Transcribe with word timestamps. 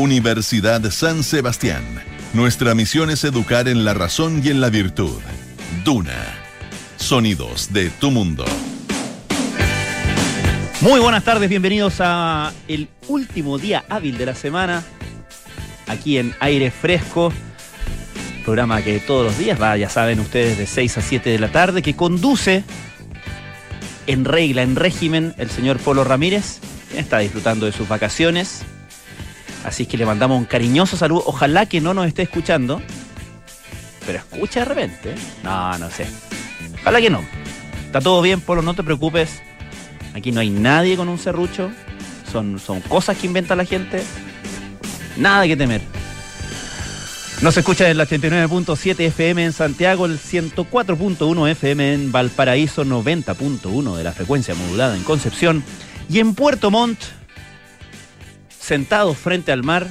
Universidad 0.00 0.90
San 0.90 1.22
Sebastián. 1.22 1.84
Nuestra 2.32 2.74
misión 2.74 3.10
es 3.10 3.22
educar 3.22 3.68
en 3.68 3.84
la 3.84 3.92
razón 3.92 4.40
y 4.42 4.48
en 4.48 4.62
la 4.62 4.70
virtud. 4.70 5.20
Duna. 5.84 6.38
Sonidos 6.96 7.70
de 7.70 7.90
tu 7.90 8.10
mundo. 8.10 8.46
Muy 10.80 11.00
buenas 11.00 11.22
tardes, 11.22 11.50
bienvenidos 11.50 11.96
a 11.98 12.50
el 12.66 12.88
último 13.08 13.58
día 13.58 13.84
hábil 13.90 14.16
de 14.16 14.24
la 14.24 14.34
semana, 14.34 14.82
aquí 15.86 16.16
en 16.16 16.34
Aire 16.40 16.70
Fresco, 16.70 17.30
programa 18.42 18.80
que 18.80 19.00
todos 19.00 19.26
los 19.26 19.36
días 19.36 19.60
va, 19.60 19.76
ya 19.76 19.90
saben 19.90 20.18
ustedes, 20.20 20.56
de 20.56 20.66
6 20.66 20.96
a 20.96 21.02
7 21.02 21.28
de 21.28 21.38
la 21.38 21.52
tarde, 21.52 21.82
que 21.82 21.94
conduce 21.94 22.64
en 24.06 24.24
regla, 24.24 24.62
en 24.62 24.76
régimen, 24.76 25.34
el 25.36 25.50
señor 25.50 25.78
Polo 25.78 26.04
Ramírez, 26.04 26.60
está 26.96 27.18
disfrutando 27.18 27.66
de 27.66 27.72
sus 27.72 27.86
vacaciones. 27.86 28.62
Así 29.64 29.86
que 29.86 29.96
le 29.96 30.06
mandamos 30.06 30.38
un 30.38 30.44
cariñoso 30.44 30.96
saludo. 30.96 31.22
Ojalá 31.26 31.66
que 31.66 31.80
no 31.80 31.94
nos 31.94 32.06
esté 32.06 32.22
escuchando. 32.22 32.80
Pero 34.06 34.18
escucha 34.18 34.60
de 34.60 34.66
repente. 34.66 35.14
No, 35.42 35.76
no 35.78 35.90
sé. 35.90 36.06
Ojalá 36.80 37.00
que 37.00 37.10
no. 37.10 37.22
Está 37.86 38.00
todo 38.00 38.22
bien, 38.22 38.40
Polo, 38.40 38.62
no 38.62 38.74
te 38.74 38.82
preocupes. 38.82 39.42
Aquí 40.14 40.32
no 40.32 40.40
hay 40.40 40.50
nadie 40.50 40.96
con 40.96 41.08
un 41.08 41.18
serrucho. 41.18 41.70
Son, 42.30 42.58
son 42.58 42.80
cosas 42.80 43.16
que 43.16 43.26
inventa 43.26 43.54
la 43.54 43.64
gente. 43.64 44.02
Nada 45.16 45.46
que 45.46 45.56
temer. 45.56 45.82
Nos 47.42 47.56
escucha 47.56 47.88
en 47.88 47.98
el 47.98 48.06
89.7 48.06 49.00
FM 49.00 49.46
en 49.46 49.52
Santiago, 49.52 50.04
el 50.04 50.18
104.1 50.18 51.50
FM 51.50 51.94
en 51.94 52.12
Valparaíso, 52.12 52.84
90.1 52.84 53.96
de 53.96 54.04
la 54.04 54.12
frecuencia 54.12 54.54
modulada 54.54 54.94
en 54.94 55.02
Concepción 55.02 55.64
y 56.10 56.18
en 56.18 56.34
Puerto 56.34 56.70
Montt 56.70 56.98
sentados 58.70 59.18
frente 59.18 59.50
al 59.50 59.64
mar, 59.64 59.88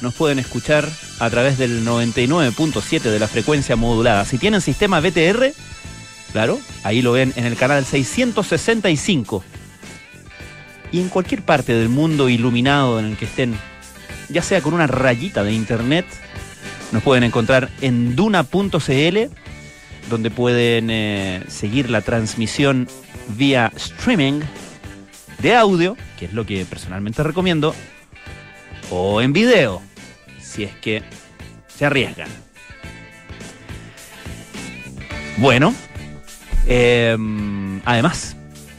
nos 0.00 0.14
pueden 0.14 0.38
escuchar 0.38 0.88
a 1.18 1.28
través 1.28 1.58
del 1.58 1.84
99.7 1.84 3.02
de 3.02 3.18
la 3.18 3.28
frecuencia 3.28 3.76
modulada. 3.76 4.24
Si 4.24 4.38
tienen 4.38 4.62
sistema 4.62 4.98
BTR, 5.00 5.52
claro, 6.32 6.58
ahí 6.84 7.02
lo 7.02 7.12
ven 7.12 7.34
en 7.36 7.44
el 7.44 7.54
canal 7.54 7.84
665. 7.84 9.44
Y 10.90 11.02
en 11.02 11.10
cualquier 11.10 11.42
parte 11.42 11.74
del 11.74 11.90
mundo 11.90 12.30
iluminado 12.30 12.98
en 12.98 13.04
el 13.04 13.18
que 13.18 13.26
estén, 13.26 13.54
ya 14.30 14.40
sea 14.40 14.62
con 14.62 14.72
una 14.72 14.86
rayita 14.86 15.44
de 15.44 15.52
internet, 15.52 16.06
nos 16.92 17.02
pueden 17.02 17.24
encontrar 17.24 17.68
en 17.82 18.16
duna.cl, 18.16 19.18
donde 20.08 20.30
pueden 20.30 20.88
eh, 20.88 21.42
seguir 21.48 21.90
la 21.90 22.00
transmisión 22.00 22.88
vía 23.36 23.70
streaming 23.76 24.40
de 25.42 25.54
audio, 25.54 25.94
que 26.18 26.24
es 26.24 26.32
lo 26.32 26.46
que 26.46 26.64
personalmente 26.64 27.22
recomiendo, 27.22 27.74
o 28.90 29.20
en 29.20 29.32
video, 29.32 29.82
si 30.40 30.64
es 30.64 30.74
que 30.76 31.02
se 31.68 31.86
arriesgan. 31.86 32.28
Bueno, 35.38 35.74
em, 36.66 37.80
además, 37.84 38.36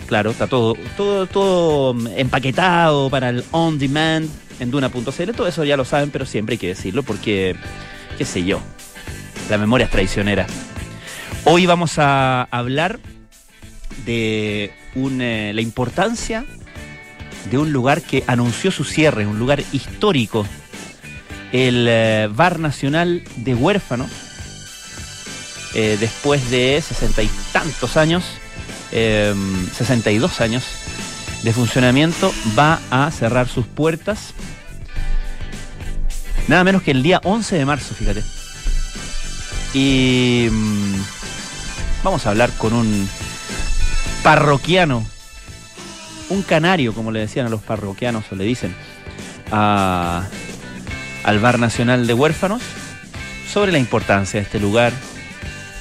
claro, 0.07 0.31
está 0.31 0.47
todo, 0.47 0.75
todo, 0.97 1.25
todo 1.25 1.95
empaquetado 2.17 3.09
para 3.09 3.29
el 3.29 3.45
on 3.51 3.79
demand 3.79 4.29
en 4.59 4.71
Duna.cl. 4.71 5.31
Todo 5.35 5.47
eso 5.47 5.63
ya 5.63 5.77
lo 5.77 5.85
saben, 5.85 6.11
pero 6.11 6.25
siempre 6.25 6.53
hay 6.53 6.59
que 6.59 6.67
decirlo 6.67 7.03
porque, 7.03 7.55
qué 8.17 8.25
sé 8.25 8.43
yo, 8.43 8.59
la 9.49 9.57
memoria 9.57 9.85
es 9.85 9.91
traicionera. 9.91 10.47
Hoy 11.45 11.65
vamos 11.65 11.97
a 11.97 12.43
hablar 12.43 12.99
de 14.05 14.73
eh, 14.95 15.51
la 15.53 15.61
importancia 15.61 16.45
de 17.49 17.57
un 17.57 17.71
lugar 17.71 18.01
que 18.01 18.23
anunció 18.27 18.71
su 18.71 18.83
cierre, 18.83 19.25
un 19.25 19.39
lugar 19.39 19.63
histórico, 19.71 20.45
el 21.51 21.85
eh, 21.89 22.29
Bar 22.31 22.59
Nacional 22.59 23.23
de 23.37 23.55
Huérfanos, 23.55 24.09
eh, 25.73 25.97
después 25.99 26.49
de 26.49 26.81
sesenta 26.85 27.21
y 27.23 27.29
tantos 27.51 27.97
años, 27.97 28.23
62 28.91 30.39
em, 30.39 30.43
años 30.43 30.63
de 31.43 31.53
funcionamiento, 31.53 32.33
va 32.57 32.79
a 32.89 33.09
cerrar 33.11 33.47
sus 33.47 33.65
puertas. 33.65 34.33
Nada 36.47 36.63
menos 36.63 36.81
que 36.81 36.91
el 36.91 37.03
día 37.03 37.21
11 37.23 37.57
de 37.57 37.65
marzo, 37.65 37.93
fíjate. 37.93 38.23
Y 39.73 40.47
mm, 40.51 40.95
vamos 42.03 42.25
a 42.25 42.31
hablar 42.31 42.51
con 42.57 42.73
un 42.73 43.07
parroquiano 44.23 45.05
un 46.29 46.43
canario, 46.43 46.93
como 46.93 47.11
le 47.11 47.19
decían 47.19 47.45
a 47.45 47.49
los 47.49 47.61
parroquianos 47.61 48.25
o 48.31 48.35
le 48.35 48.43
dicen 48.43 48.73
al 49.51 50.29
Bar 51.41 51.59
Nacional 51.59 52.07
de 52.07 52.13
Huérfanos, 52.13 52.61
sobre 53.51 53.71
la 53.71 53.79
importancia 53.79 54.39
de 54.39 54.43
este 54.45 54.59
lugar, 54.59 54.93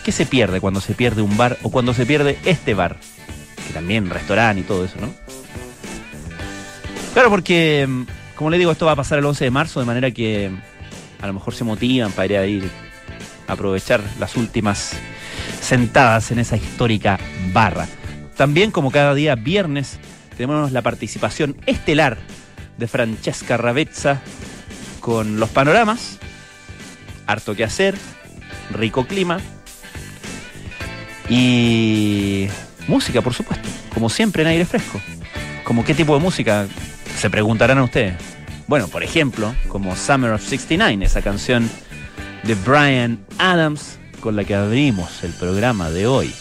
qué 0.05 0.13
se 0.13 0.25
pierde 0.27 0.61
cuando 0.61 0.81
se 0.81 0.95
pierde 0.95 1.21
un 1.23 1.37
bar 1.37 1.59
o 1.63 1.71
cuando 1.71 1.93
se 1.93 2.07
pierde 2.07 2.39
este 2.45 2.73
bar, 2.73 2.97
que 3.67 3.75
también 3.75 4.09
restaurante 4.09 4.63
y 4.63 4.65
todo 4.65 4.85
eso, 4.85 4.97
¿no? 5.01 5.13
Claro, 7.13 7.31
porque, 7.31 7.87
como 8.35 8.49
le 8.49 8.59
digo, 8.59 8.73
esto 8.73 8.87
va 8.87 8.93
a 8.93 8.97
pasar 8.97 9.19
el 9.19 9.27
11 9.27 9.45
de 9.45 9.51
marzo, 9.51 9.81
de 9.81 9.87
manera 9.87 10.11
que 10.11 10.51
a 11.21 11.27
lo 11.27 11.33
mejor 11.35 11.55
se 11.55 11.65
motivan 11.65 12.13
para 12.13 12.27
ir 12.27 12.37
a 12.37 12.47
ir 12.47 12.71
a 13.47 13.53
aprovechar 13.53 14.03
las 14.19 14.37
últimas 14.37 14.93
sentadas 15.61 16.31
en 16.31 16.39
esa 16.39 16.57
histórica 16.57 17.19
barra. 17.53 17.87
También, 18.37 18.71
como 18.71 18.91
cada 18.91 19.15
día 19.15 19.35
viernes, 19.35 19.99
tenemos 20.39 20.71
la 20.71 20.83
participación 20.83 21.57
estelar 21.67 22.17
de 22.77 22.87
Francesca 22.87 23.57
Ravezza 23.57 24.21
con 25.01 25.41
los 25.41 25.51
panoramas, 25.51 26.19
harto 27.27 27.57
que 27.57 27.65
hacer, 27.65 27.97
rico 28.71 29.05
clima 29.05 29.41
y 31.29 32.47
música, 32.87 33.21
por 33.21 33.35
supuesto, 33.35 33.69
como 33.93 34.09
siempre 34.09 34.43
en 34.43 34.49
aire 34.49 34.65
fresco. 34.65 35.01
¿Como 35.65 35.85
qué 35.85 35.93
tipo 35.93 36.15
de 36.15 36.21
música? 36.21 36.69
Se 37.19 37.29
preguntarán 37.29 37.79
a 37.79 37.83
ustedes. 37.83 38.15
Bueno, 38.69 38.87
por 38.87 39.03
ejemplo, 39.03 39.53
como 39.67 39.97
Summer 39.97 40.31
of 40.31 40.43
69, 40.43 41.05
esa 41.05 41.21
canción 41.21 41.69
de 42.45 42.55
Brian 42.55 43.19
Adams 43.39 43.99
con 44.21 44.37
la 44.37 44.45
que 44.45 44.55
abrimos 44.55 45.25
el 45.25 45.33
programa 45.33 45.91
de 45.91 46.07
hoy. 46.07 46.33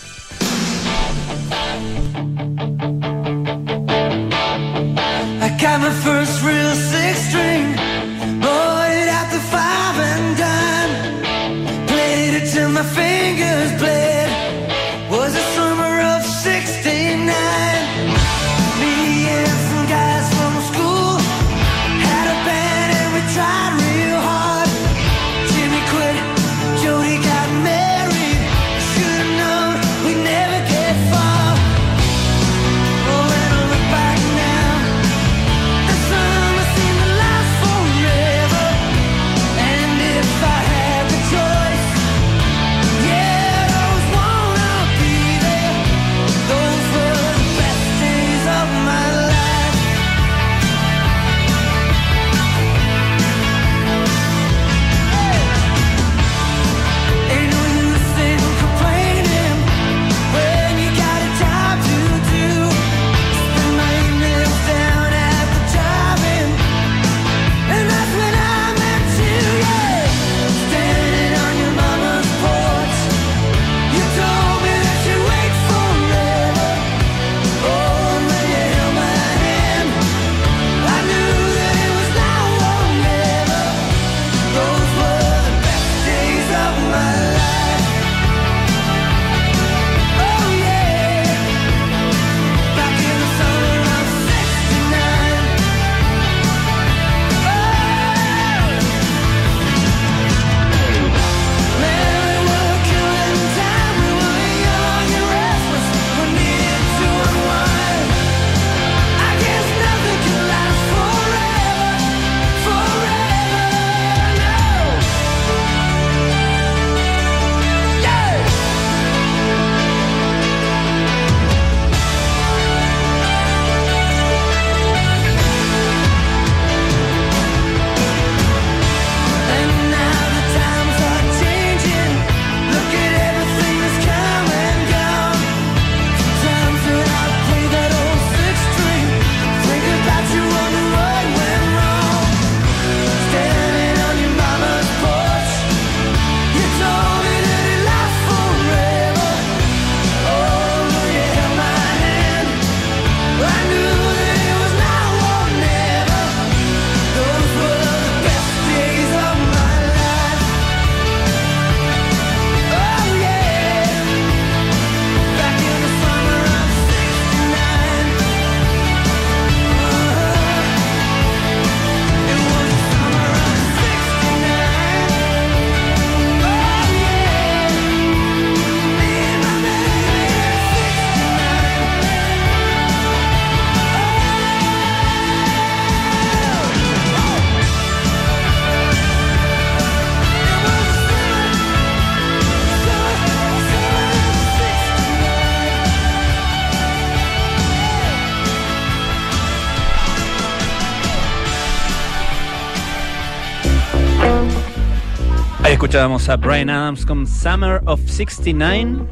Escuchábamos 205.88 206.28
a 206.28 206.36
Brian 206.36 206.70
Adams 206.70 207.06
con 207.06 207.26
Summer 207.26 207.82
of 207.86 208.02
69. 208.06 209.08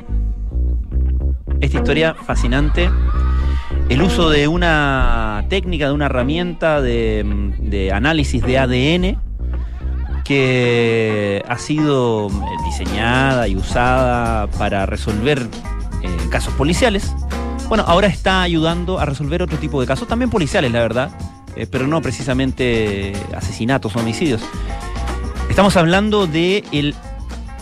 Esta 1.61 1.77
historia 1.77 2.13
fascinante. 2.13 2.89
El 3.87 4.01
uso 4.01 4.29
de 4.29 4.49
una 4.49 5.45
técnica, 5.47 5.87
de 5.87 5.93
una 5.93 6.07
herramienta 6.07 6.81
de, 6.81 7.91
análisis 7.93 8.43
de 8.43 8.57
ADN 8.57 9.21
que 10.25 11.41
ha 11.47 11.57
sido 11.57 12.29
diseñada 12.65 13.47
y 13.47 13.55
usada 13.55 14.47
para 14.47 14.85
resolver 14.85 15.47
eh, 16.01 16.17
casos 16.29 16.53
policiales. 16.55 17.15
Bueno, 17.69 17.85
ahora 17.87 18.07
está 18.07 18.41
ayudando 18.41 18.99
a 18.99 19.05
resolver 19.05 19.41
otro 19.41 19.57
tipo 19.59 19.79
de 19.79 19.87
casos, 19.87 20.09
también 20.09 20.29
policiales, 20.29 20.73
la 20.73 20.81
verdad, 20.81 21.11
eh, 21.55 21.67
pero 21.71 21.87
no 21.87 22.01
precisamente 22.01 23.13
asesinatos 23.33 23.95
o 23.95 23.99
homicidios. 23.99 24.41
Estamos 25.55 25.77
hablando 25.77 26.27
del 26.27 26.65
el 26.73 26.93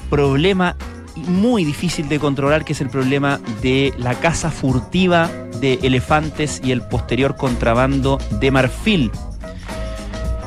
problema 0.10 0.76
muy 1.16 1.64
difícil 1.64 2.10
de 2.10 2.18
controlar, 2.18 2.66
que 2.66 2.74
es 2.74 2.82
el 2.82 2.90
problema 2.90 3.40
de 3.62 3.94
la 4.00 4.16
caza 4.16 4.50
furtiva 4.50 5.30
de 5.62 5.76
elefantes 5.84 6.60
y 6.64 6.72
el 6.72 6.82
posterior 6.82 7.36
contrabando 7.36 8.18
de 8.40 8.50
marfil. 8.50 9.12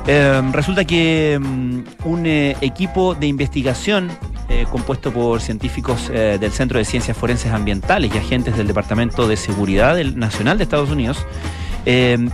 Em, 0.09 0.53
resulta 0.53 0.85
que 0.85 1.39
mm, 1.41 1.83
un 2.03 2.27
eh, 2.27 2.57
equipo 2.63 3.15
de 3.15 3.29
investigación 3.29 4.11
eh, 4.49 4.67
compuesto 4.69 5.13
por 5.13 5.41
científicos 5.41 6.11
eh, 6.13 6.39
del 6.41 6.51
Centro 6.51 6.81
de 6.81 6.85
Ciencias 6.85 7.17
Forenses 7.17 7.53
Ambientales 7.53 8.13
y 8.13 8.19
agentes 8.19 8.57
del 8.57 8.67
Departamento 8.67 9.29
de 9.29 9.37
Seguridad 9.37 9.97
Nacional 10.17 10.59
de 10.59 10.65
Estados 10.65 10.91
Unidos 10.91 11.25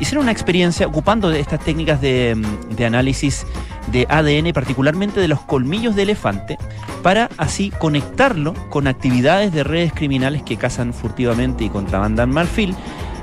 hicieron 0.00 0.22
una 0.22 0.32
experiencia 0.32 0.86
ocupando 0.86 1.30
estas 1.30 1.60
técnicas 1.60 2.00
de, 2.00 2.34
mm, 2.34 2.74
de 2.74 2.86
análisis 2.86 3.44
de 3.88 4.06
ADN, 4.08 4.52
particularmente 4.52 5.20
de 5.20 5.28
los 5.28 5.40
colmillos 5.40 5.96
de 5.96 6.02
elefante, 6.02 6.58
para 7.02 7.28
así 7.36 7.70
conectarlo 7.70 8.54
con 8.70 8.86
actividades 8.86 9.52
de 9.52 9.64
redes 9.64 9.92
criminales 9.92 10.42
que 10.42 10.56
cazan 10.56 10.92
furtivamente 10.94 11.64
y 11.64 11.68
contrabandan 11.68 12.30
marfil, 12.30 12.74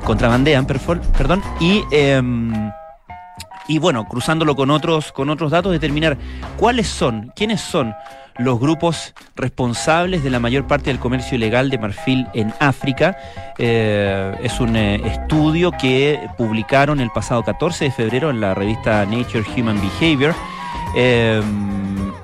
contrabandean, 0.03 0.65
perdón, 0.65 1.41
y, 1.59 1.83
em, 1.91 2.71
y 3.67 3.79
bueno, 3.79 4.07
cruzándolo 4.07 4.55
con 4.55 4.71
otros, 4.71 5.11
con 5.11 5.29
otros 5.29 5.51
datos, 5.51 5.71
determinar 5.71 6.17
cuáles 6.57 6.87
son, 6.87 7.31
quiénes 7.35 7.61
son 7.61 7.93
los 8.39 8.57
grupos 8.59 9.13
responsables 9.35 10.23
de 10.23 10.29
la 10.29 10.39
mayor 10.39 10.65
parte 10.65 10.89
del 10.89 10.97
comercio 10.97 11.35
ilegal 11.35 11.69
de 11.69 11.77
marfil 11.77 12.27
en 12.33 12.53
África. 12.59 13.17
Eh, 13.57 14.33
es 14.41 14.59
un 14.61 14.75
eh, 14.77 14.95
estudio 15.05 15.71
que 15.71 16.19
publicaron 16.37 17.01
el 17.01 17.11
pasado 17.11 17.43
14 17.43 17.85
de 17.85 17.91
febrero 17.91 18.29
en 18.29 18.39
la 18.39 18.55
revista 18.55 19.05
Nature 19.05 19.43
Human 19.55 19.79
Behavior. 19.81 20.33
Eh, 20.95 21.41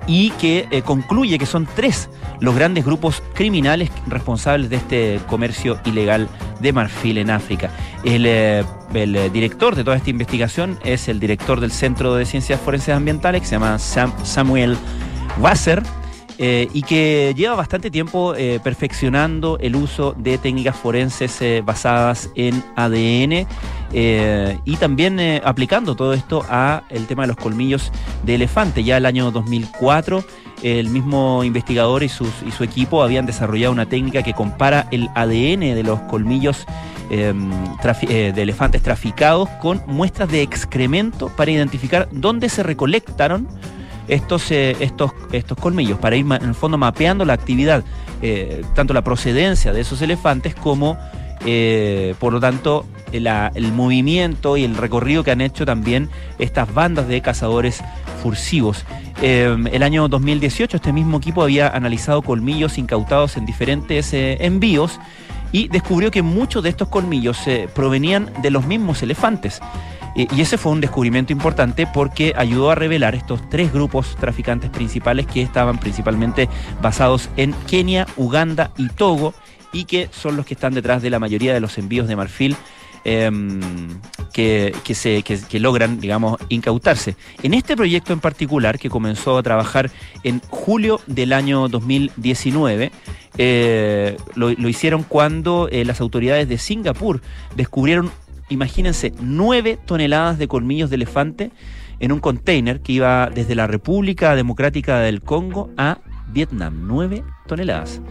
y 0.08 0.30
que 0.32 0.84
concluye 0.86 1.40
que 1.40 1.48
son 1.48 1.68
tres 1.76 2.10
los 2.40 2.56
grandes 2.56 2.86
grupos 2.86 3.24
criminales 3.34 3.90
responsables 4.08 4.70
de 4.70 4.76
este 4.76 5.20
comercio 5.28 5.80
ilegal 5.84 6.30
de 6.60 6.74
marfil 6.74 7.18
en 7.18 7.32
África. 7.32 7.72
El, 8.04 8.26
el, 8.26 9.34
director 9.34 9.76
de 9.76 9.84
toda 9.84 9.98
esta 9.98 10.12
investigación 10.12 10.78
es 10.84 11.08
el 11.10 11.20
director 11.20 11.60
del 11.60 11.72
Centro 11.72 12.14
de 12.16 12.26
Ciencias 12.26 12.62
Forenses 12.62 12.96
Ambientales, 12.96 13.42
que 13.42 13.48
se 13.48 13.56
llama 13.56 13.80
Samuel 13.80 14.78
Wasser. 15.40 15.82
Eh, 16.38 16.68
y 16.74 16.82
que 16.82 17.34
lleva 17.36 17.56
bastante 17.56 17.90
tiempo 17.90 18.36
eh, 18.36 18.60
perfeccionando 18.62 19.58
el 19.60 19.74
uso 19.76 20.14
de 20.18 20.38
técnicas 20.38 20.76
forenses 20.76 21.42
eh, 21.42 21.62
basadas 21.66 22.30
en 22.36 22.62
ADN 22.76 23.48
y 24.66 24.76
también 24.76 25.22
aplicando 25.46 25.96
todo 25.96 26.14
esto 26.14 26.44
a 26.50 26.84
el 26.90 27.08
tema 27.08 27.24
de 27.24 27.28
los 27.28 27.38
colmillos 27.38 27.94
de 28.24 28.36
elefante. 28.36 28.84
Ya 28.84 28.98
el 28.98 29.06
año 29.06 29.32
2004 29.32 30.22
el 30.64 30.90
mismo 30.90 31.46
investigador 31.46 32.04
y, 32.04 32.08
y 32.08 32.52
su 32.52 32.64
equipo 32.64 33.04
habían 33.04 33.26
desarrollado 33.26 33.72
una 33.72 33.86
técnica 33.86 34.22
que 34.22 34.34
compara 34.34 34.88
el 34.92 35.08
ADN 35.16 35.76
de 35.76 35.84
los 35.84 36.02
colmillos 36.02 36.66
em, 37.10 37.50
de 38.02 38.42
elefantes 38.42 38.82
traficados 38.82 39.48
con 39.62 39.82
muestras 39.88 40.30
de 40.30 40.42
excremento 40.42 41.30
para 41.30 41.52
identificar 41.52 42.10
dónde 42.12 42.50
se 42.50 42.64
recolectaron 42.64 43.48
estos, 44.08 44.52
eh, 44.52 44.76
estos, 44.80 45.12
estos 45.32 45.58
colmillos 45.58 46.00
para 46.00 46.16
ir 46.16 46.26
en 46.26 46.50
el 46.50 46.56
fondo 46.56 46.78
mapeando 46.78 47.26
la 47.26 47.34
actividad, 47.34 47.84
eh, 48.22 48.64
tanto 48.74 48.94
la 48.94 49.04
procedencia 49.04 49.74
de 49.74 49.82
esos 49.82 50.02
elefantes 50.02 50.56
como, 50.56 50.98
eh, 51.46 52.16
por 52.20 52.34
lo 52.34 52.40
tanto, 52.40 52.86
el 53.12 53.72
movimiento 53.72 54.58
y 54.58 54.66
el 54.66 54.76
recorrido 54.76 55.24
que 55.24 55.32
han 55.32 55.40
hecho 55.40 55.66
también 55.66 56.10
estas 56.38 56.74
bandas 56.74 57.08
de 57.08 57.22
cazadores 57.22 57.82
fursivos. 58.22 58.84
el 59.22 59.84
año 59.84 60.10
2018 60.10 60.76
este 60.76 60.92
mismo 60.92 61.18
equipo 61.18 61.42
había 61.42 61.70
analizado 61.70 62.22
colmillos 62.24 62.78
incautados 62.78 63.38
en 63.38 63.46
diferentes 63.46 64.10
envíos 64.12 65.00
y 65.54 65.70
descubrió 65.70 66.12
que 66.12 66.24
muchos 66.24 66.62
de 66.62 66.70
estos 66.70 66.90
colmillos 66.90 67.38
provenían 67.74 68.30
de 68.42 68.52
los 68.52 68.66
mismos 68.66 69.02
elefantes. 69.02 69.62
Y 70.16 70.40
ese 70.40 70.58
fue 70.58 70.72
un 70.72 70.80
descubrimiento 70.80 71.34
importante 71.34 71.86
porque 71.86 72.34
ayudó 72.38 72.72
a 72.72 72.76
revelar 72.76 73.16
estos 73.16 73.50
tres 73.50 73.74
grupos 73.74 74.16
traficantes 74.16 74.70
principales 74.70 75.28
que 75.28 75.42
estaban 75.42 75.78
principalmente 75.78 76.48
basados 76.82 77.30
en 77.36 77.54
Kenia, 77.68 78.08
Uganda 78.16 78.72
y 78.78 78.88
Togo 78.88 79.34
y 79.74 79.84
que 79.84 80.08
son 80.14 80.38
los 80.38 80.46
que 80.46 80.54
están 80.54 80.74
detrás 80.74 81.02
de 81.02 81.10
la 81.10 81.20
mayoría 81.20 81.54
de 81.54 81.60
los 81.60 81.78
envíos 81.78 82.08
de 82.08 82.16
marfil 82.16 82.56
em, 83.04 83.60
que, 84.32 84.74
se, 84.94 85.60
logran, 85.60 86.00
digamos, 86.00 86.38
incautarse. 86.48 87.18
En 87.44 87.54
este 87.54 87.76
proyecto 87.76 88.14
en 88.14 88.22
particular, 88.22 88.80
que 88.80 88.90
comenzó 88.90 89.38
a 89.38 89.44
trabajar 89.44 89.92
en 90.24 90.40
julio 90.50 91.02
del 91.08 91.34
año 91.34 91.68
2019, 91.68 92.92
eh, 93.38 94.18
lo, 94.36 94.50
hicieron 94.50 95.04
cuando 95.04 95.68
eh, 95.70 95.84
las 95.84 96.00
autoridades 96.00 96.48
de 96.48 96.58
Singapur 96.58 97.22
descubrieron 97.58 98.12
imagínense, 98.50 99.14
9 99.20 99.80
toneladas 99.86 100.38
de 100.38 100.48
colmillos 100.48 100.90
de 100.90 100.96
elefante 100.96 101.52
en 102.00 102.12
un 102.12 102.20
container 102.20 102.82
que 102.82 102.94
iba 102.94 103.30
desde 103.30 103.56
la 103.56 103.68
República 103.68 104.36
Democrática 104.36 105.00
del 105.00 105.22
Congo 105.22 105.70
a 105.78 106.00
Vietnam. 106.28 106.88
9 106.88 107.24
toneladas. 107.48 108.02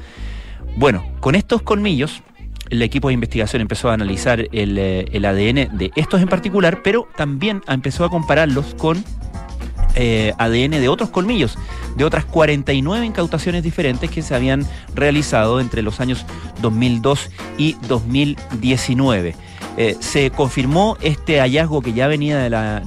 Bueno, 0.77 1.05
con 1.21 1.35
estos 1.35 1.63
colmillos, 1.63 2.23
el 2.71 2.83
equipo 2.83 3.09
de 3.09 3.15
investigación 3.15 3.63
empezó 3.63 3.91
a 3.91 3.95
analizar 3.95 4.49
el, 4.53 4.79
eh, 4.79 5.07
ADN 5.15 5.77
de 5.77 5.91
estos 5.97 6.21
en 6.21 6.29
particular, 6.29 6.83
pero 6.83 7.09
también 7.17 7.63
empezó 7.69 8.05
a 8.05 8.11
compararlos 8.11 8.75
con 8.75 9.05
eh, 9.97 10.33
ADN 10.39 10.73
de 10.73 10.89
otros 10.89 11.11
colmillos, 11.11 11.57
de 11.97 12.05
otras 12.05 12.25
49 12.25 13.07
incautaciones 13.07 13.63
diferentes 13.63 14.11
que 14.11 14.23
se 14.23 14.35
habían 14.35 14.67
realizado 14.95 15.61
entre 15.61 15.83
los 15.83 16.01
años 16.01 16.27
2002 16.63 17.31
y 17.59 17.77
2019. 17.87 19.37
Eh, 19.77 19.97
se 19.99 20.31
confirmó 20.31 20.97
este 21.01 21.41
hallazgo 21.41 21.83
que 21.83 21.93
ya 21.93 22.07
venía 22.07 22.39
de 22.39 22.51
la, 22.51 22.83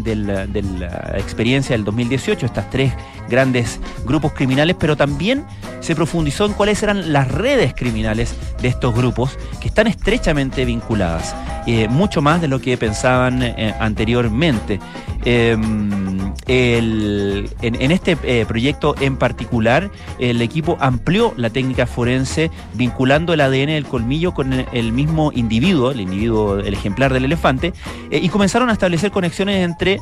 experiencia 1.17 1.75
del 1.75 1.84
2018, 1.84 2.46
estas 2.46 2.70
tres 2.70 2.94
grandes 3.29 3.79
grupos 4.05 4.34
criminales, 4.34 4.75
pero 4.79 4.96
también 4.96 5.46
se 5.79 5.96
profundizó 5.96 6.46
en 6.46 6.53
cuáles 6.53 6.81
eran 6.84 7.13
las 7.13 7.29
redes 7.29 7.74
criminales 7.75 8.36
de 8.62 8.67
estos 8.67 8.96
grupos 8.96 9.38
que 9.62 9.67
están 9.67 9.88
estrechamente 9.88 10.65
vinculadas, 10.65 11.36
eh, 11.65 11.88
mucho 11.88 12.22
más 12.22 12.41
de 12.41 12.48
lo 12.48 12.60
que 12.60 12.77
pensaban 12.77 13.43
eh, 13.43 13.74
anteriormente. 13.79 14.79
Em, 15.25 16.34
en, 16.48 17.91
este 17.91 18.15
proyecto 18.46 18.96
en 19.01 19.17
particular, 19.17 19.91
el 20.19 20.41
equipo 20.41 20.77
amplió 20.79 21.34
la 21.36 21.50
técnica 21.50 21.86
forense 21.86 22.50
vinculando 22.74 23.34
el 23.34 23.41
ADN 23.41 23.67
del 23.67 23.86
colmillo 23.86 24.34
con 24.34 24.53
el 24.53 24.91
mismo 24.91 25.31
individuo, 25.34 25.91
el 25.91 26.01
individuo, 26.01 26.60
el 26.60 26.74
ejemplar 26.74 27.13
del 27.13 27.25
elefante, 27.25 27.74
eh, 28.12 28.19
y 28.22 28.29
comenzaron 28.29 28.69
a 28.69 28.74
establecer 28.74 29.12
conexiones 29.12 29.63
entre 29.63 30.00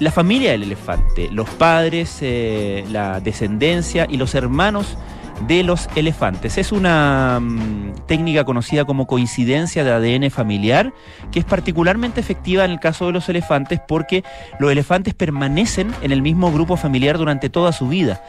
la 0.00 0.10
familia 0.10 0.52
del 0.52 0.64
elefante, 0.64 1.28
los 1.30 1.48
padres, 1.50 2.18
eh, 2.20 2.84
la 2.90 3.20
descendencia 3.20 4.06
y 4.08 4.16
los 4.16 4.34
hermanos 4.34 4.96
de 5.46 5.62
los 5.62 5.88
elefantes. 5.94 6.58
Es 6.58 6.72
una 6.72 7.38
mm, 7.40 8.06
técnica 8.06 8.44
conocida 8.44 8.84
como 8.84 9.06
coincidencia 9.06 9.84
de 9.84 9.92
ADN 9.92 10.30
familiar, 10.30 10.92
que 11.30 11.38
es 11.40 11.44
particularmente 11.44 12.20
efectiva 12.20 12.64
en 12.64 12.70
el 12.70 12.80
caso 12.80 13.06
de 13.06 13.12
los 13.12 13.28
elefantes 13.28 13.80
porque 13.86 14.24
los 14.58 14.70
elefantes 14.70 15.14
permanecen 15.14 15.92
en 16.02 16.12
el 16.12 16.22
mismo 16.22 16.52
grupo 16.52 16.76
familiar 16.76 17.18
durante 17.18 17.50
toda 17.50 17.72
su 17.72 17.88
vida. 17.88 18.22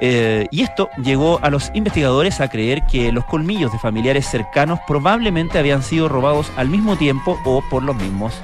Eh, 0.00 0.46
y 0.50 0.62
esto 0.62 0.88
llegó 1.02 1.38
a 1.42 1.50
los 1.50 1.70
investigadores 1.74 2.40
a 2.40 2.48
creer 2.48 2.82
que 2.90 3.12
los 3.12 3.24
colmillos 3.26 3.70
de 3.70 3.78
familiares 3.78 4.26
cercanos 4.26 4.80
probablemente 4.86 5.58
habían 5.58 5.82
sido 5.82 6.08
robados 6.08 6.50
al 6.56 6.68
mismo 6.68 6.96
tiempo 6.96 7.38
o 7.44 7.62
por 7.70 7.82
los 7.82 7.94
mismos 7.96 8.34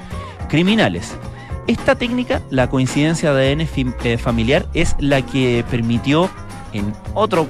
criminales. 0.49 1.17
Esta 1.69 1.95
técnica, 1.95 2.43
la 2.51 2.69
coincidencia 2.69 3.33
de 3.33 3.53
ADN 3.53 3.95
eh, 4.03 4.19
familiar, 4.19 4.67
es 4.75 4.97
la 4.99 5.23
que 5.23 5.65
permitió 5.71 6.29
en 6.73 6.93
otro 7.15 7.47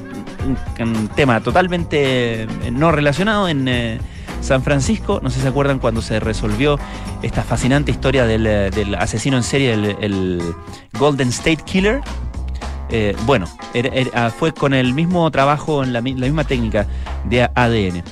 tema 1.16 1.40
totalmente 1.40 2.42
eh, 2.42 2.46
no 2.70 2.92
relacionado 2.92 3.48
en 3.48 4.00
San 4.40 4.62
Francisco, 4.62 5.20
no 5.22 5.30
sé 5.30 5.37
si 5.37 5.42
se 5.42 5.48
acuerdan 5.48 5.78
cuando 5.78 6.02
se 6.02 6.20
resolvió 6.20 6.78
esta 7.22 7.42
fascinante 7.42 7.90
historia 7.90 8.26
del, 8.26 8.94
asesino 8.98 9.37
en 9.37 9.42
serie, 9.42 9.72
el 9.72 10.42
Golden 10.98 11.28
State 11.28 11.62
Killer, 11.64 12.02
Eh, 12.90 13.14
bueno, 13.26 13.46
ah, 14.14 14.30
fue 14.37 14.52
con 14.52 14.72
el 14.72 14.94
mismo 14.94 15.30
trabajo, 15.30 15.82
en 15.82 15.92
la, 15.92 16.00
misma 16.00 16.44
técnica 16.44 16.87
de 17.25 17.42
ADN. 17.54 18.02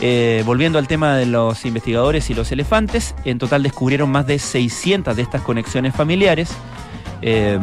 Eh, 0.00 0.42
volviendo 0.44 0.78
al 0.78 0.86
tema 0.86 1.16
de 1.16 1.26
los 1.26 1.64
investigadores 1.64 2.28
y 2.30 2.34
los 2.34 2.52
elefantes, 2.52 3.14
en 3.24 3.38
total 3.38 3.62
descubrieron 3.62 4.10
más 4.10 4.26
de 4.26 4.38
600 4.38 5.16
de 5.16 5.22
estas 5.22 5.40
conexiones 5.42 5.94
familiares 5.94 6.50
eh, 7.22 7.58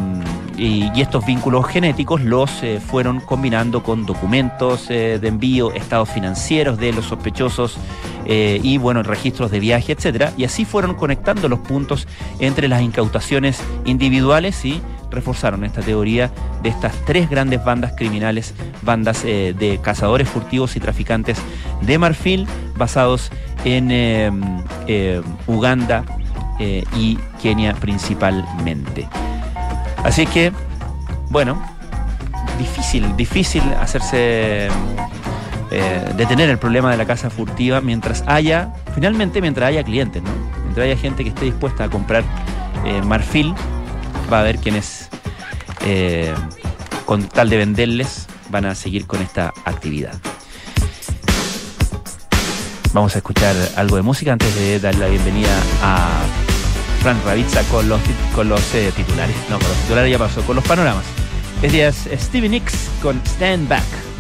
y, 0.57 0.89
estos 0.99 1.25
vínculos 1.25 1.67
genéticos 1.67 2.21
los 2.21 2.49
fueron 2.87 3.19
combinando 3.19 3.83
con 3.83 4.05
documentos 4.05 4.87
de 4.87 5.19
envío, 5.21 5.73
estados 5.73 6.09
financieros 6.09 6.77
de 6.77 6.93
los 6.93 7.05
sospechosos 7.05 7.77
y 8.25 8.77
bueno, 8.77 9.03
registros 9.03 9.51
de 9.51 9.59
viaje, 9.59 9.91
etcétera, 9.91 10.31
y 10.37 10.45
así 10.45 10.65
fueron 10.65 10.95
conectando 10.95 11.49
los 11.49 11.59
puntos 11.59 12.07
entre 12.39 12.67
las 12.67 12.81
incautaciones 12.81 13.61
individuales 13.85 14.63
y 14.63 14.81
reforzaron 15.13 15.63
esta 15.63 15.81
teoría 15.81 16.31
de 16.61 16.69
estas 16.69 16.93
tres 17.05 17.29
grandes 17.29 17.63
bandas 17.63 17.93
criminales, 17.93 18.53
bandas 18.81 19.23
eh, 19.23 19.55
de 19.57 19.79
cazadores 19.79 20.27
furtivos 20.27 20.75
y 20.75 20.79
traficantes 20.79 21.37
de 21.81 21.97
marfil, 21.97 22.47
basados 22.75 23.31
en 23.63 23.91
em, 23.91 24.41
em, 24.87 25.23
Uganda 25.47 26.03
eh, 26.59 26.83
y 26.95 27.17
Kenia 27.41 27.73
principalmente. 27.75 29.07
Así 30.03 30.25
que, 30.25 30.51
bueno, 31.29 31.61
difícil, 32.57 33.15
difícil 33.15 33.63
hacerse 33.79 34.67
eh, 35.71 36.11
detener 36.17 36.49
el 36.49 36.57
problema 36.57 36.91
de 36.91 36.97
la 36.97 37.05
casa 37.05 37.29
furtiva 37.29 37.79
mientras 37.79 38.23
haya, 38.27 38.73
finalmente 38.93 39.41
mientras 39.41 39.69
haya 39.69 39.83
clientes, 39.83 40.21
¿no? 40.21 40.29
Mientras 40.63 40.85
haya 40.85 40.97
gente 40.97 41.23
que 41.23 41.29
esté 41.29 41.45
dispuesta 41.45 41.85
a 41.85 41.89
comprar 41.89 42.23
marfil 43.05 43.55
va 44.33 44.39
a 44.39 44.41
haber 44.41 44.57
quienes, 44.57 45.09
eh, 45.85 46.33
con 47.05 47.27
tal 47.27 47.51
de 47.51 47.57
venderles, 47.57 48.25
van 48.49 48.65
a 48.65 48.73
seguir 48.73 49.05
con 49.05 49.21
esta 49.21 49.53
actividad. 49.63 50.13
Vamos 52.93 53.13
a 53.13 53.19
escuchar 53.19 53.55
algo 53.75 53.95
de 53.95 54.01
música 54.01 54.33
antes 54.33 54.53
de 54.55 54.79
dar 54.79 54.95
la 54.95 55.05
bienvenida 55.07 55.55
a 55.83 56.09
Frank 57.01 57.23
Ravizza 57.23 57.61
con 57.65 57.87
los, 57.87 58.01
con 58.33 58.49
los 58.49 58.73
eh, 58.73 58.91
titulares. 58.95 59.35
No, 59.51 59.59
con 59.59 59.67
los 59.67 59.77
titulares 59.81 60.11
ya 60.11 60.17
pasó, 60.17 60.41
con 60.41 60.55
los 60.55 60.65
panoramas. 60.65 61.05
Es 61.61 62.07
Stevie 62.19 62.49
Nicks 62.49 62.89
con 63.03 63.21
Stand 63.25 63.69
Back. 63.69 64.12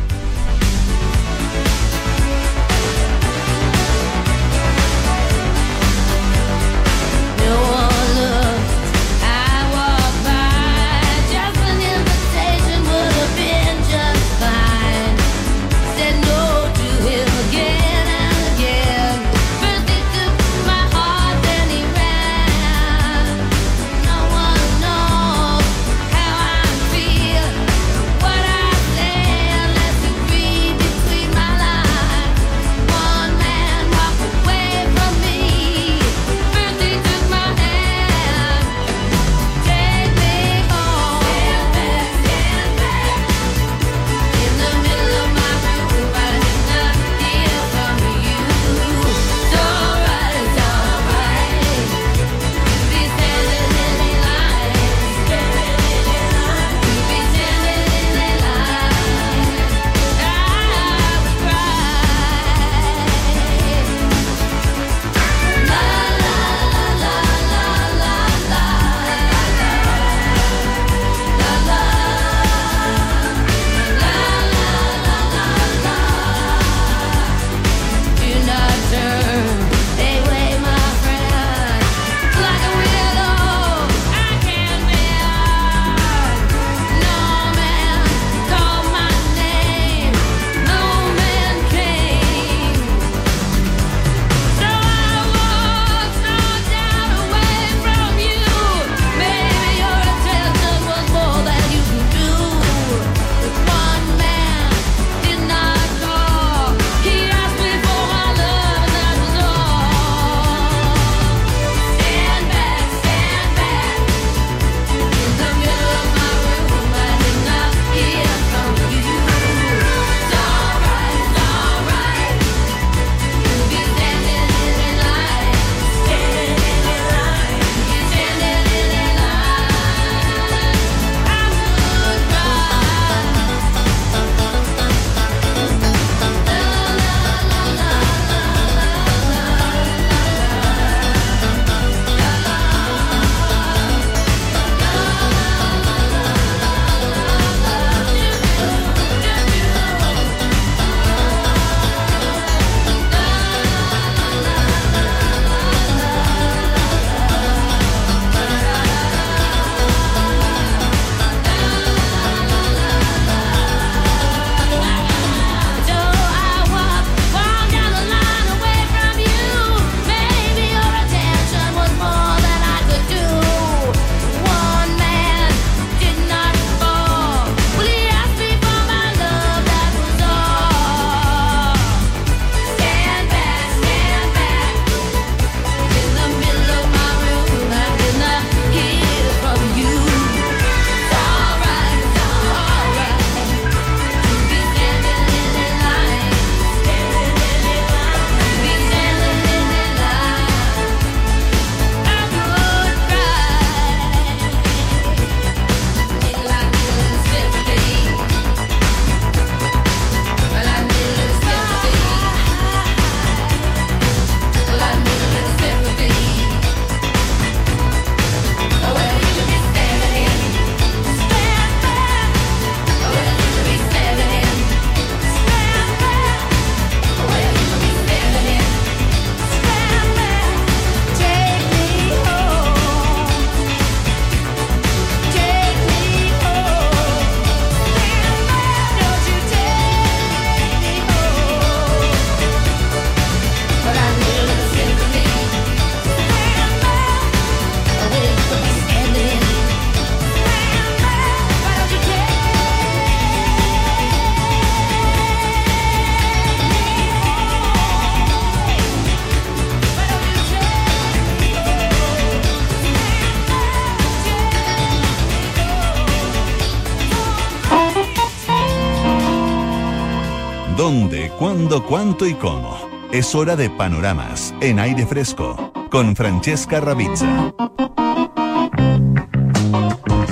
Cuándo, 271.63 271.85
cuánto 271.85 272.27
y 272.27 272.33
cómo? 272.33 272.77
Es 273.13 273.33
hora 273.35 273.55
de 273.55 273.69
panoramas 273.69 274.53
en 274.59 274.79
aire 274.79 275.05
fresco 275.05 275.71
con 275.89 276.13
Francesca 276.13 276.81
Ravizza. 276.81 277.53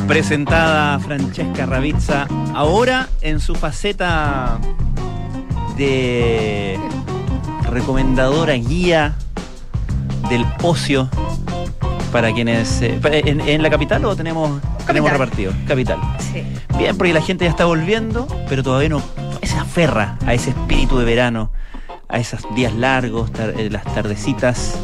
Presentada 0.07 0.99
Francesca 0.99 1.65
Ravizza 1.65 2.27
ahora 2.53 3.07
en 3.21 3.39
su 3.39 3.55
faceta 3.55 4.59
de 5.77 6.77
recomendadora 7.69 8.53
guía 8.55 9.15
del 10.29 10.45
ocio 10.63 11.09
para 12.11 12.33
quienes 12.33 12.81
eh, 12.81 12.99
en, 13.03 13.39
en 13.39 13.63
la 13.63 13.69
capital 13.69 14.03
o 14.03 14.15
tenemos 14.17 14.59
tenemos 14.85 15.09
repartido 15.11 15.53
capital 15.65 15.97
Sí. 16.19 16.43
bien 16.77 16.97
porque 16.97 17.13
la 17.13 17.21
gente 17.21 17.45
ya 17.45 17.51
está 17.51 17.63
volviendo 17.63 18.27
pero 18.49 18.63
todavía 18.63 18.89
no 18.89 19.01
se 19.47 19.57
aferra 19.57 20.17
a 20.25 20.33
ese 20.33 20.51
espíritu 20.51 20.97
de 20.97 21.05
verano 21.05 21.51
a 22.09 22.19
esos 22.19 22.41
días 22.55 22.73
largos 22.73 23.31
tar- 23.31 23.53
eh, 23.57 23.69
las 23.69 23.83
tardecitas 23.85 24.75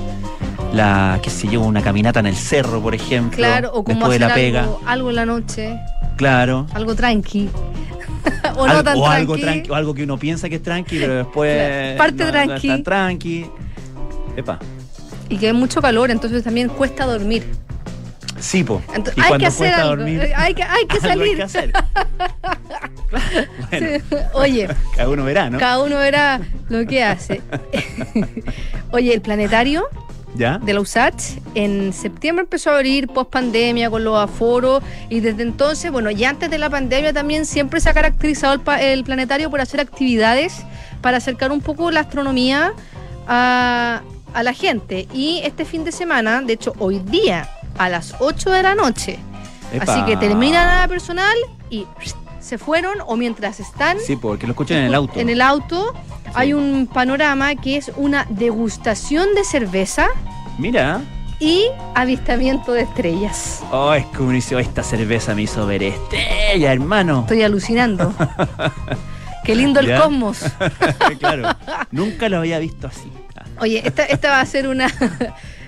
la 0.73 1.19
qué 1.21 1.29
sé 1.29 1.47
yo 1.47 1.61
una 1.61 1.81
caminata 1.81 2.19
en 2.19 2.27
el 2.27 2.35
cerro 2.35 2.81
por 2.81 2.93
ejemplo 2.95 3.37
Claro, 3.37 3.71
o 3.73 3.83
como 3.83 3.99
después 3.99 4.19
de 4.19 4.27
la 4.27 4.33
pega 4.33 4.59
algo, 4.61 4.81
algo 4.85 5.09
en 5.09 5.15
la 5.15 5.25
noche, 5.25 5.77
claro 6.17 6.67
algo 6.73 6.95
tranqui. 6.95 7.49
o 8.55 8.65
no 8.67 8.73
Al- 8.73 8.83
tan 8.83 8.97
o 8.97 9.01
tranqui. 9.03 9.15
algo 9.21 9.37
tranqui 9.37 9.69
o 9.69 9.75
algo 9.75 9.93
que 9.93 10.03
uno 10.03 10.17
piensa 10.17 10.49
que 10.49 10.55
es 10.55 10.63
tranqui 10.63 10.99
pero 10.99 11.15
después 11.15 11.95
parte 11.97 12.23
no- 12.25 12.31
no 12.31 12.37
es 12.39 12.45
tranqui. 12.47 12.67
tan 12.67 12.83
tranqui 12.83 13.45
Epa. 14.35 14.59
Y 15.29 15.37
que 15.37 15.47
hay 15.47 15.53
mucho 15.53 15.81
calor, 15.81 16.09
entonces 16.11 16.43
también 16.43 16.69
cuesta 16.69 17.05
dormir. 17.05 17.43
Sí, 18.39 18.63
po. 18.63 18.81
Y 18.89 18.91
hay 19.21 19.27
cuando 19.29 19.49
que 19.49 19.53
cuesta 19.55 19.81
algo. 19.81 19.95
dormir, 19.97 20.21
eh, 20.21 20.33
Hay 20.35 20.53
que, 20.53 20.63
hay 20.63 20.85
que 20.85 20.97
algo 21.07 21.07
hay 21.07 21.17
salir. 21.17 21.37
que 21.37 21.43
hacer. 21.43 21.71
Claro, 21.71 22.09
bueno, 23.71 23.87
Sí. 24.09 24.15
Oye, 24.33 24.67
cada 24.95 25.09
uno 25.09 25.23
verá, 25.23 25.49
¿no? 25.49 25.57
cada 25.59 25.83
uno 25.83 25.97
verá 25.97 26.39
lo 26.69 26.85
que 26.85 27.03
hace. 27.03 27.41
Oye, 28.91 29.13
el 29.13 29.21
planetario 29.21 29.85
¿Ya? 30.35 30.59
de 30.59 30.73
la 30.73 30.81
USACH 30.81 31.39
en 31.55 31.93
septiembre 31.93 32.43
empezó 32.43 32.71
a 32.71 32.75
abrir 32.75 33.07
post 33.07 33.31
pandemia 33.31 33.89
con 33.89 34.03
los 34.03 34.17
aforos 34.17 34.83
y 35.09 35.19
desde 35.19 35.41
entonces, 35.43 35.91
bueno, 35.91 36.11
y 36.11 36.23
antes 36.25 36.49
de 36.49 36.57
la 36.57 36.69
pandemia 36.69 37.11
también 37.13 37.45
siempre 37.45 37.79
se 37.81 37.89
ha 37.89 37.93
caracterizado 37.93 38.53
el, 38.53 38.59
pa- 38.61 38.81
el 38.81 39.03
planetario 39.03 39.49
por 39.49 39.61
hacer 39.61 39.79
actividades 39.79 40.63
para 41.01 41.17
acercar 41.17 41.51
un 41.51 41.61
poco 41.61 41.91
la 41.91 42.01
astronomía 42.01 42.73
a, 43.27 44.01
a 44.33 44.43
la 44.43 44.53
gente. 44.53 45.07
Y 45.13 45.41
este 45.43 45.65
fin 45.65 45.83
de 45.83 45.91
semana, 45.91 46.41
de 46.41 46.53
hecho 46.53 46.73
hoy 46.79 46.99
día 46.99 47.49
a 47.77 47.89
las 47.89 48.15
8 48.19 48.49
de 48.51 48.63
la 48.63 48.75
noche, 48.75 49.19
Epa. 49.71 49.91
así 49.93 50.03
que 50.05 50.17
termina 50.17 50.65
nada 50.65 50.87
personal 50.87 51.35
y 51.69 51.85
se 52.39 52.57
fueron 52.57 52.97
o 53.05 53.15
mientras 53.17 53.59
están 53.59 53.97
Sí, 53.99 54.15
porque 54.15 54.47
lo 54.47 54.51
escuchan 54.53 54.77
en 54.77 54.85
el 54.85 54.95
auto. 54.95 55.19
en 55.19 55.29
el 55.29 55.41
auto 55.41 55.93
hay 56.33 56.53
un 56.53 56.87
panorama 56.91 57.55
que 57.55 57.77
es 57.77 57.91
una 57.97 58.25
degustación 58.29 59.33
de 59.35 59.43
cerveza 59.43 60.07
Mira. 60.57 61.01
y 61.39 61.65
avistamiento 61.95 62.73
de 62.73 62.81
estrellas. 62.81 63.61
Oh, 63.71 63.93
es 63.93 64.05
como 64.07 64.31
dice, 64.31 64.55
oh, 64.55 64.59
esta 64.59 64.83
cerveza 64.83 65.35
me 65.35 65.43
hizo 65.43 65.65
ver 65.67 65.83
estrella, 65.83 66.71
hermano. 66.71 67.21
Estoy 67.21 67.43
alucinando. 67.43 68.13
Qué 69.43 69.55
lindo 69.55 69.79
el 69.79 69.87
¿Ya? 69.87 70.01
cosmos. 70.01 70.39
claro. 71.19 71.49
Nunca 71.91 72.27
lo 72.29 72.37
había 72.37 72.59
visto 72.59 72.87
así. 72.87 73.11
Oye, 73.59 73.81
esta, 73.85 74.03
esta 74.03 74.29
va 74.31 74.41
a 74.41 74.45
ser 74.45 74.67
una. 74.67 74.87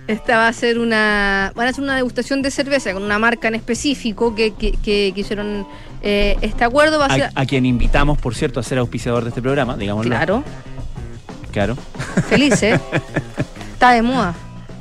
Esta 0.09 0.37
va 0.37 0.47
a 0.47 0.53
ser 0.53 0.79
una. 0.79 1.51
Van 1.55 1.67
a 1.67 1.69
hacer 1.69 1.83
una 1.83 1.95
degustación 1.95 2.41
de 2.41 2.49
cerveza 2.49 2.93
con 2.93 3.03
una 3.03 3.19
marca 3.19 3.47
en 3.47 3.53
específico 3.55 4.33
que, 4.33 4.53
que, 4.55 4.71
que- 4.71 5.11
que 5.13 5.21
hicieron 5.21 5.67
eh, 6.01 6.35
este 6.41 6.63
acuerdo. 6.63 6.97
Va 6.97 7.05
a 7.05 7.13
ser. 7.15 7.29
A, 7.35 7.45
quien 7.45 7.65
invitamos, 7.65 8.17
por 8.17 8.33
cierto, 8.33 8.59
a 8.59 8.63
ser 8.63 8.79
auspiciador 8.79 9.23
de 9.23 9.29
este 9.29 9.41
programa, 9.41 9.77
digámoslo. 9.77 10.09
Claro, 10.09 10.43
Claro. 11.51 11.75
feliz, 12.27 12.61
¿eh? 12.63 12.79
Está 13.73 13.91
de 13.91 14.01
moda. 14.01 14.33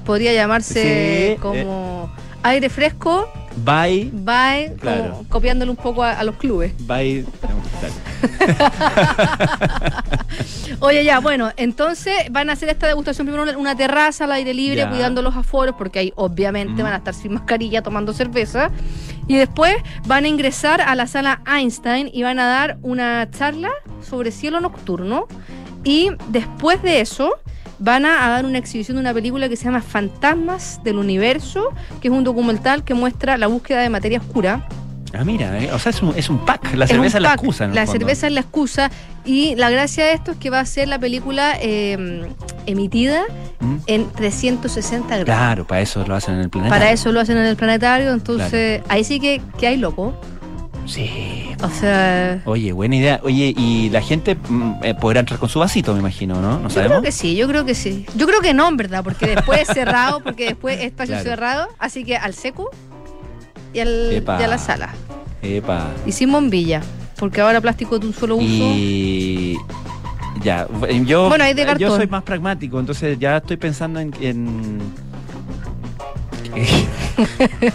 Podría 0.07 0.33
llamarse 0.33 0.73
Sí, 0.83 0.89
eh. 0.89 1.39
como 1.43 2.11
aire 2.43 2.71
fresco, 2.71 3.31
Bye. 3.65 4.11
by, 4.13 4.67
como 4.69 4.79
Claro. 4.81 5.25
copiándole 5.29 5.71
un 5.71 5.77
poco 5.77 6.03
a, 6.05 6.13
a 6.13 6.25
los 6.25 6.37
clubes. 6.37 6.73
Bye. 6.87 7.25
Dale. 7.81 7.93
Oye, 10.81 11.05
ya, 11.05 11.21
bueno, 11.21 11.51
entonces 11.57 12.15
van 12.31 12.51
a 12.51 12.53
hacer 12.53 12.69
esta 12.69 12.87
degustación 12.87 13.27
primero 13.27 13.49
en 13.49 13.57
una 13.57 13.77
terraza 13.77 14.25
al 14.25 14.33
aire 14.33 14.55
libre, 14.55 14.79
Ya. 14.79 14.89
cuidando 14.91 15.23
los 15.23 15.35
aforos, 15.37 15.75
porque 15.77 15.99
ahí 15.99 16.13
obviamente 16.17 16.75
Ujú. 16.75 16.83
van 16.83 16.93
a 16.93 16.97
estar 16.97 17.15
sin 17.15 17.33
mascarilla 17.35 17.83
tomando 17.83 18.13
cerveza. 18.13 18.71
Y 19.27 19.37
después 19.37 19.75
van 20.07 20.25
a 20.25 20.29
ingresar 20.29 20.81
a 20.81 20.95
la 20.95 21.07
sala 21.07 21.43
Einstein 21.47 22.11
y 22.13 22.23
van 22.23 22.39
a 22.39 22.47
dar 22.47 22.79
una 22.83 23.29
charla 23.31 23.71
sobre 24.09 24.31
cielo 24.31 24.61
nocturno. 24.61 25.27
Y 25.85 26.11
después 26.29 26.83
de 26.83 27.01
eso 27.01 27.33
van 27.79 28.05
a, 28.07 28.29
dar 28.29 28.45
una 28.45 28.59
exhibición 28.59 28.97
de 28.97 29.01
una 29.01 29.15
película 29.15 29.49
que 29.49 29.57
se 29.57 29.65
llama 29.65 29.81
Fantasmas 29.81 30.81
del 30.85 30.99
Universo, 30.99 31.73
que 32.01 32.09
es 32.09 32.15
un 32.15 32.25
documental 32.25 32.85
que 32.85 32.95
muestra 32.95 33.37
la 33.37 33.47
búsqueda 33.47 33.81
de 33.81 33.89
materia 33.89 34.19
oscura. 34.19 34.67
Ah, 35.15 35.25
mira, 35.25 35.59
eh, 35.59 35.73
o 35.73 35.79
sea, 35.79 35.91
es 35.91 36.03
un, 36.03 36.13
es 36.17 36.29
un 36.29 36.45
pack. 36.45 36.75
La 36.75 36.87
cerveza 36.87 37.17
es 37.17 37.23
la 37.23 37.31
pack. 37.31 37.39
excusa. 37.39 37.67
La 37.69 37.87
fondo. 37.87 37.93
cerveza 37.93 38.27
es 38.27 38.33
la 38.33 38.41
excusa. 38.41 38.91
Y 39.25 39.55
la 39.57 39.71
gracia 39.71 40.05
de 40.05 40.13
esto 40.13 40.33
es 40.33 40.37
que 40.37 40.51
va 40.51 40.61
a 40.61 40.67
ser 40.67 40.89
la 40.89 40.99
película 40.99 41.57
eh, 41.61 42.27
emitida 42.67 43.23
¿Mm? 43.61 43.77
en 43.87 44.11
360 44.11 45.09
grados. 45.09 45.25
Claro, 45.25 45.67
para 45.67 45.81
eso 45.81 46.05
lo 46.07 46.15
hacen 46.15 46.35
en 46.35 46.41
el 46.41 46.51
planeta. 46.51 46.75
Para 46.75 46.93
eso 46.93 47.11
lo 47.13 47.21
hacen 47.21 47.39
en 47.39 47.45
el 47.45 47.57
planetario, 47.57 48.13
entonces 48.13 48.83
ahí 48.89 49.05
sí 49.05 49.19
que, 49.19 49.41
que 49.59 49.67
hay 49.67 49.77
loco. 49.79 50.15
Sí. 50.89 51.51
O 51.63 51.69
sea, 51.69 52.41
Oye, 52.47 52.73
buena 52.73 52.97
idea. 52.97 53.21
Oye, 53.23 53.55
y 53.57 53.91
la 53.91 54.01
gente 54.01 54.37
mm, 54.49 54.73
eh, 54.83 54.95
podrá 54.95 55.21
entrar 55.21 55.39
con 55.39 55.49
su 55.49 55.59
vasito, 55.59 55.93
me 55.93 56.01
imagino, 56.01 56.41
¿no? 56.41 56.59
¿No 56.59 56.63
yo 56.65 56.71
sabemos? 56.71 56.93
creo 56.99 57.03
que 57.03 57.13
sí, 57.13 57.37
yo 57.37 57.47
creo 57.47 57.65
que 57.65 57.75
sí. 57.75 58.07
Yo 58.17 58.27
creo 58.27 58.41
que 58.41 58.55
no, 58.55 58.67
en 58.69 58.77
verdad, 58.79 59.05
porque 59.05 59.27
después 59.27 59.61
es 59.61 59.69
cerrado, 59.69 60.21
porque 60.25 60.47
después 60.47 60.79
es 60.79 60.87
espacio 60.87 61.15
Claro. 61.15 61.29
cerrado, 61.29 61.69
así 61.79 62.05
que 62.05 62.17
al 62.17 62.33
seco 62.35 62.71
y, 63.75 63.81
al, 63.81 64.13
Epa. 64.13 64.41
y 64.41 64.45
a 64.45 64.49
la 64.49 64.59
sala. 64.59 64.95
Epa. 65.43 65.89
Y 66.07 66.13
sin 66.13 66.33
bombilla, 66.33 66.81
porque 67.19 67.41
ahora 67.43 67.61
plástico 67.61 67.99
de 67.99 68.07
un 68.07 68.15
solo 68.15 68.37
uso. 68.37 68.47
Y 68.47 69.59
ya, 70.43 70.67
yo, 71.05 71.29
Bueno, 71.29 71.45
hay 71.45 71.53
de 71.55 71.67
yo 71.79 71.95
soy 71.95 72.07
más 72.07 72.23
pragmático, 72.23 72.81
entonces 72.81 73.19
ya 73.19 73.37
estoy 73.37 73.57
pensando 73.59 74.01
en, 74.01 74.13
en- 74.21 74.81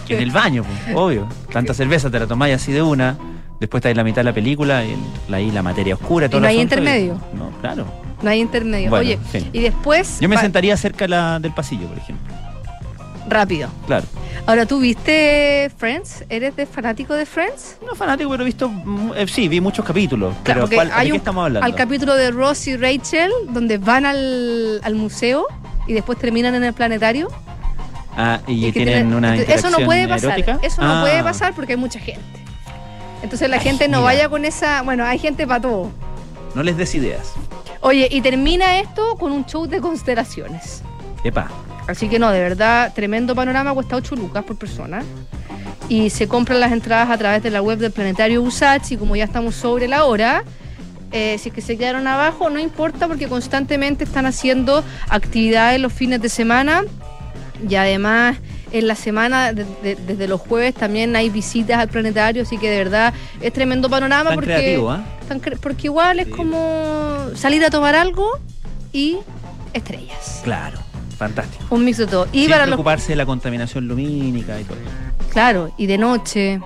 que 0.06 0.16
en 0.16 0.22
el 0.22 0.30
baño, 0.30 0.64
pues, 0.64 0.96
obvio. 0.96 1.28
Tanta 1.52 1.74
cerveza 1.74 2.10
te 2.10 2.18
la 2.18 2.26
tomáis 2.26 2.54
así 2.56 2.72
de 2.72 2.82
una, 2.82 3.16
después 3.60 3.80
estáis 3.80 3.92
en 3.92 3.96
la 3.98 4.04
mitad 4.04 4.16
de 4.20 4.24
la 4.24 4.32
película 4.32 4.84
y 4.84 4.96
ahí 5.32 5.50
la 5.50 5.62
materia 5.62 5.94
oscura, 5.94 6.28
todo 6.28 6.40
no 6.40 6.46
el 6.46 6.50
hay 6.50 6.56
asunto, 6.58 6.74
intermedio. 6.76 7.20
No, 7.34 7.50
claro. 7.60 7.86
No 8.22 8.30
hay 8.30 8.40
intermedio. 8.40 8.90
Bueno, 8.90 9.02
Oye, 9.06 9.18
sí. 9.32 9.48
y 9.52 9.60
después. 9.60 10.18
Yo 10.20 10.28
me 10.28 10.36
sentaría 10.38 10.76
cerca 10.76 11.06
la- 11.06 11.38
del 11.38 11.52
pasillo, 11.52 11.86
por 11.88 11.98
ejemplo. 11.98 12.32
Rápido. 13.28 13.68
Claro. 13.86 14.04
Ahora, 14.46 14.66
¿tú 14.66 14.80
viste 14.80 15.70
Friends? 15.78 16.24
¿Eres 16.28 16.54
de 16.56 16.66
fanático 16.66 17.14
de 17.14 17.24
Friends? 17.24 17.78
No 17.86 17.94
fanático, 17.94 18.28
pero 18.30 18.42
he 18.42 18.46
visto, 18.46 18.70
eh, 19.16 19.26
sí, 19.26 19.48
vi 19.48 19.60
muchos 19.62 19.82
capítulos. 19.84 20.34
Claro, 20.42 20.60
pero 20.60 20.60
porque 20.62 20.76
¿cuál- 20.76 20.88
¿de 20.88 20.94
hay 20.94 21.10
qué 21.10 21.16
estamos 21.16 21.44
hablando? 21.46 21.64
Al 21.64 21.74
capítulo 21.74 22.14
de 22.14 22.30
Ross 22.30 22.66
y 22.66 22.76
Rachel, 22.76 23.30
donde 23.48 23.78
van 23.78 24.04
al, 24.04 24.80
al 24.82 24.94
museo 24.94 25.46
y 25.86 25.94
después 25.94 26.18
terminan 26.18 26.54
en 26.54 26.64
el 26.64 26.74
planetario. 26.74 27.28
Ah, 28.16 28.40
y, 28.46 28.70
tienen 28.72 29.12
una 29.14 29.36
Eso 29.36 29.70
no 29.70 29.78
puede 29.80 30.08
pasar. 30.08 30.30
erótica. 30.38 30.58
Eso 30.62 30.82
no 30.82 30.98
Ah, 30.98 31.00
puede 31.02 31.22
pasar 31.22 31.54
porque 31.54 31.72
hay 31.74 31.78
mucha 31.78 31.98
gente. 31.98 32.22
Entonces 33.22 33.48
la 33.48 33.56
Ay, 33.56 33.62
gente 33.62 33.88
no 33.88 33.98
mira. 33.98 34.04
vaya 34.04 34.28
con 34.28 34.44
esa. 34.44 34.82
Bueno, 34.82 35.04
hay 35.04 35.18
gente 35.18 35.46
para 35.46 35.60
todo. 35.60 35.90
No 36.54 36.62
les 36.62 36.76
des 36.76 36.94
ideas. 36.94 37.32
Oye, 37.80 38.08
y 38.10 38.20
termina 38.20 38.78
esto 38.78 39.16
con 39.16 39.32
un 39.32 39.44
show 39.46 39.66
de 39.66 39.80
constelaciones. 39.80 40.82
Epa. 41.24 41.48
Así 41.86 42.08
que 42.08 42.18
no, 42.18 42.30
de 42.30 42.40
verdad, 42.40 42.92
tremendo 42.94 43.34
panorama, 43.34 43.74
cuesta 43.74 43.96
8 43.96 44.14
lucas 44.16 44.44
por 44.44 44.56
persona. 44.56 45.02
Y 45.88 46.08
se 46.10 46.28
compran 46.28 46.60
las 46.60 46.72
entradas 46.72 47.10
a 47.10 47.18
través 47.18 47.42
de 47.42 47.50
la 47.50 47.60
web 47.60 47.78
del 47.78 47.92
Planetario 47.92 48.40
Usach 48.42 48.90
y 48.90 48.96
como 48.96 49.16
ya 49.16 49.24
estamos 49.24 49.54
sobre 49.54 49.86
la 49.86 50.04
hora, 50.06 50.44
eh, 51.12 51.36
si 51.38 51.50
es 51.50 51.54
que 51.54 51.60
se 51.60 51.76
quedaron 51.76 52.06
abajo, 52.06 52.48
no 52.48 52.58
importa 52.58 53.06
porque 53.06 53.28
constantemente 53.28 54.04
están 54.04 54.24
haciendo 54.24 54.82
actividades 55.10 55.78
los 55.80 55.92
fines 55.92 56.22
de 56.22 56.28
semana 56.30 56.84
y 57.68 57.74
además 57.76 58.38
en 58.72 58.88
la 58.88 58.94
semana, 58.96 59.52
de- 59.52 59.64
de- 59.82 59.94
desde 59.96 60.26
los 60.28 60.40
jueves, 60.40 60.74
también 60.74 61.14
hay 61.14 61.30
visitas 61.30 61.78
al 61.78 61.88
planetario, 61.88 62.42
así 62.42 62.58
que 62.58 62.68
de 62.70 62.78
verdad 62.78 63.14
es 63.40 63.52
tremendo 63.52 63.88
panorama 63.88 64.30
Tan 64.30 64.34
porque, 64.34 64.54
creativo, 64.54 64.90
¿ah? 64.90 65.04
tan 65.28 65.40
cre- 65.40 65.58
porque 65.60 65.86
igual 65.86 66.18
es 66.18 66.26
Sí. 66.26 66.32
como 66.32 67.28
salir 67.34 67.64
a 67.64 67.70
tomar 67.70 67.94
algo 67.94 68.28
y 68.92 69.18
estrellas. 69.72 70.40
Claro. 70.44 70.78
Fantástico. 71.16 71.64
Un 71.70 71.84
mix 71.84 71.98
de 71.98 72.08
todo. 72.08 72.26
Y 72.32 72.40
Sin 72.42 72.50
para 72.50 72.64
los 72.66 72.70
preocuparse 72.74 73.10
de 73.12 73.16
la 73.16 73.24
contaminación 73.24 73.86
lumínica 73.86 74.60
y 74.60 74.64
todo 74.64 74.76
eso. 74.78 75.30
Claro, 75.30 75.72
y 75.78 75.86
de 75.86 75.96
noche. 75.96 76.60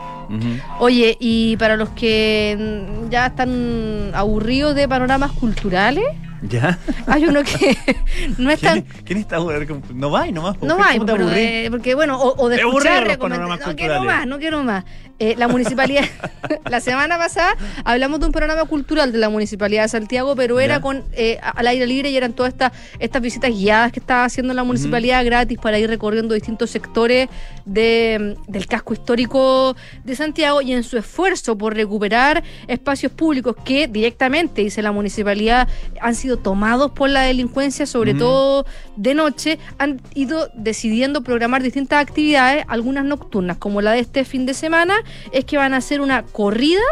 Oye, 0.79 1.17
y 1.21 1.57
para 1.59 1.77
los 1.77 1.91
que 1.91 2.85
ya 3.11 3.27
están 3.27 4.11
aburridos 4.15 4.75
de 4.75 4.89
panoramas 4.89 5.33
culturales, 5.33 6.05
¿Ya? 6.43 6.79
hay 7.07 7.25
uno 7.27 7.43
que 7.43 7.77
no 8.39 8.51
es 8.51 8.61
tan... 8.61 8.83
¿Quién, 8.83 9.05
quién 9.05 9.19
está? 9.19 9.39
No 9.39 10.11
va 10.11 10.29
y 10.29 10.33
nomás. 10.33 10.55
No 10.63 10.77
¿Por 10.77 10.77
qué? 10.77 10.83
hay, 10.91 10.99
¿Cómo 10.99 11.07
te 11.07 11.13
pero, 11.13 11.25
aburrís? 11.25 11.45
eh, 11.45 11.69
porque 11.71 11.95
bueno, 11.95 12.21
o, 12.21 12.45
o 12.45 12.49
de 12.49 12.57
escuchar 12.57 13.19
panoramas 13.19 13.61
No 13.67 13.77
quiero 13.77 14.05
más, 14.05 14.27
no 14.27 14.39
quiero 14.39 14.63
más. 14.63 14.85
Eh, 15.21 15.35
la 15.37 15.49
municipalidad, 15.49 16.05
la 16.71 16.81
semana 16.81 17.19
pasada 17.19 17.57
hablamos 17.85 18.21
de 18.21 18.27
un 18.27 18.33
programa 18.33 18.65
cultural 18.67 19.11
de 19.11 19.19
la 19.19 19.29
municipalidad 19.29 19.83
de 19.83 19.89
Santiago, 19.89 20.37
pero 20.37 20.61
era 20.61 20.77
Ya. 20.77 20.81
con 20.81 21.03
eh, 21.13 21.39
al 21.43 21.67
aire 21.67 21.87
libre 21.89 22.11
y 22.11 22.17
eran 22.17 22.35
todas 22.35 22.53
estas 22.53 22.73
estas 23.01 23.21
visitas 23.21 23.51
guiadas 23.51 23.91
que 23.91 23.99
estaba 23.99 24.25
haciendo 24.25 24.55
la 24.55 24.63
municipalidad 24.63 25.25
gratis 25.25 25.59
para 25.59 25.79
ir 25.79 25.89
recorriendo 25.89 26.35
distintos 26.35 26.71
sectores 26.71 27.29
de, 27.65 28.37
mm, 28.47 28.51
del 28.53 28.67
casco 28.69 28.93
histórico 28.93 29.75
de 30.05 30.15
Santiago 30.15 30.63
y 30.63 30.73
en 30.73 30.85
su 30.85 30.97
esfuerzo 30.97 31.59
por 31.59 31.75
recuperar 31.75 32.45
espacios 32.69 33.11
públicos 33.11 33.57
que 33.65 33.89
directamente, 33.89 34.63
dice 34.63 34.83
la 34.83 34.93
municipalidad, 34.93 35.67
han 36.01 36.15
sido 36.15 36.37
tomados 36.37 36.93
por 36.93 37.11
la 37.11 37.23
delincuencia, 37.23 37.87
sobre 37.87 38.15
todo 38.15 38.67
de 38.97 39.15
noche, 39.15 39.59
han 39.79 40.01
ido 40.15 40.49
decidiendo 40.55 41.23
programar 41.23 41.63
distintas 41.63 42.01
actividades, 42.01 42.65
algunas 42.69 43.05
nocturnas, 43.05 43.57
como 43.57 43.81
la 43.83 43.93
de 43.93 44.01
este 44.01 44.25
fin 44.25 44.47
de 44.47 44.55
semana, 44.55 44.95
es 45.33 45.45
que 45.45 45.57
van 45.57 45.75
a 45.75 45.79
hacer 45.79 46.01
una 46.01 46.23
corrida 46.23 46.83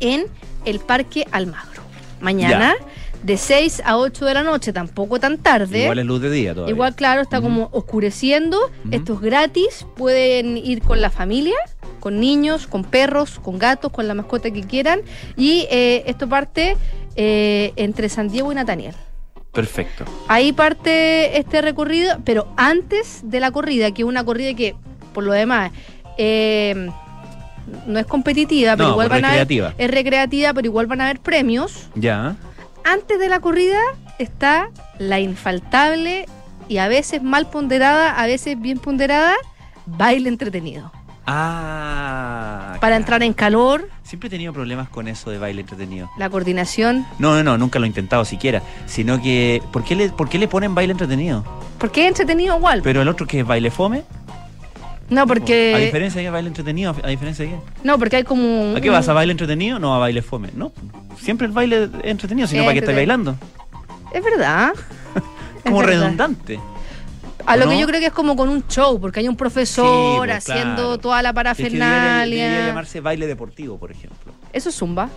en 0.00 0.26
el 0.64 0.80
Parque 0.80 1.26
Almagro. 1.30 1.82
Mañana, 2.20 2.74
de 3.22 3.36
6 3.36 3.82
a 3.84 3.96
8 3.96 4.24
de 4.24 4.34
la 4.34 4.42
noche, 4.42 4.72
tampoco 4.72 5.20
tan 5.20 5.38
tarde. 5.38 5.82
Igual 5.82 5.98
es 5.98 6.06
luz 6.06 6.20
de 6.20 6.30
día 6.30 6.54
todavía. 6.54 6.74
Igual, 6.74 6.94
claro, 6.94 7.20
está 7.20 7.40
como 7.40 7.68
oscureciendo. 7.72 8.58
Esto 8.90 9.14
es 9.14 9.20
gratis. 9.20 9.86
Pueden 9.96 10.56
ir 10.56 10.82
con 10.82 11.00
la 11.00 11.10
familia, 11.10 11.56
con 12.00 12.20
niños, 12.20 12.66
con 12.66 12.84
perros, 12.84 13.38
con 13.40 13.58
gatos, 13.58 13.92
con 13.92 14.08
la 14.08 14.14
mascota 14.14 14.50
que 14.50 14.62
quieran. 14.62 15.00
Y 15.36 15.66
eh, 15.70 16.04
esto 16.06 16.28
parte 16.28 16.76
eh, 17.16 17.72
entre 17.76 18.08
San 18.08 18.28
Diego 18.28 18.52
y 18.52 18.54
Nataniel. 18.54 18.94
Perfecto. 19.52 20.04
Ahí 20.28 20.52
parte 20.52 21.38
este 21.38 21.62
recorrido, 21.62 22.18
pero 22.24 22.48
antes 22.56 23.20
de 23.24 23.40
la 23.40 23.50
corrida, 23.50 23.90
que 23.92 24.02
es 24.02 24.08
una 24.08 24.24
corrida 24.24 24.54
que, 24.54 24.76
por 25.12 25.24
lo 25.24 25.32
demás, 25.32 25.72
eh, 26.16 26.90
no 27.86 27.98
es 27.98 28.06
competitiva, 28.06 28.76
pero 28.76 28.88
No, 28.88 28.92
igual 28.94 29.08
pues 29.08 29.20
van 29.20 29.24
a 29.24 29.28
haber, 29.34 29.40
recreativa. 29.48 29.74
es 29.78 29.90
recreativa, 29.90 30.52
pero 30.54 30.66
igual 30.66 30.86
van 30.86 31.00
a 31.00 31.04
haber 31.04 31.20
premios. 31.20 31.88
Ya. 31.94 32.36
Antes 32.84 33.18
de 33.18 33.28
la 33.28 33.40
corrida 33.40 33.80
está 34.18 34.70
la 34.98 35.20
infaltable 35.20 36.26
y 36.68 36.78
a 36.78 36.88
veces 36.88 37.22
mal 37.22 37.48
ponderada, 37.50 38.18
a 38.20 38.26
veces 38.26 38.60
bien 38.60 38.78
ponderada, 38.78 39.34
baile 39.86 40.28
entretenido. 40.28 40.92
Ah. 41.26 42.68
Para 42.74 42.78
claro. 42.80 42.94
entrar 42.96 43.22
en 43.22 43.32
calor, 43.34 43.88
Siempre 44.02 44.28
he 44.28 44.30
tenido 44.30 44.54
problemas 44.54 44.88
con 44.88 45.06
eso 45.08 45.30
de 45.30 45.38
baile 45.38 45.60
entretenido. 45.60 46.08
la 46.16 46.30
coordinación. 46.30 47.04
No, 47.18 47.34
no, 47.36 47.42
no, 47.44 47.58
nunca 47.58 47.78
lo 47.78 47.84
he 47.84 47.88
intentado 47.88 48.24
siquiera. 48.24 48.62
Sino 48.86 49.20
que, 49.20 49.62
¿por 49.72 49.84
qué 49.84 49.94
le, 49.94 50.08
por 50.08 50.30
qué 50.30 50.38
le 50.38 50.48
ponen 50.48 50.74
baile 50.74 50.92
entretenido? 50.92 51.44
Porque 51.78 52.02
es 52.04 52.08
entretenido 52.08 52.56
igual. 52.56 52.80
Pero 52.82 53.02
el 53.02 53.08
otro 53.08 53.26
que 53.26 53.40
es 53.40 53.46
baile 53.46 53.70
fome. 53.70 54.04
No, 55.10 55.22
¿A 55.22 55.26
porque. 55.26 55.76
diferencia 55.86 56.20
de 56.22 56.30
baile 56.30 56.48
entretenido? 56.48 56.94
¿A 57.02 57.08
diferencia 57.08 57.44
de 57.44 57.52
qué? 57.52 57.58
No, 57.84 57.98
porque 57.98 58.16
hay 58.16 58.24
como. 58.24 58.74
¿A 58.76 58.80
qué 58.80 58.90
vas? 58.90 59.08
¿A 59.08 59.12
baile 59.12 59.32
entretenido? 59.32 59.78
No, 59.78 59.94
a 59.94 59.98
baile 59.98 60.22
fome. 60.22 60.50
No. 60.54 60.72
Siempre 61.20 61.46
el 61.46 61.52
baile 61.52 61.84
es 61.84 61.90
entretenido, 62.04 62.46
sino 62.48 62.62
Es 62.62 62.66
para 62.66 62.78
estás 62.78 62.90
entretenido. 62.90 62.96
bailando. 62.96 63.36
Es 64.12 64.24
verdad. 64.24 64.72
Es 65.58 65.62
Como 65.64 65.78
verdad. 65.78 66.02
redundante. 66.02 66.60
A 67.44 67.56
lo 67.56 67.64
¿no? 67.64 67.70
que 67.72 67.78
yo 67.80 67.86
creo 67.86 68.00
que 68.00 68.06
es 68.06 68.12
como 68.12 68.36
con 68.36 68.48
un 68.48 68.66
show, 68.68 69.00
porque 69.00 69.20
hay 69.20 69.28
un 69.28 69.36
profesor 69.36 70.26
Sí, 70.26 70.32
pues, 70.32 70.48
haciendo 70.50 70.74
claro. 70.82 70.98
toda 70.98 71.20
la 71.22 71.30
Es 71.30 71.34
que 71.34 71.42
debería, 71.64 71.78
parafernalia. 71.80 72.44
debería 72.44 72.66
llamarse 72.68 73.00
baile 73.00 73.26
deportivo, 73.26 73.76
por 73.78 73.90
ejemplo. 73.90 74.32
Eso 74.52 74.68
es 74.68 74.74
zumba. 74.76 75.08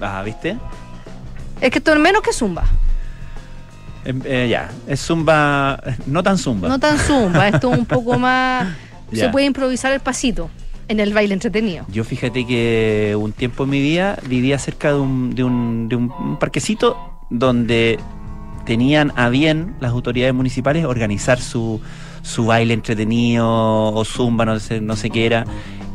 Ah, 0.00 0.22
¿viste? 0.24 0.56
Es 1.60 1.70
que 1.70 1.78
esto 1.78 1.92
es 1.92 1.98
menos 2.00 2.22
que 2.22 2.32
zumba. 2.32 2.64
Eh, 4.04 4.14
eh, 4.24 4.48
ya, 4.50 4.68
es 4.88 5.00
zumba, 5.00 5.80
no 6.06 6.22
tan 6.22 6.36
zumba. 6.38 6.68
No 6.68 6.78
tan 6.78 6.98
zumba, 6.98 7.48
esto 7.48 7.72
es 7.72 7.78
un 7.78 7.86
poco 7.86 8.18
más. 8.18 8.66
Se 9.12 9.28
puede 9.28 9.46
improvisar 9.46 9.92
el 9.92 10.00
pasito 10.00 10.50
en 10.88 11.00
el 11.00 11.12
baile 11.12 11.34
entretenido. 11.34 11.84
Yo 11.88 12.04
fíjate 12.04 12.46
que 12.46 13.16
un 13.18 13.32
tiempo 13.32 13.64
en 13.64 13.70
mi 13.70 13.80
vida 13.80 14.18
vivía 14.26 14.58
cerca 14.58 14.92
de 14.92 15.00
un, 15.00 15.34
de 15.34 15.44
un, 15.44 15.88
de 15.88 15.96
un 15.96 16.38
parquecito 16.38 16.96
donde 17.30 17.98
tenían 18.64 19.12
a 19.16 19.28
bien 19.28 19.74
las 19.80 19.92
autoridades 19.92 20.34
municipales 20.34 20.84
organizar 20.84 21.40
su, 21.40 21.80
su 22.22 22.46
baile 22.46 22.74
entretenido 22.74 23.48
o 23.48 24.04
zumba, 24.04 24.44
no 24.44 24.58
sé, 24.60 24.80
no 24.80 24.96
sé 24.96 25.10
qué 25.10 25.26
era, 25.26 25.44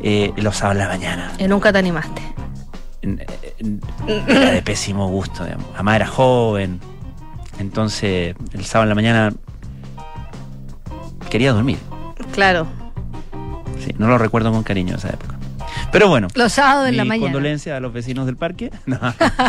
eh, 0.02 0.32
los 0.38 0.58
sábados 0.58 0.78
de 0.78 0.84
la 0.84 0.90
mañana. 0.90 1.34
Y 1.40 1.48
nunca 1.48 1.72
te 1.72 1.80
animaste. 1.80 2.22
Era 4.28 4.52
de 4.52 4.62
pésimo 4.62 5.08
gusto, 5.08 5.44
digamos. 5.46 5.68
Además 5.76 5.96
era 5.96 6.08
joven. 6.08 6.80
Entonces, 7.60 8.36
el 8.54 8.66
sábado 8.66 8.84
en 8.84 8.90
la 8.90 8.96
mañana 8.96 9.34
quería 11.30 11.54
dormir. 11.54 11.78
Claro. 12.34 12.68
Sí, 13.84 13.94
no 13.98 14.08
lo 14.08 14.18
recuerdo 14.18 14.52
con 14.52 14.64
cariño 14.64 14.96
esa 14.96 15.10
época. 15.10 15.36
Pero 15.92 16.08
bueno. 16.08 16.28
Los 16.36 16.54
sábados 16.54 16.88
en 16.90 16.98
la 16.98 17.06
mañana. 17.06 17.26
condolencia 17.32 17.78
a 17.78 17.80
los 17.80 17.94
vecinos 17.94 18.26
del 18.26 18.36
parque. 18.38 18.72
No, 18.86 19.00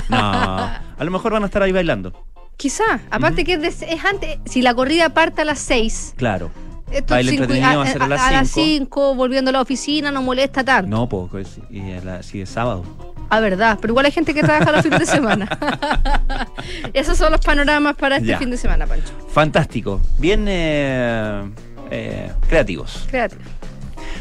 no. 0.08 0.18
A 0.18 1.04
lo 1.04 1.10
mejor 1.10 1.32
van 1.32 1.42
a 1.42 1.46
estar 1.46 1.62
ahí 1.62 1.72
bailando. 1.72 2.12
Quizá. 2.56 3.00
Aparte 3.10 3.44
que 3.44 3.54
es, 3.54 3.82
es 3.82 4.04
antes. 4.04 4.38
Si 4.46 4.62
la 4.62 4.74
corrida 4.74 5.10
parte 5.10 5.42
a 5.42 5.44
las 5.44 5.58
6. 5.60 6.14
Claro. 6.16 6.50
Esto 6.90 7.14
Baile 7.14 7.32
cinco- 7.32 7.44
entretenido 7.44 7.78
va 7.80 7.84
a 7.84 7.92
ser 7.92 8.02
a 8.02 8.08
las 8.08 8.20
a 8.22 8.30
las 8.32 8.48
cinco. 8.48 9.10
5, 9.10 9.14
volviendo 9.14 9.50
a 9.50 9.52
la 9.52 9.60
oficina, 9.60 10.10
no 10.10 10.22
molesta 10.22 10.64
tanto. 10.64 10.88
No, 10.90 11.08
poco. 11.08 11.38
es- 11.38 11.60
Y 11.70 11.92
a 11.92 12.02
la- 12.02 12.22
si 12.22 12.40
es 12.40 12.48
sábado. 12.48 12.82
A 13.30 13.40
verdad, 13.40 13.78
pero 13.80 13.92
igual 13.92 14.06
hay 14.06 14.12
gente 14.12 14.32
que 14.32 14.42
trabaja 14.42 14.72
los 14.72 14.82
fines 14.82 15.00
de 15.00 15.06
semana. 15.06 15.46
Esos 16.94 17.18
son 17.18 17.30
los 17.32 17.40
panoramas 17.42 17.94
para 17.96 18.16
este 18.16 18.28
Ya. 18.28 18.38
fin 18.38 18.50
de 18.50 18.56
semana, 18.56 18.86
Pancho. 18.86 19.12
Fantástico. 19.30 20.00
Bien 20.18 20.46
eh, 20.48 21.42
eh, 21.90 22.32
creativos. 22.48 23.04
Créate. 23.10 23.36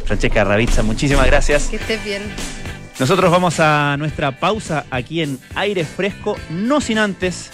Francesca 0.08 0.44
Ravizza, 0.44 0.84
muchísimas 0.84 1.28
gracias. 1.28 1.68
Que 1.68 1.76
estés 1.76 2.04
bien. 2.04 2.24
Nosotros 3.00 3.30
vamos 3.30 3.60
a 3.60 3.96
nuestra 3.98 4.40
pausa 4.40 4.86
aquí 4.90 5.22
en 5.22 5.38
Aire 5.54 5.86
Fresco, 5.86 6.36
no 6.50 6.82
sin 6.82 6.98
antes 6.98 7.52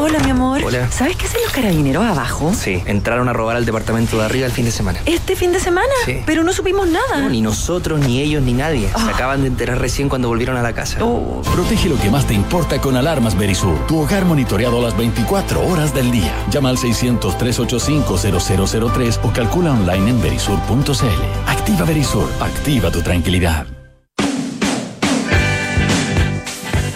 Hola, 0.00 0.20
mi 0.20 0.30
amor. 0.30 0.62
Hola. 0.64 0.88
¿Sabes 0.92 1.16
qué 1.16 1.26
hacen 1.26 1.40
los 1.42 1.50
carabineros 1.52 2.04
abajo? 2.04 2.52
Sí, 2.54 2.80
entraron 2.86 3.28
a 3.28 3.32
robar 3.32 3.56
al 3.56 3.64
departamento 3.66 4.16
de 4.18 4.24
arriba 4.26 4.46
el 4.46 4.52
fin 4.52 4.64
de 4.64 4.70
semana. 4.70 5.00
Este 5.06 5.34
fin 5.34 5.50
de 5.52 5.58
semana. 5.58 5.88
Sí. 6.04 6.22
Pero 6.24 6.44
no 6.44 6.52
supimos 6.52 6.86
nada. 6.88 7.18
No, 7.20 7.28
ni 7.28 7.40
nosotros, 7.40 7.98
ni 7.98 8.20
ellos, 8.20 8.40
ni 8.42 8.52
nadie. 8.52 8.86
Se 8.88 8.94
Ah. 8.94 9.10
acaban 9.12 9.40
de 9.42 9.48
enterar 9.48 9.80
recién 9.80 10.08
cuando 10.08 10.28
volvieron 10.28 10.56
a 10.56 10.62
la 10.62 10.72
casa. 10.72 10.98
Oh, 11.02 11.42
Protege 11.52 11.88
lo 11.88 11.98
que 11.98 12.10
más 12.10 12.26
te 12.28 12.34
importa 12.34 12.80
con 12.80 12.96
Alarmas 12.96 13.36
Berisur. 13.36 13.76
Tu 13.88 13.98
hogar 13.98 14.24
monitoreado 14.24 14.80
las 14.80 14.96
24 14.96 15.66
horas 15.66 15.92
del 15.92 16.12
día. 16.12 16.32
Llama 16.50 16.68
al 16.68 16.78
600-385-0003 16.78 19.18
o 19.24 19.32
calcula 19.32 19.72
online 19.72 20.10
en 20.10 20.22
berisur.cl. 20.22 21.48
Activa 21.48 21.84
Berisur. 21.84 22.30
Activa 22.40 22.92
tu 22.92 23.02
tranquilidad. 23.02 23.66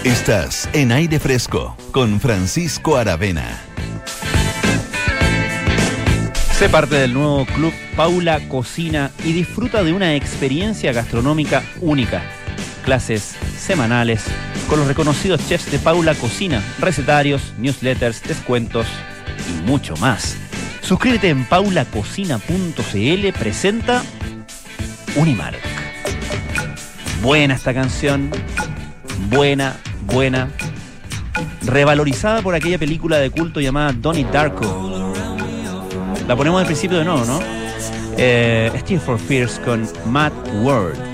Estás 0.04 0.68
en 0.72 0.90
aire 0.90 1.20
fresco 1.20 1.76
con 1.92 2.18
Francisco 2.18 2.96
Aravena. 2.96 3.60
Sé 6.58 6.68
parte 6.68 6.96
del 6.96 7.14
nuevo 7.14 7.46
club 7.46 7.72
Paula 7.94 8.40
Cocina 8.48 9.12
y 9.24 9.32
disfruta 9.32 9.84
de 9.84 9.92
una 9.92 10.16
experiencia 10.16 10.92
gastronómica 10.92 11.62
única. 11.80 12.20
Clases 12.84 13.36
semanales 13.56 14.24
con 14.68 14.80
los 14.80 14.88
reconocidos 14.88 15.46
chefs 15.48 15.70
de 15.70 15.78
Paula 15.78 16.16
Cocina, 16.16 16.60
recetarios, 16.80 17.54
newsletters, 17.58 18.24
descuentos 18.24 18.88
y 19.48 19.62
mucho 19.68 19.96
más. 19.98 20.36
Suscríbete 20.80 21.28
en 21.28 21.44
paulacocina.cl, 21.44 23.38
presenta 23.38 24.02
Unimark. 25.14 25.60
Buena 27.22 27.54
esta 27.54 27.72
canción, 27.72 28.30
buena, 29.30 29.76
buena. 30.06 30.50
Revalorizada 31.62 32.42
por 32.42 32.54
aquella 32.54 32.78
película 32.78 33.18
de 33.18 33.30
culto 33.30 33.60
llamada 33.60 33.92
Donnie 33.92 34.26
Darko. 34.30 35.12
La 36.26 36.36
ponemos 36.36 36.60
al 36.60 36.66
principio 36.66 36.98
de 36.98 37.04
nuevo, 37.04 37.24
¿no? 37.24 37.40
Eh, 38.16 38.70
Steve 38.80 39.00
for 39.00 39.18
Fears 39.18 39.58
con 39.64 39.88
Matt 40.06 40.32
Word. 40.62 41.11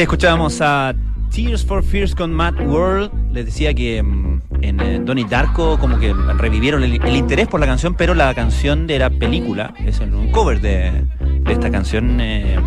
Ahí 0.00 0.04
escuchábamos 0.04 0.62
a 0.62 0.94
Tears 1.30 1.62
for 1.62 1.84
Fears 1.84 2.14
con 2.14 2.32
Matt 2.32 2.58
World. 2.58 3.12
Les 3.34 3.44
decía 3.44 3.74
que 3.74 4.02
mm, 4.02 4.40
en 4.62 4.80
eh, 4.80 4.98
Donnie 4.98 5.26
Darko 5.28 5.78
como 5.78 5.98
que 5.98 6.14
revivieron 6.38 6.82
el, 6.82 7.14
interés 7.14 7.48
por 7.48 7.60
la 7.60 7.66
canción, 7.66 7.94
pero 7.94 8.14
la 8.14 8.32
canción 8.34 8.86
de 8.86 8.98
la 8.98 9.10
película 9.10 9.74
es 9.84 10.00
un 10.00 10.32
cover 10.32 10.62
de, 10.62 11.04
de 11.42 11.52
esta 11.52 11.70
canción 11.70 12.18
eh, 12.18 12.58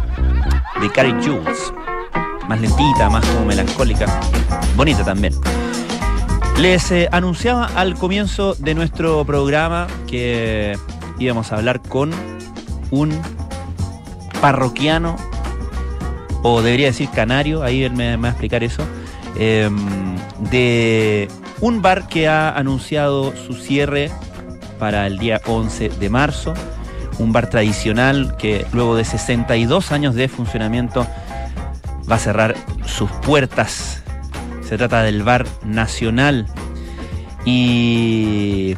de 0.80 0.92
Carrie 0.92 1.16
Jules. 1.24 1.74
Más 2.48 2.62
lentita, 2.62 3.10
más 3.10 3.26
como 3.26 3.48
melancólica. 3.48 4.06
Bonita 4.78 5.04
también. 5.04 5.34
Les 6.60 6.92
eh, 6.92 7.10
anunciaba 7.12 7.66
al 7.76 7.96
comienzo 7.96 8.54
de 8.54 8.76
nuestro 8.76 9.26
programa 9.26 9.88
que 10.06 10.78
íbamos 11.18 11.52
a 11.52 11.56
hablar 11.56 11.82
con 11.82 12.12
un 12.92 13.12
parroquiano, 14.40 15.16
o 16.44 16.62
debería 16.62 16.88
decir 16.88 17.10
canario, 17.10 17.64
ahí 17.64 17.90
me, 17.90 18.16
va 18.18 18.28
a 18.28 18.32
explicar 18.32 18.64
eso, 18.64 18.84
eh, 19.36 19.70
de 20.52 21.28
un 21.62 21.82
bar 21.82 22.08
que 22.08 22.28
ha 22.28 22.52
anunciado 22.52 23.34
su 23.36 23.54
cierre 23.54 24.12
para 24.78 25.08
el 25.08 25.18
día 25.18 25.42
11 25.46 25.90
de 25.90 26.10
marzo, 26.10 26.54
un 27.18 27.32
bar 27.32 27.50
tradicional 27.50 28.36
que 28.38 28.66
luego 28.74 28.96
de 28.96 29.06
62 29.06 29.92
años 29.92 30.16
de 30.16 30.28
funcionamiento 30.28 31.08
va 32.10 32.16
a 32.16 32.20
cerrar 32.20 32.56
sus 32.86 33.10
puertas. 33.10 34.04
Se 34.68 34.78
trata 34.78 35.04
del 35.04 35.24
Bar 35.24 35.46
Nacional. 35.64 36.48
Y 37.46 38.76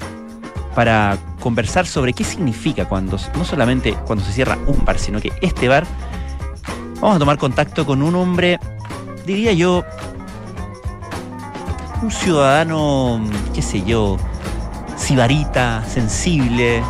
para 0.73 1.17
conversar 1.39 1.86
sobre 1.86 2.13
qué 2.13 2.23
significa 2.23 2.86
cuando, 2.86 3.17
no 3.36 3.45
solamente 3.45 3.93
cuando 4.06 4.25
se 4.25 4.34
cierra 4.34 4.58
un 4.67 4.84
bar, 4.84 4.99
sino 4.99 5.21
que 5.21 5.32
este 5.41 5.67
bar, 5.67 5.86
vamos 7.06 7.18
a 7.18 7.20
tomar 7.20 7.38
contacto 7.38 7.86
con 7.86 8.02
un 8.02 8.15
hombre, 8.15 8.58
diría 9.28 9.54
yo, 9.54 9.86
un 12.02 12.10
ciudadano, 12.10 13.24
qué 13.54 13.62
sé 13.62 13.84
yo, 13.86 14.18
sibarita, 14.96 15.84
sensible, 15.84 16.82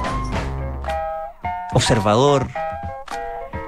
observador 1.73 2.47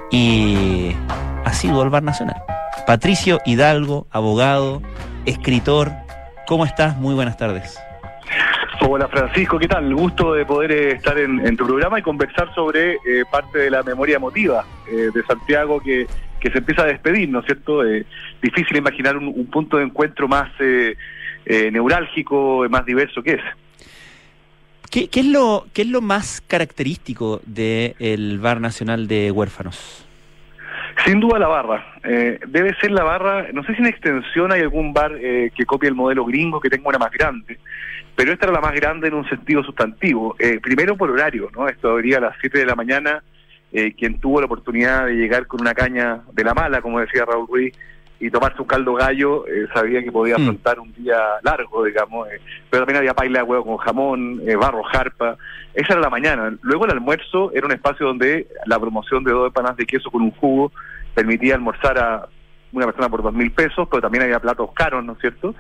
y 0.09 0.95
asiduo 1.43 1.81
al 1.81 1.89
Bar 1.89 2.03
Nacional. 2.03 2.41
Patricio 2.85 3.41
Hidalgo, 3.45 4.07
abogado, 4.09 4.81
escritor. 5.25 5.91
¿Cómo 6.47 6.63
estás? 6.63 6.95
Muy 6.95 7.13
buenas 7.13 7.35
tardes. 7.35 7.77
Hola 8.87 9.09
Francisco, 9.09 9.59
¿qué 9.59 9.67
tal? 9.67 9.93
Gusto 9.93 10.33
de 10.33 10.45
poder 10.45 10.71
eh, 10.71 10.91
estar 10.93 11.17
en, 11.17 11.45
en 11.45 11.57
tu 11.57 11.65
programa 11.65 11.99
y 11.99 12.01
conversar 12.01 12.55
sobre 12.55 12.93
eh, 12.93 13.25
parte 13.29 13.59
de 13.59 13.69
la 13.69 13.83
memoria 13.83 14.15
emotiva 14.15 14.63
eh, 14.89 15.09
de 15.13 15.23
Santiago 15.23 15.81
que, 15.81 16.07
que 16.39 16.51
se 16.51 16.59
empieza 16.59 16.83
a 16.83 16.87
despedir, 16.87 17.29
¿no 17.29 17.39
es 17.39 17.45
cierto? 17.45 17.85
Eh, 17.85 18.05
difícil 18.41 18.77
imaginar 18.77 19.17
un, 19.17 19.27
un 19.27 19.47
punto 19.47 19.77
de 19.77 19.83
encuentro 19.83 20.27
más 20.27 20.49
eh, 20.59 20.95
eh, 21.45 21.71
neurálgico, 21.71 22.65
eh, 22.65 22.69
más 22.69 22.85
diverso 22.85 23.23
que 23.23 23.33
ese. 23.33 23.51
¿Qué, 24.89 25.09
qué 25.09 25.19
es, 25.19 25.25
lo, 25.25 25.67
¿Qué 25.73 25.81
es 25.81 25.89
lo 25.89 26.01
más 26.01 26.41
característico 26.41 27.41
del 27.45 28.39
Bar 28.39 28.61
Nacional 28.61 29.07
de 29.07 29.31
Huérfanos? 29.31 30.07
Sin 31.05 31.19
duda 31.19 31.39
la 31.39 31.47
barra. 31.47 31.85
Eh, 32.03 32.39
debe 32.47 32.75
ser 32.75 32.91
la 32.91 33.03
barra, 33.03 33.47
no 33.53 33.63
sé 33.63 33.75
si 33.75 33.81
en 33.81 33.87
extensión 33.87 34.51
hay 34.51 34.61
algún 34.61 34.93
bar 34.93 35.13
eh, 35.19 35.51
que 35.55 35.65
copie 35.65 35.89
el 35.89 35.95
modelo 35.95 36.25
gringo 36.25 36.59
que 36.59 36.69
tenga 36.69 36.89
una 36.89 36.97
más 36.97 37.11
grande, 37.11 37.59
pero 38.15 38.31
esta 38.31 38.45
era 38.45 38.53
la 38.53 38.61
más 38.61 38.73
grande 38.73 39.07
en 39.07 39.13
un 39.13 39.27
sentido 39.29 39.63
sustantivo. 39.63 40.35
Eh, 40.39 40.59
primero 40.61 40.97
por 40.97 41.11
horario, 41.11 41.49
¿no? 41.55 41.67
Esto 41.67 41.91
abría 41.91 42.17
a 42.17 42.21
las 42.21 42.35
7 42.41 42.57
de 42.57 42.65
la 42.65 42.75
mañana. 42.75 43.21
Eh, 43.73 43.93
quien 43.93 44.19
tuvo 44.19 44.39
la 44.39 44.45
oportunidad 44.45 45.05
de 45.07 45.13
llegar 45.15 45.45
con 45.45 45.59
una 45.61 45.73
caña 45.73 46.21
de 46.31 46.43
la 46.43 46.53
mala, 46.53 46.81
como 46.81 46.99
decía 46.99 47.25
Raúl 47.25 47.47
Ruiz, 47.47 47.75
y 48.19 48.31
tomarse 48.31 48.59
un 48.61 48.67
caldo 48.67 48.93
gallo, 48.95 49.45
eh, 49.47 49.67
sabía 49.73 50.01
que 50.01 50.11
podía 50.11 50.37
Mm. 50.37 50.41
afrontar 50.41 50.79
un 50.79 50.91
día 50.93 51.17
largo, 51.43 51.83
digamos, 51.83 52.27
eh, 52.29 52.39
pero 52.69 52.83
también 52.83 52.97
había 52.97 53.13
paila 53.13 53.39
de 53.39 53.43
huevo 53.43 53.65
con 53.65 53.77
jamón, 53.77 54.41
eh, 54.47 54.55
barro, 54.55 54.81
jarpa, 54.83 55.37
esa 55.73 55.93
era 55.93 56.01
la 56.01 56.09
mañana. 56.09 56.55
Luego 56.61 56.85
el 56.85 56.91
almuerzo 56.91 57.51
era 57.53 57.67
un 57.67 57.73
espacio 57.73 58.07
donde 58.07 58.47
la 58.65 58.79
promoción 58.79 59.23
de 59.23 59.31
dos 59.33 59.47
empanadas 59.47 59.77
de 59.77 59.85
queso 59.85 60.09
con 60.09 60.23
un 60.23 60.31
jugo 60.31 60.71
permitía 61.13 61.53
almorzar 61.55 61.99
a 61.99 62.27
una 62.71 62.85
persona 62.85 63.09
por 63.09 63.21
dos 63.21 63.33
mil 63.33 63.51
pesos, 63.51 63.87
pero 63.89 64.01
también 64.01 64.23
había 64.23 64.39
platos 64.39 64.71
caros, 64.73 65.03
¿no 65.03 65.13
es 65.13 65.19
cierto? 65.19 65.53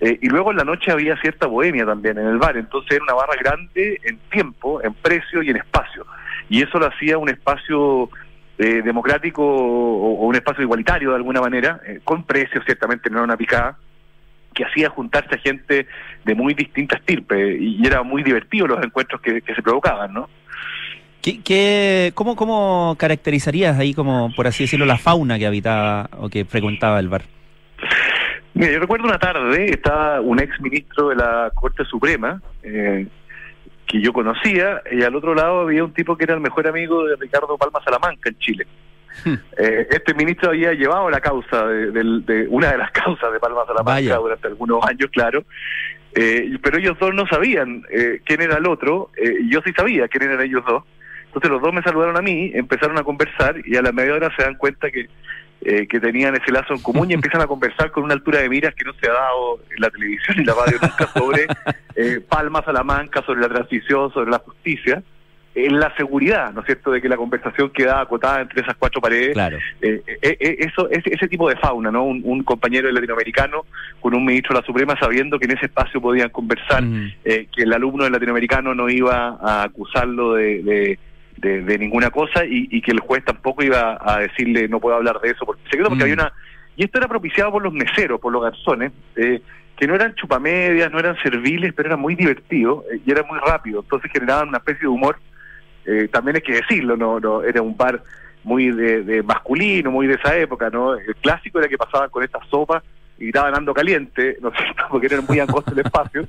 Eh, 0.00 0.18
y 0.20 0.28
luego 0.28 0.50
en 0.50 0.58
la 0.58 0.64
noche 0.64 0.90
había 0.92 1.16
cierta 1.16 1.46
bohemia 1.46 1.86
también 1.86 2.18
en 2.18 2.26
el 2.26 2.38
bar, 2.38 2.56
entonces 2.56 2.92
era 2.92 3.04
una 3.04 3.14
barra 3.14 3.34
grande 3.40 4.00
en 4.04 4.18
tiempo, 4.30 4.82
en 4.82 4.92
precio 4.94 5.42
y 5.42 5.50
en 5.50 5.56
espacio. 5.56 6.04
Y 6.52 6.62
eso 6.62 6.78
lo 6.78 6.86
hacía 6.86 7.16
un 7.16 7.30
espacio 7.30 8.10
eh, 8.58 8.82
democrático 8.84 9.42
o, 9.42 10.20
o 10.20 10.26
un 10.26 10.34
espacio 10.34 10.62
igualitario 10.62 11.08
de 11.08 11.16
alguna 11.16 11.40
manera, 11.40 11.80
eh, 11.86 12.00
con 12.04 12.24
precios 12.24 12.62
ciertamente, 12.66 13.08
no 13.08 13.16
era 13.16 13.24
una 13.24 13.38
picada, 13.38 13.78
que 14.52 14.62
hacía 14.62 14.90
juntarse 14.90 15.34
a 15.34 15.38
gente 15.38 15.86
de 16.26 16.34
muy 16.34 16.52
distintas 16.52 17.00
estirpes 17.00 17.58
y, 17.58 17.78
y 17.82 17.86
era 17.86 18.02
muy 18.02 18.22
divertido 18.22 18.66
los 18.66 18.84
encuentros 18.84 19.22
que, 19.22 19.40
que 19.40 19.54
se 19.54 19.62
provocaban, 19.62 20.12
¿no? 20.12 20.28
¿Qué, 21.22 21.40
qué, 21.42 22.12
cómo, 22.14 22.36
¿Cómo 22.36 22.96
caracterizarías 22.98 23.78
ahí, 23.78 23.94
como 23.94 24.30
por 24.36 24.46
así 24.46 24.64
decirlo, 24.64 24.84
la 24.84 24.98
fauna 24.98 25.38
que 25.38 25.46
habitaba 25.46 26.10
o 26.18 26.28
que 26.28 26.44
frecuentaba 26.44 27.00
el 27.00 27.08
bar? 27.08 27.22
Mira, 28.52 28.72
yo 28.72 28.80
recuerdo 28.80 29.06
una 29.06 29.18
tarde, 29.18 29.70
estaba 29.70 30.20
un 30.20 30.38
ex 30.38 30.60
ministro 30.60 31.08
de 31.08 31.16
la 31.16 31.50
Corte 31.54 31.86
Suprema, 31.86 32.42
eh, 32.62 33.06
que 33.92 34.00
yo 34.00 34.12
conocía, 34.12 34.82
y 34.90 35.02
al 35.02 35.14
otro 35.14 35.34
lado 35.34 35.60
había 35.60 35.84
un 35.84 35.92
tipo 35.92 36.16
que 36.16 36.24
era 36.24 36.34
el 36.34 36.40
mejor 36.40 36.66
amigo 36.66 37.04
de 37.06 37.16
Ricardo 37.16 37.58
Palma 37.58 37.80
Salamanca 37.84 38.30
en 38.30 38.38
Chile. 38.38 38.66
Hmm. 39.24 39.34
Eh, 39.58 39.86
este 39.90 40.14
ministro 40.14 40.48
había 40.48 40.72
llevado 40.72 41.10
la 41.10 41.20
causa, 41.20 41.66
de, 41.66 41.92
de- 41.92 42.46
una 42.48 42.72
de 42.72 42.78
las 42.78 42.90
causas 42.92 43.30
de 43.30 43.38
Palma 43.38 43.60
Salamanca 43.66 43.92
Vaya. 43.92 44.16
durante 44.16 44.46
algunos 44.48 44.82
años, 44.86 45.10
claro. 45.12 45.44
Eh, 46.14 46.56
pero 46.62 46.78
ellos 46.78 46.98
dos 46.98 47.14
no 47.14 47.26
sabían 47.26 47.84
eh, 47.90 48.20
quién 48.24 48.40
era 48.40 48.56
el 48.56 48.66
otro, 48.66 49.10
eh, 49.16 49.34
y 49.42 49.50
yo 49.52 49.60
sí 49.64 49.72
sabía 49.76 50.08
quién 50.08 50.24
eran 50.24 50.40
ellos 50.40 50.64
dos. 50.66 50.82
Entonces 51.26 51.50
los 51.50 51.62
dos 51.62 51.72
me 51.72 51.82
saludaron 51.82 52.16
a 52.16 52.22
mí, 52.22 52.50
empezaron 52.54 52.98
a 52.98 53.02
conversar 53.04 53.56
y 53.64 53.76
a 53.76 53.82
la 53.82 53.92
media 53.92 54.14
hora 54.14 54.30
se 54.36 54.42
dan 54.42 54.54
cuenta 54.56 54.90
que, 54.90 55.06
eh, 55.64 55.86
que 55.86 56.00
tenían 56.00 56.34
ese 56.34 56.52
lazo 56.52 56.74
en 56.74 56.80
común 56.80 57.10
y 57.10 57.14
empiezan 57.14 57.40
a 57.40 57.46
conversar 57.46 57.90
con 57.90 58.04
una 58.04 58.14
altura 58.14 58.40
de 58.40 58.48
miras 58.48 58.74
que 58.74 58.84
no 58.84 58.92
se 58.94 59.08
ha 59.08 59.12
dado 59.12 59.60
en 59.70 59.80
la 59.80 59.90
televisión 59.90 60.40
y 60.40 60.44
la 60.44 60.54
radio 60.54 60.78
nunca 60.80 61.06
sobre 61.08 61.46
eh, 61.96 62.20
Palma 62.28 62.62
Salamanca, 62.64 63.22
sobre 63.24 63.40
la 63.42 63.48
transición, 63.48 64.12
sobre 64.12 64.30
la 64.30 64.38
justicia, 64.38 65.02
en 65.54 65.78
la 65.78 65.94
seguridad, 65.96 66.50
¿no 66.54 66.60
es 66.60 66.66
cierto?, 66.66 66.92
de 66.92 67.02
que 67.02 67.10
la 67.10 67.18
conversación 67.18 67.68
quedaba 67.70 68.00
acotada 68.00 68.40
entre 68.40 68.62
esas 68.62 68.74
cuatro 68.76 69.02
paredes. 69.02 69.34
Claro. 69.34 69.58
Eh, 69.82 70.02
eh, 70.06 70.36
eh, 70.40 70.56
eso, 70.60 70.88
ese, 70.90 71.12
ese 71.14 71.28
tipo 71.28 71.46
de 71.46 71.56
fauna, 71.56 71.90
¿no? 71.90 72.04
Un, 72.04 72.22
un 72.24 72.42
compañero 72.42 72.90
latinoamericano 72.90 73.66
con 74.00 74.14
un 74.14 74.24
ministro 74.24 74.54
de 74.54 74.60
la 74.62 74.66
Suprema 74.66 74.98
sabiendo 74.98 75.38
que 75.38 75.44
en 75.44 75.50
ese 75.58 75.66
espacio 75.66 76.00
podían 76.00 76.30
conversar, 76.30 76.82
Mm. 76.82 77.12
eh, 77.24 77.48
que 77.54 77.64
el 77.64 77.72
alumno 77.74 78.04
del 78.04 78.14
latinoamericano 78.14 78.74
no 78.74 78.88
iba 78.88 79.36
a 79.42 79.64
acusarlo 79.64 80.34
de, 80.34 80.62
de, 80.62 80.98
de- 81.36 81.62
de 81.62 81.78
ninguna 81.78 82.10
cosa 82.10 82.44
y, 82.44 82.68
y 82.70 82.80
que 82.82 82.90
el 82.92 83.00
juez 83.00 83.24
tampoco 83.24 83.62
iba 83.64 83.98
a 84.00 84.18
decirle 84.20 84.68
no 84.68 84.80
puedo 84.80 84.96
hablar 84.96 85.20
de 85.20 85.30
eso 85.30 85.44
porque 85.46 85.62
secreto 85.64 85.88
porque 85.88 86.00
Mm. 86.04 86.08
había 86.10 86.14
una 86.14 86.32
y 86.76 86.84
esto 86.84 86.98
era 86.98 87.08
propiciado 87.08 87.50
por 87.52 87.62
los 87.62 87.72
meseros, 87.74 88.18
por 88.20 88.32
los 88.32 88.42
garzones, 88.42 88.92
eh, 89.16 89.42
que 89.76 89.86
no 89.86 89.94
eran 89.94 90.14
chupamedias, 90.14 90.90
no 90.90 90.98
eran 90.98 91.16
serviles, 91.22 91.74
pero 91.74 91.88
era 91.88 91.96
muy 91.96 92.14
divertido 92.14 92.84
eh, 92.92 93.00
y 93.04 93.10
era 93.10 93.22
muy 93.24 93.38
rápido, 93.40 93.80
entonces 93.80 94.10
generaban 94.12 94.48
una 94.48 94.58
especie 94.58 94.82
de 94.82 94.88
humor 94.88 95.16
eh, 95.84 96.08
también 96.12 96.36
hay 96.36 96.42
que 96.42 96.52
decirlo, 96.54 96.96
no, 96.96 97.18
no 97.18 97.42
era 97.42 97.60
un 97.60 97.76
bar 97.76 98.02
muy 98.44 98.70
de, 98.70 99.02
de 99.02 99.22
masculino, 99.22 99.90
muy 99.90 100.06
de 100.06 100.14
esa 100.14 100.36
época, 100.38 100.70
¿no? 100.70 100.94
El 100.94 101.14
clásico 101.16 101.58
era 101.58 101.68
que 101.68 101.76
pasaban 101.76 102.08
con 102.10 102.22
esta 102.22 102.38
sopa 102.48 102.82
y 103.18 103.24
gritaban 103.24 103.54
ando 103.56 103.74
caliente, 103.74 104.36
¿no 104.40 104.48
es 104.50 104.58
cierto? 104.58 104.82
Porque 104.90 105.06
era 105.06 105.20
muy 105.20 105.38
angosto 105.40 105.72
el 105.72 105.80
espacio. 105.80 106.26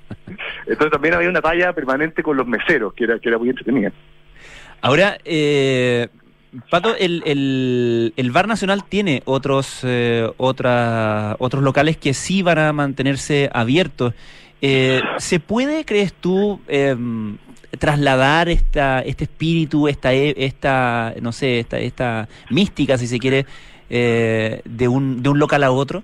Entonces 0.65 0.91
también 0.91 1.13
había 1.13 1.29
una 1.29 1.41
talla 1.41 1.71
permanente 1.73 2.21
con 2.23 2.35
los 2.37 2.47
meseros, 2.47 2.93
que 2.93 3.03
era, 3.05 3.19
que 3.19 3.29
era 3.29 3.37
muy 3.37 3.49
entretenida. 3.49 3.91
Ahora, 4.83 5.17
eh, 5.23 6.09
Pato, 6.69 6.93
el, 6.97 7.23
el, 7.25 8.13
el 8.17 8.31
Bar 8.31 8.49
Nacional 8.49 8.83
tiene 8.83 9.21
otros, 9.23 9.79
eh, 9.83 10.29
otra- 10.35 11.37
otros 11.39 11.63
locales 11.63 11.95
que 11.95 12.13
sí 12.13 12.41
van 12.43 12.59
a 12.59 12.73
mantenerse 12.73 13.49
abiertos. 13.53 14.13
Eh, 14.61 15.01
¿Se 15.19 15.39
puede, 15.39 15.85
crees 15.85 16.13
tú, 16.13 16.59
eh, 16.67 16.95
trasladar 17.79 18.49
esta, 18.49 18.99
este 18.99 19.23
espíritu, 19.23 19.87
esta, 19.87 20.13
e- 20.13 20.35
esta, 20.37 21.13
no 21.21 21.31
sé, 21.31 21.59
esta, 21.59 21.79
esta 21.79 22.27
mística, 22.49 22.97
si 22.97 23.07
se 23.07 23.19
quiere, 23.19 23.45
eh, 23.89 24.61
de, 24.65 24.87
un, 24.89 25.23
de 25.23 25.29
un 25.29 25.39
local 25.39 25.63
a 25.63 25.71
otro? 25.71 26.03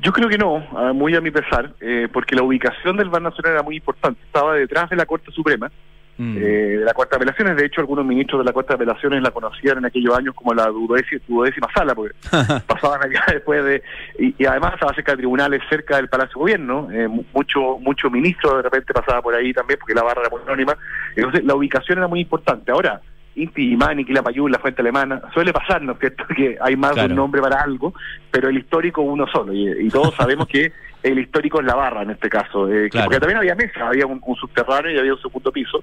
Yo 0.00 0.10
creo 0.12 0.30
que 0.30 0.38
no, 0.38 0.58
muy 0.94 1.14
a 1.14 1.20
mi 1.20 1.30
pesar, 1.30 1.74
eh, 1.82 2.08
porque 2.10 2.34
la 2.34 2.42
ubicación 2.42 2.96
del 2.96 3.10
Bar 3.10 3.20
Nacional 3.22 3.52
era 3.52 3.62
muy 3.62 3.76
importante. 3.76 4.20
Estaba 4.24 4.54
detrás 4.54 4.88
de 4.88 4.96
la 4.96 5.04
Corte 5.06 5.30
Suprema, 5.30 5.70
Mm. 6.18 6.36
eh, 6.36 6.40
de 6.40 6.84
la 6.84 6.92
Corte 6.92 7.10
de 7.12 7.16
Apelaciones. 7.16 7.56
De 7.56 7.64
hecho, 7.64 7.80
algunos 7.80 8.04
ministros 8.04 8.40
de 8.40 8.44
la 8.44 8.52
Corte 8.52 8.68
de 8.68 8.74
Apelaciones 8.76 9.22
la 9.22 9.30
conocían 9.30 9.78
en 9.78 9.86
aquellos 9.86 10.16
años 10.16 10.34
como 10.34 10.52
la 10.54 10.66
duodécima, 10.66 11.22
duodécima 11.26 11.68
sala, 11.74 11.94
porque 11.94 12.14
pasaban 12.66 13.02
allá 13.02 13.24
después 13.32 13.64
de... 13.64 13.82
Y, 14.18 14.34
y 14.38 14.44
además 14.46 14.74
estaba 14.74 14.92
cerca 14.94 15.12
de 15.12 15.18
tribunales, 15.18 15.62
cerca 15.70 15.96
del 15.96 16.08
Palacio 16.08 16.34
de 16.34 16.40
Gobierno. 16.40 16.88
eh, 16.92 17.08
mu- 17.08 17.24
mucho 17.32 17.78
mucho 17.80 18.10
ministro 18.10 18.56
de 18.58 18.62
repente 18.62 18.92
pasaba 18.92 19.22
por 19.22 19.34
ahí 19.34 19.52
también, 19.54 19.78
porque 19.80 19.94
la 19.94 20.02
barra 20.02 20.20
era 20.20 20.30
muy 20.30 20.40
anónima. 20.46 20.76
Entonces, 21.16 21.44
la 21.44 21.54
ubicación 21.54 21.98
era 21.98 22.08
muy 22.08 22.20
importante. 22.20 22.70
Ahora, 22.70 23.00
Inti 23.34 23.72
Imani, 23.72 24.04
Quilapayún, 24.04 24.52
la 24.52 24.58
Fuente 24.58 24.82
Alemana, 24.82 25.22
suele 25.32 25.54
pasar, 25.54 25.80
¿no 25.80 25.92
es 25.92 25.98
cierto?, 25.98 26.24
que 26.36 26.58
hay 26.60 26.76
más 26.76 26.94
de 26.94 27.00
un 27.06 27.16
nombre 27.16 27.40
para 27.40 27.62
algo, 27.62 27.94
pero 28.30 28.50
el 28.50 28.58
histórico 28.58 29.00
uno 29.00 29.26
solo. 29.26 29.54
Y, 29.54 29.86
y 29.86 29.88
todos 29.88 30.14
sabemos 30.14 30.46
que 30.46 30.70
el 31.02 31.18
histórico 31.18 31.60
es 31.60 31.66
la 31.66 31.74
barra 31.74 32.02
en 32.02 32.10
este 32.10 32.28
caso. 32.28 32.70
eh, 32.72 32.88
Claro. 32.90 33.06
Porque 33.06 33.20
también 33.20 33.38
había 33.38 33.54
mesas, 33.54 33.82
había 33.82 34.06
un, 34.06 34.20
un 34.24 34.36
subterráneo 34.36 34.90
y 34.92 34.98
había 34.98 35.12
un 35.14 35.20
segundo 35.22 35.50
piso. 35.52 35.82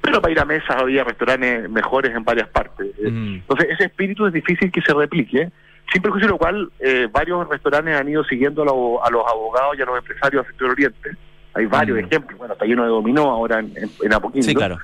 Pero 0.00 0.20
para 0.20 0.32
ir 0.32 0.40
a 0.40 0.44
mesas 0.44 0.70
había 0.76 1.04
restaurantes 1.04 1.68
mejores 1.70 2.14
en 2.14 2.22
varias 2.24 2.48
partes. 2.48 2.86
Eh, 3.02 3.10
Mm. 3.10 3.34
entonces, 3.36 3.68
ese 3.70 3.84
espíritu 3.84 4.26
es 4.26 4.32
difícil 4.32 4.70
que 4.70 4.80
se 4.82 4.92
replique, 4.94 5.50
sin 5.92 6.02
perjuicio 6.02 6.28
de 6.28 6.32
lo 6.32 6.38
cual 6.38 6.70
eh, 6.80 7.08
varios 7.10 7.48
restaurantes 7.48 7.96
han 7.98 8.08
ido 8.08 8.22
siguiendo 8.24 8.62
a, 8.62 8.66
lo- 8.66 9.04
a 9.04 9.10
los 9.10 9.22
abogados 9.26 9.76
y 9.78 9.82
a 9.82 9.86
los 9.86 9.98
empresarios 9.98 10.42
del 10.44 10.52
sector 10.52 10.70
oriente. 10.70 11.10
Hay 11.54 11.64
varios 11.66 11.96
Mm. 11.98 12.04
ejemplos, 12.04 12.38
bueno, 12.38 12.52
hasta 12.52 12.64
hay 12.66 12.72
uno 12.74 12.82
de 12.82 12.88
dominó 12.90 13.30
ahora 13.30 13.60
en, 13.60 13.72
en, 13.76 13.90
en 14.02 14.12
Apoquindo. 14.12 14.46
Sí, 14.46 14.54
claro. 14.54 14.78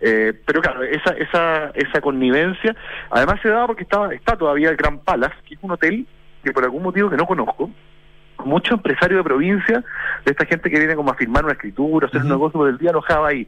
Eh, 0.00 0.32
pero 0.46 0.60
claro, 0.60 0.82
esa, 0.84 1.10
esa, 1.12 1.70
esa 1.74 2.00
connivencia, 2.00 2.76
además 3.10 3.40
se 3.42 3.48
daba 3.48 3.66
porque 3.68 3.82
estaba, 3.82 4.14
está 4.14 4.36
todavía 4.36 4.70
el 4.70 4.76
Gran 4.76 4.98
Palace, 5.00 5.34
que 5.46 5.54
es 5.54 5.60
un 5.62 5.72
hotel 5.72 6.06
que 6.44 6.52
por 6.52 6.62
algún 6.62 6.82
motivo 6.84 7.10
que 7.10 7.16
no 7.16 7.26
conozco, 7.26 7.70
muchos 8.44 8.72
empresarios 8.72 9.18
de 9.20 9.24
provincia, 9.24 9.84
de 10.24 10.30
esta 10.30 10.44
gente 10.46 10.70
que 10.70 10.78
viene 10.78 10.94
como 10.94 11.10
a 11.10 11.14
firmar 11.14 11.44
una 11.44 11.54
escritura, 11.54 12.06
hacer 12.06 12.20
un 12.20 12.26
Ujú. 12.28 12.34
negocio 12.34 12.58
por 12.60 12.68
el 12.68 12.78
día, 12.78 12.90
alojaba 12.90 13.28
ahí. 13.28 13.46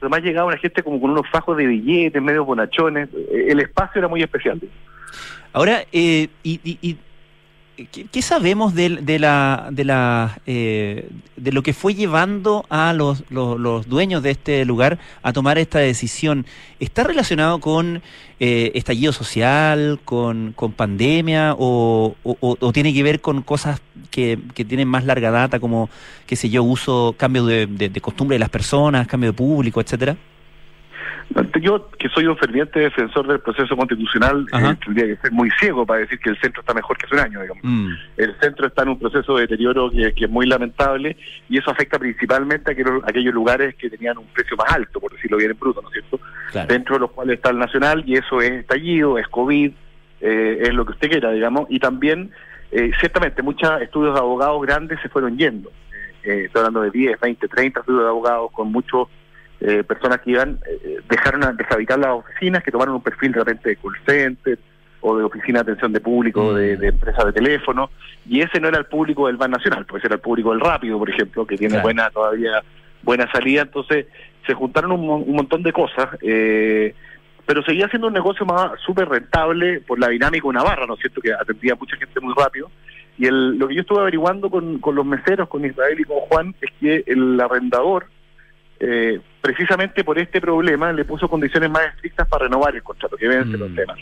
Además 0.00 0.22
llegaba 0.22 0.48
una 0.48 0.58
gente 0.58 0.82
como 0.82 1.00
con 1.00 1.10
unos 1.10 1.28
fajos 1.30 1.56
de 1.56 1.66
billetes, 1.66 2.20
medio 2.20 2.44
bonachones, 2.44 3.08
eh, 3.14 3.46
el 3.50 3.60
espacio 3.60 4.00
era 4.00 4.08
muy 4.08 4.22
especial. 4.22 4.60
Ahora, 5.52 5.82
eh, 5.92 6.28
y, 6.42 6.60
y- 6.64 6.78
y 6.82 6.98
¿qué, 7.76 8.06
qué 8.10 8.22
sabemos 8.22 8.74
de, 8.74 8.88
de 8.90 9.18
la, 9.18 9.68
de, 9.70 9.84
la, 9.84 10.40
eh, 10.46 11.08
de 11.36 11.52
lo 11.52 11.62
que 11.62 11.72
fue 11.72 11.94
llevando 11.94 12.64
a 12.68 12.92
los, 12.92 13.24
los, 13.30 13.58
los 13.58 13.88
dueños 13.88 14.22
de 14.22 14.30
este 14.30 14.64
lugar 14.64 14.98
a 15.22 15.32
tomar 15.32 15.58
esta 15.58 15.78
decisión? 15.78 16.46
¿Está 16.80 17.04
relacionado 17.04 17.60
con 17.60 18.02
eh, 18.40 18.72
estallido 18.74 19.12
social, 19.12 20.00
con, 20.04 20.52
con 20.54 20.72
pandemia 20.72 21.54
o- 21.58 22.16
o 22.22 22.72
tiene 22.72 22.92
que 22.92 23.02
ver 23.02 23.20
con 23.20 23.42
cosas 23.42 23.80
que, 24.10 24.38
que 24.54 24.64
tienen 24.64 24.88
más 24.88 25.04
larga 25.04 25.30
data 25.30 25.60
como, 25.60 25.88
qué 26.26 26.36
sé 26.36 26.50
yo, 26.50 26.62
uso, 26.62 27.14
cambio 27.16 27.46
de, 27.46 27.66
de- 27.66 27.88
de 27.88 28.00
costumbre 28.00 28.34
de 28.34 28.40
las 28.40 28.50
personas, 28.50 29.06
cambio 29.06 29.30
de 29.30 29.36
público, 29.36 29.80
etcétera? 29.80 30.16
Yo, 31.60 31.88
que 31.98 32.08
soy 32.08 32.26
un 32.26 32.36
ferviente 32.36 32.80
defensor 32.80 33.26
del 33.26 33.40
proceso 33.40 33.76
constitucional, 33.76 34.46
eh, 34.52 34.76
tendría 34.84 35.06
que 35.06 35.16
ser 35.16 35.32
muy 35.32 35.50
ciego 35.60 35.86
para 35.86 36.00
decir 36.00 36.18
que 36.18 36.30
el 36.30 36.40
centro 36.40 36.60
está 36.60 36.74
mejor 36.74 36.96
que 36.96 37.06
hace 37.06 37.14
un 37.14 37.20
año, 37.20 37.40
digamos. 37.42 37.62
Mm, 37.62 37.88
El 38.16 38.34
centro 38.40 38.66
está 38.66 38.82
en 38.82 38.90
un 38.90 38.98
proceso 38.98 39.36
de 39.36 39.42
deterioro 39.42 39.90
que, 39.90 40.12
que 40.12 40.24
es 40.24 40.30
muy 40.30 40.46
lamentable 40.46 41.16
y 41.48 41.58
eso 41.58 41.70
afecta 41.70 41.98
principalmente 41.98 42.70
a 42.70 42.72
aquellos, 42.72 43.02
a 43.04 43.10
aquellos 43.10 43.34
lugares 43.34 43.74
que 43.76 43.88
tenían 43.90 44.18
un 44.18 44.26
precio 44.26 44.56
más 44.56 44.72
alto, 44.72 45.00
por 45.00 45.12
decirlo 45.12 45.36
bien 45.36 45.52
en 45.52 45.58
bruto, 45.58 45.82
¿no 45.82 45.88
es 45.88 45.94
cierto? 45.94 46.20
claro. 46.50 46.68
Dentro 46.68 46.96
de 46.96 47.00
los 47.00 47.10
cuales 47.12 47.36
está 47.36 47.50
el 47.50 47.58
nacional 47.58 48.02
y 48.06 48.16
eso 48.16 48.40
es 48.40 48.50
estallido, 48.52 49.18
es 49.18 49.28
COVID, 49.28 49.72
eh, 50.20 50.58
es 50.62 50.74
lo 50.74 50.84
que 50.84 50.92
usted 50.92 51.10
quiera, 51.10 51.30
digamos, 51.32 51.66
y 51.68 51.78
también, 51.78 52.30
eh, 52.70 52.90
ciertamente, 52.98 53.42
muchos 53.42 53.80
estudios 53.82 54.14
de 54.14 54.20
abogados 54.20 54.62
grandes 54.62 55.00
se 55.00 55.08
fueron 55.08 55.36
yendo. 55.36 55.70
Eh, 55.70 56.30
eh, 56.30 56.44
estoy 56.46 56.60
hablando 56.60 56.82
de 56.82 56.90
10, 56.90 57.20
20, 57.20 57.48
30 57.48 57.80
estudios 57.80 58.02
de 58.04 58.08
abogados 58.08 58.50
con 58.52 58.70
muchos 58.70 59.08
eh, 59.64 59.84
personas 59.84 60.20
que 60.20 60.32
iban, 60.32 60.58
eh, 60.68 60.98
dejaron 61.08 61.44
a 61.44 61.52
deshabitar 61.52 61.98
las 61.98 62.10
oficinas, 62.10 62.62
que 62.62 62.70
tomaron 62.72 62.96
un 62.96 63.02
perfil 63.02 63.32
de 63.32 63.38
repente 63.38 63.68
de 63.70 63.76
call 63.76 63.96
center 64.04 64.58
o 65.00 65.16
de 65.16 65.24
oficina 65.24 65.58
de 65.62 65.72
atención 65.72 65.92
de 65.92 66.00
público, 66.00 66.52
Mm. 66.52 66.54
de, 66.56 66.76
de 66.76 66.88
empresa 66.88 67.24
de 67.24 67.32
teléfono, 67.32 67.90
y 68.26 68.40
ese 68.40 68.60
no 68.60 68.68
era 68.68 68.78
el 68.78 68.86
público 68.86 69.26
del 69.28 69.36
Ban 69.36 69.50
Nacional, 69.50 69.84
pues 69.86 70.04
era 70.04 70.14
el 70.16 70.20
público 70.20 70.50
del 70.50 70.60
Rápido, 70.60 70.98
por 70.98 71.10
ejemplo, 71.10 71.46
que 71.46 71.56
tiene 71.56 71.74
Claro. 71.74 71.82
buena 71.84 72.10
todavía 72.10 72.62
buena 73.02 73.30
salida, 73.32 73.62
entonces 73.62 74.06
se 74.46 74.54
juntaron 74.54 74.92
un, 74.92 75.08
un 75.08 75.34
montón 75.34 75.62
de 75.64 75.72
cosas, 75.72 76.08
eh, 76.22 76.94
pero 77.44 77.62
seguía 77.64 77.88
siendo 77.88 78.06
un 78.06 78.12
negocio 78.14 78.46
más 78.46 78.78
súper 78.86 79.08
rentable 79.08 79.80
por 79.80 79.98
la 79.98 80.08
dinámica 80.08 80.44
de 80.44 80.48
una 80.50 80.62
barra, 80.62 80.86
¿no 80.86 80.94
es 80.94 81.00
cierto?, 81.00 81.20
que 81.20 81.32
atendía 81.32 81.72
a 81.72 81.76
mucha 81.76 81.96
gente 81.96 82.20
muy 82.20 82.32
rápido, 82.36 82.70
y 83.18 83.26
el, 83.26 83.58
lo 83.58 83.66
que 83.66 83.74
yo 83.74 83.80
estuve 83.80 84.00
averiguando 84.00 84.50
con, 84.50 84.78
con 84.78 84.94
los 84.94 85.04
meseros, 85.04 85.48
con 85.48 85.64
Israel 85.64 85.98
y 85.98 86.04
con 86.04 86.18
Juan, 86.20 86.54
es 86.60 86.70
que 86.80 87.02
el 87.06 87.40
arrendador, 87.40 88.06
eh, 88.78 89.20
precisamente 89.42 90.04
por 90.04 90.18
este 90.18 90.40
problema, 90.40 90.92
le 90.92 91.04
puso 91.04 91.28
condiciones 91.28 91.68
más 91.68 91.82
estrictas 91.94 92.26
para 92.28 92.44
renovar 92.44 92.74
el 92.74 92.82
contrato, 92.82 93.16
que 93.16 93.28
vence 93.28 93.56
Mm. 93.56 93.60
los 93.60 93.74
temas. 93.74 93.98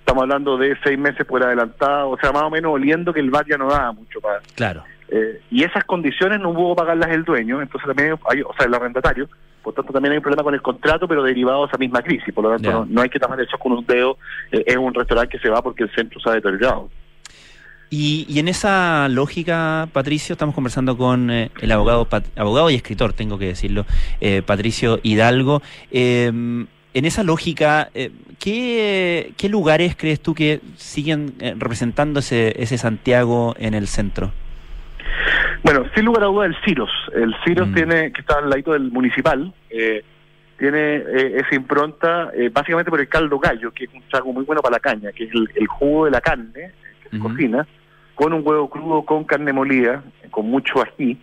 Estamos 0.00 0.22
hablando 0.24 0.58
de 0.58 0.76
seis 0.84 0.98
meses 0.98 1.24
por 1.24 1.42
adelantado, 1.42 2.10
o 2.10 2.18
sea, 2.18 2.32
más 2.32 2.42
o 2.42 2.50
menos 2.50 2.72
oliendo 2.72 3.12
que 3.12 3.20
el 3.20 3.30
VAT 3.30 3.46
ya 3.48 3.56
no 3.56 3.68
daba 3.70 3.92
mucho 3.92 4.20
para... 4.20 4.40
Claro. 4.56 4.82
eh, 5.08 5.40
y 5.50 5.62
esas 5.64 5.84
condiciones 5.84 6.40
no 6.40 6.50
hubo 6.50 6.74
pagarlas 6.74 7.10
el 7.10 7.24
dueño, 7.24 7.62
entonces 7.62 7.86
también 7.86 8.18
hay, 8.28 8.42
o 8.42 8.52
sea, 8.56 8.66
el 8.66 8.74
arrendatario, 8.74 9.28
por 9.62 9.74
tanto 9.74 9.92
también 9.92 10.12
hay 10.12 10.18
un 10.18 10.22
problema 10.22 10.42
con 10.42 10.54
el 10.54 10.62
contrato, 10.62 11.06
pero 11.06 11.22
derivado 11.22 11.60
de 11.62 11.68
esa 11.68 11.78
misma 11.78 12.02
crisis, 12.02 12.32
por 12.34 12.44
lo 12.44 12.50
tanto 12.50 12.86
no 12.88 13.02
hay 13.02 13.08
que 13.08 13.18
tomar 13.20 13.40
eso 13.40 13.56
con 13.58 13.72
un 13.72 13.86
dedo, 13.86 14.18
eh, 14.50 14.64
es 14.66 14.76
un 14.76 14.92
restaurante 14.94 15.36
que 15.36 15.42
se 15.42 15.50
va 15.50 15.62
porque 15.62 15.84
el 15.84 15.90
centro 15.94 16.18
se 16.20 16.30
ha 16.30 16.34
deteriorado. 16.34 16.88
Y, 17.92 18.24
y 18.28 18.38
en 18.38 18.46
esa 18.46 19.08
lógica, 19.08 19.88
Patricio, 19.92 20.34
estamos 20.34 20.54
conversando 20.54 20.96
con 20.96 21.28
eh, 21.30 21.50
el 21.60 21.72
abogado, 21.72 22.04
Pat- 22.04 22.38
abogado 22.38 22.70
y 22.70 22.76
escritor, 22.76 23.12
tengo 23.12 23.36
que 23.36 23.46
decirlo, 23.46 23.84
eh, 24.20 24.42
Patricio 24.46 25.00
Hidalgo. 25.02 25.60
Eh, 25.90 26.26
en 26.92 27.04
esa 27.04 27.24
lógica, 27.24 27.90
eh, 27.94 28.10
¿qué, 28.38 29.32
qué 29.36 29.48
lugares 29.48 29.96
crees 29.96 30.20
tú 30.20 30.34
que 30.34 30.60
siguen 30.76 31.34
eh, 31.40 31.54
representando 31.58 32.20
ese, 32.20 32.54
ese 32.62 32.78
Santiago 32.78 33.54
en 33.58 33.74
el 33.74 33.88
centro? 33.88 34.32
Bueno, 35.64 35.84
sin 35.94 36.04
lugar 36.04 36.22
a 36.22 36.26
duda 36.26 36.46
el 36.46 36.56
Ciros. 36.64 36.90
El 37.14 37.34
Ciros 37.44 37.68
Mm. 37.68 37.74
tiene, 37.74 38.12
que 38.12 38.20
está 38.20 38.38
al 38.38 38.50
ladito 38.50 38.72
del 38.72 38.90
municipal, 38.90 39.52
eh, 39.68 40.02
tiene 40.58 40.78
eh, 40.96 41.36
esa 41.38 41.54
impronta 41.56 42.30
eh, 42.36 42.50
básicamente 42.52 42.90
por 42.90 43.00
el 43.00 43.08
caldo 43.08 43.38
gallo, 43.38 43.72
que 43.72 43.84
es 43.84 43.90
un 43.94 44.02
trago 44.10 44.32
muy 44.32 44.44
bueno 44.44 44.62
para 44.62 44.74
la 44.76 44.80
caña, 44.80 45.10
que 45.12 45.24
es 45.24 45.30
el, 45.34 45.48
el 45.56 45.66
jugo 45.66 46.04
de 46.04 46.12
la 46.12 46.20
carne 46.20 46.70
que 47.02 47.10
se 47.10 47.18
cocina, 47.18 47.66
con 48.20 48.34
un 48.34 48.42
huevo 48.46 48.68
crudo, 48.68 49.02
con 49.06 49.24
carne 49.24 49.50
molida, 49.50 50.02
con 50.30 50.44
mucho 50.44 50.82
ají, 50.82 51.18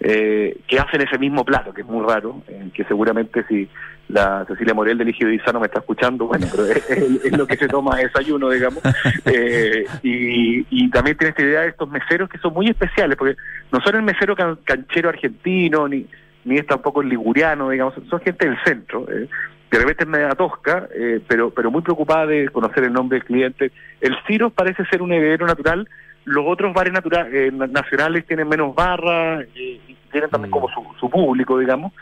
eh, 0.00 0.56
que 0.66 0.78
hacen 0.78 1.02
ese 1.02 1.18
mismo 1.18 1.44
plato, 1.44 1.74
que 1.74 1.82
es 1.82 1.86
muy 1.86 2.02
raro, 2.02 2.42
eh, 2.48 2.70
que 2.72 2.82
seguramente 2.84 3.44
si 3.46 3.68
la 4.08 4.46
Cecilia 4.48 4.72
Morel 4.72 4.96
del 4.96 5.10
Ejido 5.10 5.30
Izano 5.30 5.60
me 5.60 5.66
está 5.66 5.80
escuchando, 5.80 6.26
bueno, 6.26 6.46
pero 6.50 6.64
es, 6.64 7.36
lo 7.36 7.46
que 7.46 7.58
se 7.58 7.68
toma 7.68 7.96
de 7.96 8.04
desayuno, 8.04 8.48
digamos. 8.48 8.80
Eh, 9.26 9.84
y, 10.02 10.66
y 10.70 10.90
también 10.90 11.18
tiene 11.18 11.30
esta 11.30 11.42
idea 11.42 11.60
de 11.60 11.68
estos 11.68 11.90
meseros 11.90 12.30
que 12.30 12.38
son 12.38 12.54
muy 12.54 12.68
especiales, 12.70 13.18
porque 13.18 13.36
no 13.70 13.82
son 13.82 13.96
el 13.96 14.02
mesero 14.02 14.34
can- 14.34 14.58
canchero 14.64 15.10
argentino, 15.10 15.86
ni, 15.88 16.06
ni 16.46 16.56
es 16.56 16.66
tampoco 16.66 17.02
el 17.02 17.10
liguriano, 17.10 17.68
digamos, 17.68 17.92
son 18.08 18.20
gente 18.20 18.48
del 18.48 18.56
centro. 18.64 19.06
eh. 19.10 19.28
De 19.70 19.78
repente 19.78 20.04
es 20.04 20.08
media 20.08 20.30
tosca, 20.30 20.88
pero, 21.26 21.50
pero 21.50 21.70
muy 21.70 21.82
preocupada 21.82 22.26
de 22.26 22.48
conocer 22.48 22.84
el 22.84 22.92
nombre 22.94 23.18
del 23.18 23.26
cliente. 23.26 23.72
El 24.00 24.16
Ciro 24.26 24.50
parece 24.50 24.84
ser 24.86 25.02
un 25.02 25.12
heredero 25.12 25.46
natural, 25.46 25.88
los 26.24 26.44
otros 26.46 26.72
bares 26.72 26.92
natura- 26.92 27.28
eh, 27.30 27.50
na- 27.52 27.66
nacionales 27.66 28.26
tienen 28.26 28.48
menos 28.48 28.74
barras 28.74 29.44
eh, 29.54 29.80
y 29.88 29.94
tienen 30.10 30.30
también 30.30 30.50
Mm. 30.50 30.52
como 30.52 30.68
su, 30.68 30.84
su 31.00 31.10
público, 31.10 31.58
digamos. 31.58 31.92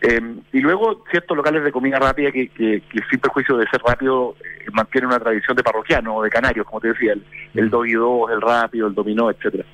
Eh, 0.00 0.20
y 0.52 0.60
luego 0.60 1.04
ciertos 1.10 1.36
locales 1.36 1.62
de 1.62 1.70
comida 1.70 1.98
rápida 1.98 2.32
que, 2.32 2.48
que, 2.48 2.82
que 2.90 2.98
sin 3.08 3.20
perjuicio 3.20 3.56
de 3.56 3.68
ser 3.68 3.80
rápido 3.86 4.34
eh, 4.40 4.66
mantienen 4.72 5.08
una 5.08 5.20
tradición 5.20 5.56
de 5.56 5.62
parroquiano 5.62 6.16
o 6.16 6.22
de 6.24 6.28
canarios, 6.30 6.66
como 6.66 6.80
te 6.80 6.88
decía, 6.88 7.12
el, 7.12 7.22
el 7.54 7.66
Mm. 7.66 7.70
2 7.70 7.86
y 7.86 7.92
2, 7.92 8.30
el 8.32 8.40
rápido, 8.40 8.86
el 8.88 8.94
dominó, 8.94 9.30
etcétera. 9.30 9.64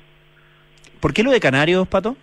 ¿Por 0.99 1.13
qué 1.13 1.23
lo 1.23 1.31
de 1.31 1.39
Canarios, 1.39 1.87
Pato? 1.87 2.15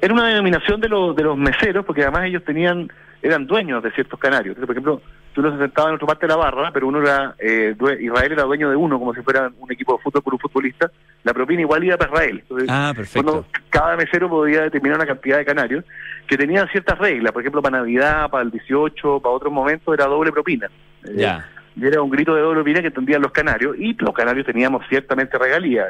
Era 0.00 0.14
una 0.14 0.28
denominación 0.28 0.80
de 0.80 0.88
los 0.88 1.16
de 1.16 1.24
los 1.24 1.36
meseros, 1.36 1.84
porque 1.84 2.02
además 2.02 2.24
ellos 2.26 2.44
tenían 2.44 2.88
eran 3.22 3.46
dueños 3.46 3.82
de 3.82 3.90
ciertos 3.92 4.18
canarios. 4.20 4.56
Entonces, 4.56 4.66
por 4.66 4.74
ejemplo, 4.76 5.02
tú 5.32 5.42
no 5.42 5.52
se 5.52 5.58
sentaba 5.58 5.88
en 5.88 5.94
otra 5.94 6.06
parte 6.08 6.26
de 6.26 6.28
la 6.32 6.36
barra, 6.36 6.70
pero 6.72 6.88
uno 6.88 7.00
era, 7.00 7.34
eh, 7.38 7.74
Israel 8.00 8.32
era 8.32 8.42
dueño 8.44 8.68
de 8.70 8.76
uno, 8.76 8.98
como 8.98 9.14
si 9.14 9.22
fuera 9.22 9.50
un 9.58 9.70
equipo 9.72 9.92
de 9.96 10.02
fútbol 10.02 10.22
por 10.22 10.34
un 10.34 10.40
futbolista, 10.40 10.90
la 11.22 11.32
propina 11.32 11.60
igual 11.60 11.84
iba 11.84 11.96
para 11.96 12.12
Israel. 12.12 12.38
Entonces, 12.42 12.68
Ah, 12.70 12.92
perfecto. 12.94 13.32
uno- 13.32 13.44
cada 13.70 13.96
mesero 13.96 14.28
podía 14.28 14.62
determinar 14.62 14.96
una 14.98 15.06
cantidad 15.06 15.38
de 15.38 15.44
canarios 15.44 15.84
que 16.26 16.36
tenían 16.36 16.68
ciertas 16.68 16.98
reglas, 16.98 17.32
por 17.32 17.42
ejemplo, 17.42 17.62
para 17.62 17.78
Navidad, 17.78 18.28
para 18.30 18.42
el 18.44 18.50
18, 18.50 19.20
para 19.20 19.34
otros 19.34 19.52
momentos 19.52 19.92
era 19.94 20.06
doble 20.06 20.32
propina. 20.32 20.66
Eh, 21.04 21.12
Ya. 21.16 21.48
Y 21.76 21.86
era 21.86 22.02
un 22.02 22.10
grito 22.10 22.34
de 22.34 22.40
doble 22.42 22.56
propina 22.62 22.80
que 22.80 22.88
entendían 22.88 23.22
los 23.22 23.32
canarios, 23.32 23.76
y 23.78 23.94
los 23.98 24.14
canarios 24.14 24.44
teníamos 24.44 24.84
ciertamente 24.88 25.38
regalías. 25.38 25.86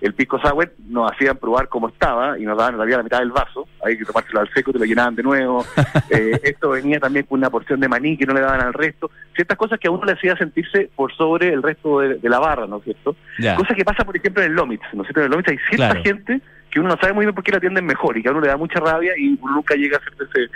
El 0.00 0.14
pisco 0.14 0.38
sour 0.40 0.72
nos 0.88 1.10
hacían 1.10 1.36
probar 1.36 1.68
cómo 1.68 1.88
estaba 1.88 2.38
y 2.38 2.44
nos 2.44 2.56
daban 2.56 2.76
realidad 2.76 2.98
la 2.98 3.02
mitad 3.02 3.18
del 3.18 3.32
vaso, 3.32 3.66
hay 3.84 3.98
que 3.98 4.04
tomárselo 4.04 4.40
al 4.40 4.52
seco, 4.52 4.72
te 4.72 4.78
lo 4.78 4.84
llenaban 4.84 5.14
de 5.16 5.22
nuevo. 5.22 5.64
Eh, 6.10 6.38
esto 6.44 6.68
venía 6.70 7.00
también 7.00 7.24
con 7.24 7.38
una 7.38 7.50
porción 7.50 7.80
de 7.80 7.88
maní 7.88 8.16
que 8.16 8.26
no 8.26 8.34
le 8.34 8.40
daban 8.40 8.60
al 8.60 8.74
resto, 8.74 9.10
ciertas 9.34 9.56
cosas 9.56 9.80
que 9.80 9.88
a 9.88 9.90
uno 9.90 10.04
le 10.04 10.12
hacía 10.12 10.36
sentirse 10.36 10.90
por 10.94 11.12
sobre 11.14 11.48
el 11.52 11.62
resto 11.62 12.00
de, 12.00 12.16
de 12.16 12.28
la 12.28 12.38
barra, 12.38 12.66
¿no 12.66 12.76
es 12.76 12.84
cierto? 12.84 13.16
Ya. 13.38 13.56
Cosa 13.56 13.74
que 13.74 13.84
pasa, 13.84 14.04
por 14.04 14.16
ejemplo, 14.16 14.42
en 14.42 14.50
el 14.50 14.56
Lomitz, 14.56 14.82
¿no 14.92 15.02
es 15.02 15.06
cierto? 15.08 15.20
En 15.20 15.24
el 15.26 15.30
Lomitz 15.32 15.48
hay 15.48 15.58
cierta 15.68 15.86
Claro. 15.90 16.02
gente 16.04 16.40
que 16.70 16.78
uno 16.78 16.90
no 16.90 16.96
sabe 16.98 17.14
muy 17.14 17.24
bien 17.24 17.34
por 17.34 17.42
qué 17.42 17.52
la 17.52 17.56
atienden 17.58 17.86
mejor 17.86 18.16
y 18.18 18.22
que 18.22 18.28
a 18.28 18.32
uno 18.32 18.40
le 18.42 18.48
da 18.48 18.56
mucha 18.56 18.78
rabia 18.80 19.12
y 19.16 19.36
uno 19.40 19.54
nunca 19.54 19.74
llega 19.74 19.96
a 19.96 20.00
ser 20.00 20.14
de 20.14 20.24
ese, 20.24 20.52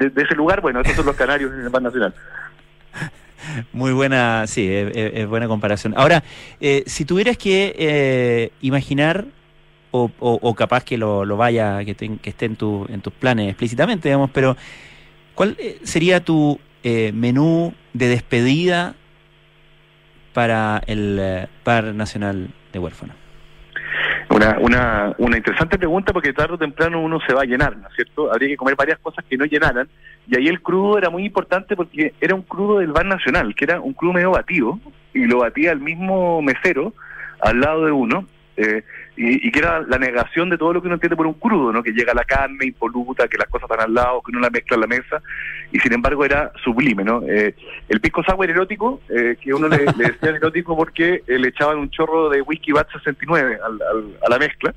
de, 0.00 0.10
de 0.10 0.22
ese 0.22 0.34
lugar. 0.34 0.60
Bueno, 0.60 0.80
estos 0.80 0.96
son 0.96 1.06
los 1.06 1.16
canarios 1.16 1.52
en 1.52 1.60
el 1.60 1.68
Ban 1.68 1.84
Nacional. 1.84 2.12
Muy 3.72 3.92
buena, 3.92 4.46
sí, 4.46 4.68
es, 4.70 5.26
buena 5.28 5.48
comparación. 5.48 5.94
Ahora, 5.96 6.22
eh, 6.60 6.82
si 6.86 7.04
tuvieras 7.04 7.36
que 7.36 7.74
eh, 7.78 8.50
imaginar, 8.60 9.26
o, 9.90 10.10
o- 10.20 10.38
o 10.40 10.54
capaz 10.54 10.84
que 10.84 10.96
lo, 10.96 11.24
lo 11.24 11.36
vaya, 11.36 11.84
que, 11.84 11.94
te- 11.94 12.16
que 12.18 12.30
esté 12.30 12.46
en, 12.46 12.56
tu, 12.56 12.86
en 12.88 13.00
tus 13.00 13.12
planes 13.12 13.48
explícitamente, 13.48 14.08
digamos, 14.08 14.30
pero 14.30 14.56
¿cuál 15.34 15.56
eh, 15.58 15.78
sería 15.82 16.24
tu 16.24 16.58
eh, 16.82 17.12
menú 17.14 17.74
de 17.92 18.08
despedida 18.08 18.94
para 20.32 20.82
el 20.86 21.18
eh, 21.20 21.46
Par 21.62 21.94
Nacional 21.94 22.48
de 22.72 22.78
Huérfanos? 22.78 23.16
Una, 24.30 24.56
una, 24.60 25.14
una 25.18 25.36
interesante 25.36 25.76
pregunta 25.78 26.12
porque 26.12 26.32
tarde 26.32 26.54
o 26.54 26.58
temprano 26.58 27.00
uno 27.02 27.18
se 27.26 27.34
va 27.34 27.42
a 27.42 27.44
llenar, 27.44 27.76
¿no 27.76 27.86
es 27.88 27.94
cierto? 27.94 28.32
Habría 28.32 28.48
que 28.48 28.56
comer 28.56 28.74
varias 28.76 28.98
cosas 28.98 29.24
que 29.28 29.36
no 29.36 29.44
llenaran 29.44 29.88
y 30.28 30.36
ahí 30.36 30.46
el 30.48 30.60
crudo 30.62 30.98
era 30.98 31.10
muy 31.10 31.24
importante 31.24 31.74
porque 31.76 32.14
era 32.20 32.34
un 32.34 32.42
crudo 32.42 32.78
del 32.78 32.92
Bar 32.92 33.06
Nacional, 33.06 33.54
que 33.54 33.64
era 33.64 33.80
un 33.80 33.92
crudo 33.92 34.12
medio 34.14 34.30
batido 34.30 34.78
y 35.14 35.26
lo 35.26 35.38
batía 35.38 35.72
el 35.72 35.80
mismo 35.80 36.40
mesero 36.42 36.94
al 37.40 37.60
lado 37.60 37.84
de 37.86 37.92
uno 37.92 38.26
eh, 38.56 38.82
y, 39.16 39.48
y 39.48 39.50
que 39.50 39.58
era 39.60 39.80
la 39.80 39.98
negación 39.98 40.48
de 40.50 40.56
todo 40.58 40.72
lo 40.74 40.80
que 40.80 40.86
uno 40.86 40.94
entiende 40.94 41.16
por 41.16 41.26
un 41.26 41.34
crudo, 41.34 41.72
¿no? 41.72 41.82
Que 41.82 41.92
llega 41.92 42.14
la 42.14 42.24
carne 42.24 42.66
impoluta, 42.66 43.26
que 43.26 43.36
las 43.38 43.48
cosas 43.48 43.68
están 43.70 43.84
al 43.86 43.94
lado, 43.94 44.22
que 44.22 44.30
uno 44.30 44.40
la 44.40 44.50
mezcla 44.50 44.74
en 44.76 44.80
la 44.82 44.86
mesa 44.86 45.22
y 45.72 45.78
sin 45.80 45.92
embargo 45.94 46.24
era 46.24 46.52
sublime, 46.62 47.02
¿no? 47.02 47.22
Eh, 47.26 47.54
el 47.88 48.00
pisco 48.00 48.22
sour 48.22 48.48
erótico, 48.48 49.00
eh, 49.08 49.36
que 49.40 49.52
uno 49.54 49.68
le, 49.68 49.78
le 49.96 50.04
decía 50.12 50.30
erótico 50.30 50.76
porque 50.76 51.22
eh, 51.26 51.38
le 51.38 51.48
echaban 51.48 51.78
un 51.78 51.90
chorro 51.90 52.28
de 52.30 52.42
whisky 52.42 52.72
bat 52.72 52.88
69 52.92 53.58
al, 53.64 53.72
al- 53.82 54.18
a 54.24 54.28
la 54.30 54.38
mezcla 54.38 54.74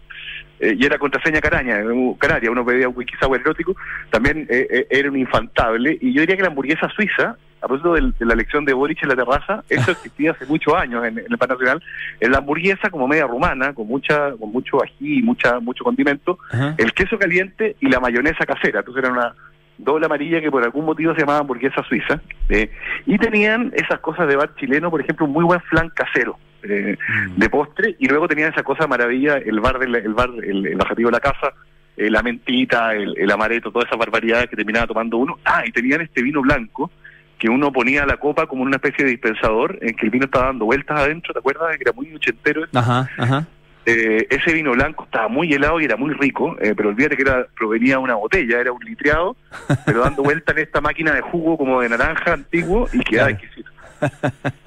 eh, 0.60 0.76
y 0.78 0.86
era 0.86 0.97
contraseña 0.97 1.41
caraña, 1.41 1.80
canaria, 2.18 2.51
uno 2.51 2.66
pedía 2.66 2.88
un 2.88 2.95
whisky 2.95 3.16
sour 3.20 3.39
erótico, 3.39 3.76
también 4.10 4.47
eh, 4.49 4.68
eh, 4.70 4.88
era 4.89 5.10
un 5.10 5.18
infantable 5.18 5.97
y 5.99 6.14
yo 6.14 6.22
diría 6.22 6.38
que 6.38 6.43
la 6.43 6.47
hamburguesa 6.49 6.89
suiza 6.89 7.38
a 7.62 7.68
propósito 7.68 7.93
de, 7.93 8.26
la 8.26 8.34
elección 8.34 8.64
de 8.64 8.74
Boric 8.74 9.01
en 9.01 9.10
la 9.10 9.16
terraza, 9.16 9.64
eso 9.70 9.91
existía 9.91 10.32
hace 10.32 10.45
muchos 10.45 10.74
años 10.76 11.03
en, 11.06 11.18
en 11.18 11.26
el 11.30 11.38
Pan 11.38 11.49
Nacional, 11.49 11.84
en 12.20 12.32
la 12.32 12.38
hamburguesa 12.38 12.89
como 12.89 13.08
media 13.08 13.26
rumana, 13.26 13.74
con 13.74 13.88
mucha 13.88 14.32
con 14.34 14.51
mucho 14.51 14.84
ají 14.84 15.20
y 15.20 15.22
mucha, 15.24 15.60
mucho 15.60 15.84
condimento, 15.84 16.38
Ajá. 16.51 16.76
el 16.78 16.93
queso 16.93 17.18
caliente 17.18 17.76
y 17.80 17.89
la 17.89 17.99
mayonesa 17.99 18.45
casera. 18.45 18.80
Entonces 18.80 19.03
era 19.03 19.12
una 19.12 19.36
doble 19.78 20.06
amarilla 20.06 20.41
que 20.41 20.51
por 20.51 20.64
algún 20.64 20.86
motivo 20.86 21.14
se 21.14 21.22
llamaba 21.22 21.39
hamburguesa 21.39 21.84
suiza. 21.84 22.22
eh, 22.49 22.72
y 23.06 23.18
tenían 23.18 23.72
esas 23.76 23.99
cosas 23.99 24.28
de 24.28 24.36
bar 24.36 24.56
chileno, 24.56 24.89
por 24.91 25.01
ejemplo, 25.01 25.26
un 25.26 25.34
muy 25.34 25.43
buen 25.43 25.62
flan 25.62 25.89
casero. 25.89 26.38
Eh, 26.68 26.97
de 27.36 27.49
postre 27.49 27.95
y 27.99 28.07
luego 28.07 28.28
tenían 28.28 28.51
esa 28.51 28.63
cosa 28.63 28.88
maravilla 28.88 29.38
el 29.38 29.59
bar 29.59 29.80
del 29.80 29.95
el 29.95 30.13
bar 30.13 30.30
el, 30.43 30.66
el 30.66 30.76
bajativo 30.76 31.09
de 31.09 31.13
la 31.13 31.20
casa 31.20 31.53
eh, 31.97 32.09
la 32.09 32.22
mentita 32.24 32.93
el, 32.93 33.18
el 33.18 33.32
amareto 33.32 33.72
todas 33.72 33.88
esas 33.88 33.99
barbaridades 33.99 34.49
que 34.49 34.55
terminaba 34.55 34.88
tomando 34.88 35.18
uno 35.18 35.38
ah 35.45 35.63
y 35.66 35.72
tenían 35.72 36.01
este 36.01 36.22
vino 36.22 36.41
blanco 36.41 36.91
que 37.38 37.49
uno 37.49 37.72
ponía 37.72 38.03
a 38.03 38.05
la 38.05 38.18
copa 38.18 38.47
como 38.47 38.63
una 38.63 38.78
especie 38.78 39.05
de 39.05 39.11
dispensador 39.11 39.78
en 39.82 39.95
que 39.95 40.05
el 40.05 40.11
vino 40.11 40.26
estaba 40.26 40.45
dando 40.47 40.66
vueltas 40.66 40.99
adentro 40.99 41.34
te 41.34 41.39
acuerdas 41.39 41.76
que 41.78 41.84
era 41.84 41.91
muy 41.93 42.13
ochentero? 42.13 42.63
Ajá, 42.74 43.09
ajá. 43.18 43.45
Eh, 43.88 44.26
ese 44.32 44.51
vino 44.53 44.72
blanco 44.72 45.03
estaba 45.03 45.28
muy 45.28 45.53
helado 45.53 45.80
y 45.80 45.86
era 45.86 45.95
muy 45.95 46.11
rico, 46.16 46.57
eh, 46.59 46.74
pero 46.76 46.89
olvídate 46.89 47.16
que 47.18 47.22
era, 47.22 47.45
provenía 47.55 47.97
de 47.97 48.01
una 48.03 48.16
botella, 48.16 48.59
era 48.59 48.72
un 48.72 48.84
litreado, 48.84 49.36
pero 49.86 49.99
dando 49.99 50.24
vuelta 50.24 50.53
en 50.53 50.57
esta 50.59 50.82
máquina 50.82 51.13
de 51.13 51.22
jugo 51.22 51.55
como 51.55 51.82
de 51.82 51.89
naranja 51.89 52.34
antiguo 52.34 52.88
y 52.93 52.99
quedaba 53.03 53.30
Claro. 53.30 53.43
exquisito. 53.43 53.72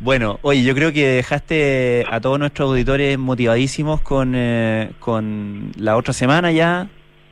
Bueno, 0.00 0.38
oye, 0.42 0.62
yo 0.62 0.74
creo 0.74 0.92
que 0.92 1.06
dejaste 1.06 2.04
a 2.08 2.20
todos 2.20 2.38
nuestros 2.38 2.70
auditores 2.70 3.18
motivadísimos 3.18 4.00
con, 4.00 4.32
eh, 4.36 4.92
con 5.00 5.72
la 5.76 5.96
otra 5.96 6.12
semana 6.12 6.52
ya, 6.52 6.88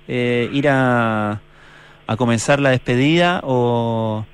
eh, 0.09 0.51
ir 0.53 0.69
a, 0.69 1.41
a 2.07 2.17
comenzar 2.17 2.59
la 2.59 2.71
despedida 2.71 3.41
o 3.45 4.27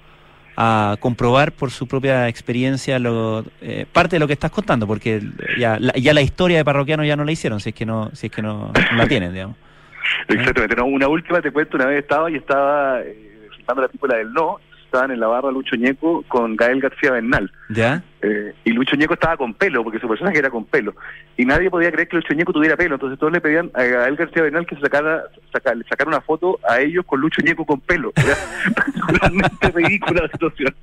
a 0.56 0.96
comprobar 1.00 1.52
por 1.52 1.70
su 1.70 1.86
propia 1.86 2.28
experiencia 2.28 2.98
lo, 2.98 3.44
eh, 3.60 3.86
parte 3.90 4.16
de 4.16 4.20
lo 4.20 4.26
que 4.26 4.34
estás 4.34 4.50
contando, 4.50 4.86
porque 4.86 5.20
ya 5.58 5.78
la, 5.78 5.92
ya 5.94 6.12
la 6.12 6.20
historia 6.20 6.58
de 6.58 6.64
parroquiano 6.64 7.04
ya 7.04 7.16
no 7.16 7.24
la 7.24 7.32
hicieron, 7.32 7.60
si 7.60 7.70
es 7.70 7.74
que 7.74 7.86
no, 7.86 8.10
si 8.12 8.26
es 8.26 8.32
que 8.32 8.42
no, 8.42 8.72
la 8.96 9.06
tienen, 9.06 9.32
digamos. 9.32 9.56
Exactamente. 10.28 10.76
No, 10.76 10.86
una 10.86 11.08
última 11.08 11.40
te 11.40 11.50
cuento, 11.50 11.76
una 11.76 11.86
vez 11.86 12.00
estaba 12.00 12.30
y 12.30 12.36
estaba 12.36 13.00
eh, 13.00 13.48
filmando 13.56 13.82
la 13.82 13.88
película 13.88 14.16
del 14.16 14.32
No, 14.32 14.58
estaban 14.92 15.10
en 15.10 15.20
la 15.20 15.26
barra 15.26 15.50
Lucho 15.50 15.74
Ñeco 15.76 16.22
con 16.28 16.54
Gael 16.54 16.80
García 16.80 17.12
Bernal. 17.12 17.50
¿Ya? 17.70 18.02
Eh, 18.20 18.52
y 18.64 18.70
Lucho 18.72 18.94
Ñeco 18.94 19.14
estaba 19.14 19.36
con 19.38 19.54
pelo, 19.54 19.82
porque 19.82 19.98
su 19.98 20.06
personaje 20.06 20.38
era 20.38 20.50
con 20.50 20.64
pelo. 20.66 20.94
Y 21.36 21.44
nadie 21.46 21.70
podía 21.70 21.90
creer 21.90 22.08
que 22.08 22.16
Lucho 22.16 22.34
Ñeco 22.34 22.52
tuviera 22.52 22.76
pelo. 22.76 22.96
Entonces 22.96 23.18
todos 23.18 23.32
le 23.32 23.40
pedían 23.40 23.70
a 23.74 23.82
Gael 23.82 24.16
García 24.16 24.42
Bernal 24.42 24.66
que 24.66 24.74
se 24.76 24.82
sacara, 24.82 25.22
saca- 25.52 25.74
le 25.74 25.84
sacara 25.84 26.08
una 26.08 26.20
foto 26.20 26.58
a 26.68 26.78
ellos 26.80 27.04
con 27.06 27.20
Lucho 27.20 27.40
Ñeco 27.42 27.64
con 27.64 27.80
pelo. 27.80 28.12
Era 28.16 28.36
particularmente 28.74 29.70
ridícula 29.74 30.22
la 30.22 30.28
situación. 30.28 30.74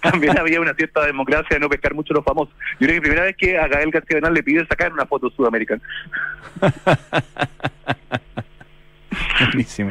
También 0.00 0.38
había 0.38 0.60
una 0.60 0.72
cierta 0.74 1.04
democracia 1.04 1.48
de 1.56 1.60
no 1.60 1.68
pescar 1.68 1.92
mucho 1.94 2.14
los 2.14 2.24
famosos. 2.24 2.54
Yo 2.80 2.86
creo 2.86 2.94
que 2.94 3.00
primera 3.02 3.24
vez 3.24 3.36
que 3.36 3.58
a 3.58 3.66
Gael 3.68 3.90
García 3.90 4.14
Bernal 4.16 4.34
le 4.34 4.42
piden 4.42 4.66
sacar 4.68 4.92
una 4.92 5.04
foto 5.04 5.28
sudamericana. 5.30 5.82
Buenísimo. 9.40 9.90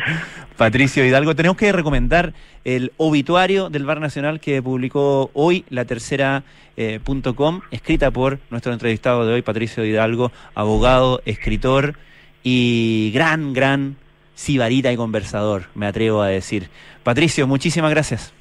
Patricio 0.58 1.06
Hidalgo, 1.06 1.36
tenemos 1.36 1.58
que 1.58 1.72
recomendar 1.72 2.34
el 2.64 2.92
obituario 2.98 3.70
del 3.70 3.86
Bar 3.86 4.00
Nacional 4.00 4.40
que 4.40 4.62
publicó 4.62 5.30
hoy 5.34 5.66
la 5.70 5.86
tercera 5.86 6.44
eh, 6.76 7.00
punto 7.04 7.36
com, 7.36 7.62
escrita 7.72 8.12
por 8.12 8.40
nuestro 8.50 8.74
entrevistado 8.74 9.26
de 9.26 9.34
hoy, 9.34 9.42
Patricio 9.42 9.86
Hidalgo, 9.86 10.32
abogado, 10.56 11.22
escritor 11.26 11.96
y 12.44 13.12
gran, 13.14 13.54
gran 13.54 13.96
sibarita 14.36 14.92
y 14.92 14.98
conversador, 14.98 15.66
me 15.76 15.88
atrevo 15.88 16.22
a 16.22 16.28
decir. 16.28 16.70
Patricio, 17.04 17.48
muchísimas 17.48 17.92
gracias. 17.92 18.34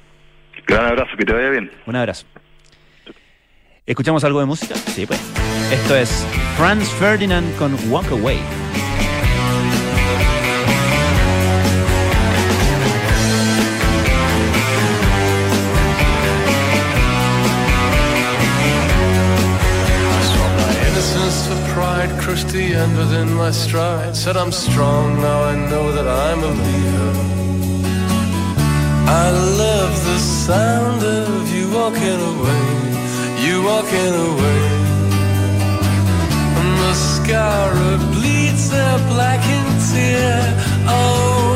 Gran 0.65 0.85
abrazo, 0.85 1.11
que 1.17 1.25
te 1.25 1.33
vaya 1.33 1.49
bien. 1.49 1.71
Un 1.85 1.95
abrazo. 1.95 2.25
¿Escuchamos 3.85 4.23
algo 4.23 4.39
de 4.39 4.45
música? 4.45 4.75
Sí, 4.75 5.05
pues. 5.05 5.19
Esto 5.71 5.95
es 5.95 6.27
Franz 6.57 6.89
Ferdinand 6.99 7.55
con 7.57 7.73
Walk 7.89 8.11
Away. 8.11 8.39
The 22.51 22.73
end 22.75 22.97
within 22.97 23.33
my 23.33 23.51
stride. 23.51 24.15
Said 24.15 24.37
I'm 24.37 24.51
strong, 24.51 25.19
now 25.21 25.43
I 25.43 25.55
know 25.69 25.91
that 25.91 26.07
I'm 26.07 26.41
a 26.43 26.53
leader. 26.65 27.11
I 29.25 29.29
love 29.63 29.93
the 30.09 30.19
sound 30.19 31.01
of 31.03 31.53
you 31.55 31.65
walking 31.71 32.19
away, 32.33 32.67
you 33.45 33.63
walking 33.63 34.13
away. 34.29 34.63
Mascara 36.79 37.97
bleeds 38.13 38.67
a 38.71 38.89
blackened 39.11 39.79
tear. 39.89 40.39
Oh, 40.87 41.46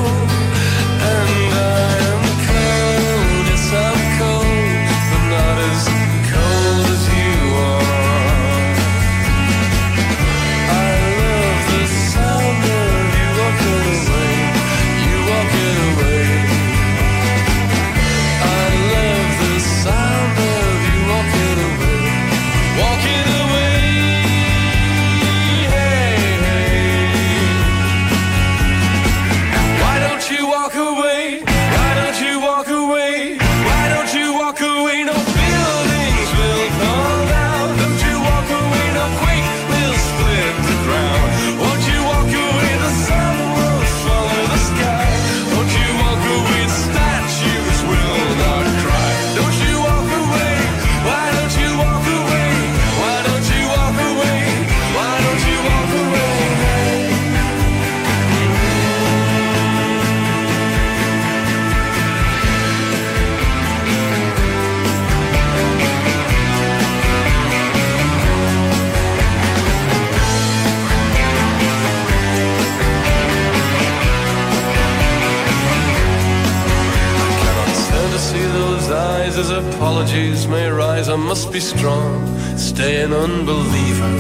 as 79.38 79.50
apologies 79.50 80.48
may 80.48 80.68
rise. 80.70 81.08
I 81.10 81.16
must 81.16 81.52
be 81.52 81.60
strong, 81.60 82.14
stay 82.58 83.02
an 83.02 83.14
unbeliever. 83.14 84.16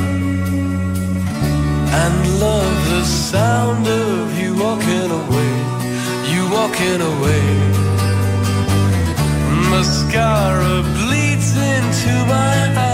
And 2.03 2.39
love 2.39 2.89
the 2.89 3.03
sound 3.03 3.88
of 3.88 4.39
you 4.39 4.51
walking 4.55 5.09
away, 5.22 5.53
you 6.32 6.41
walking 6.57 7.01
away. 7.14 7.45
Mascara 9.72 10.84
bleeds 10.97 11.51
into 11.57 12.14
my 12.28 12.57
eye. 12.78 12.91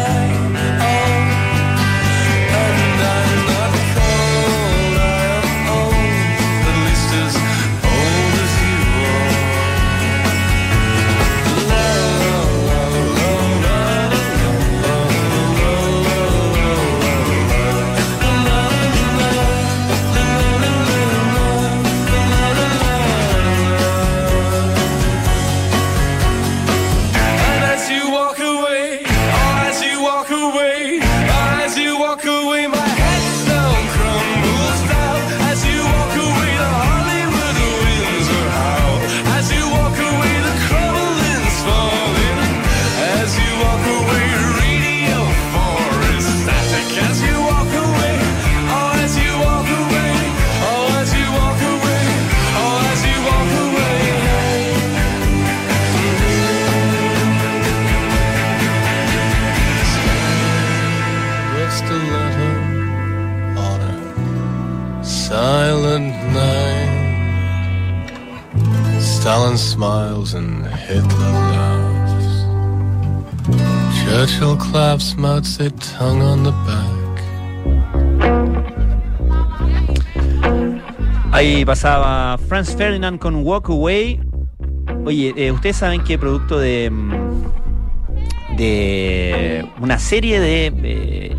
Smiles 69.77 70.33
and 70.33 70.65
Hitler 70.65 71.31
laughs. 71.53 72.25
Churchill 74.01 74.57
claps 74.57 75.15
Mao 75.15 75.39
Zedong 75.41 76.21
on 76.21 76.43
the 76.43 76.51
back. 76.65 76.97
Ahí 81.31 81.63
pasaba 81.63 82.39
Franz 82.49 82.75
Ferdinand 82.75 83.19
con 83.19 83.45
Walk 83.45 83.69
Away. 83.69 84.19
Oye, 85.05 85.33
eh, 85.37 85.51
ustedes 85.51 85.77
saben 85.77 86.03
que 86.03 86.17
producto 86.17 86.57
de, 86.57 86.89
mm, 86.89 88.57
de 88.57 89.69
una 89.79 89.99
serie 89.99 90.39
de 90.39 90.67
eh, 90.67 90.73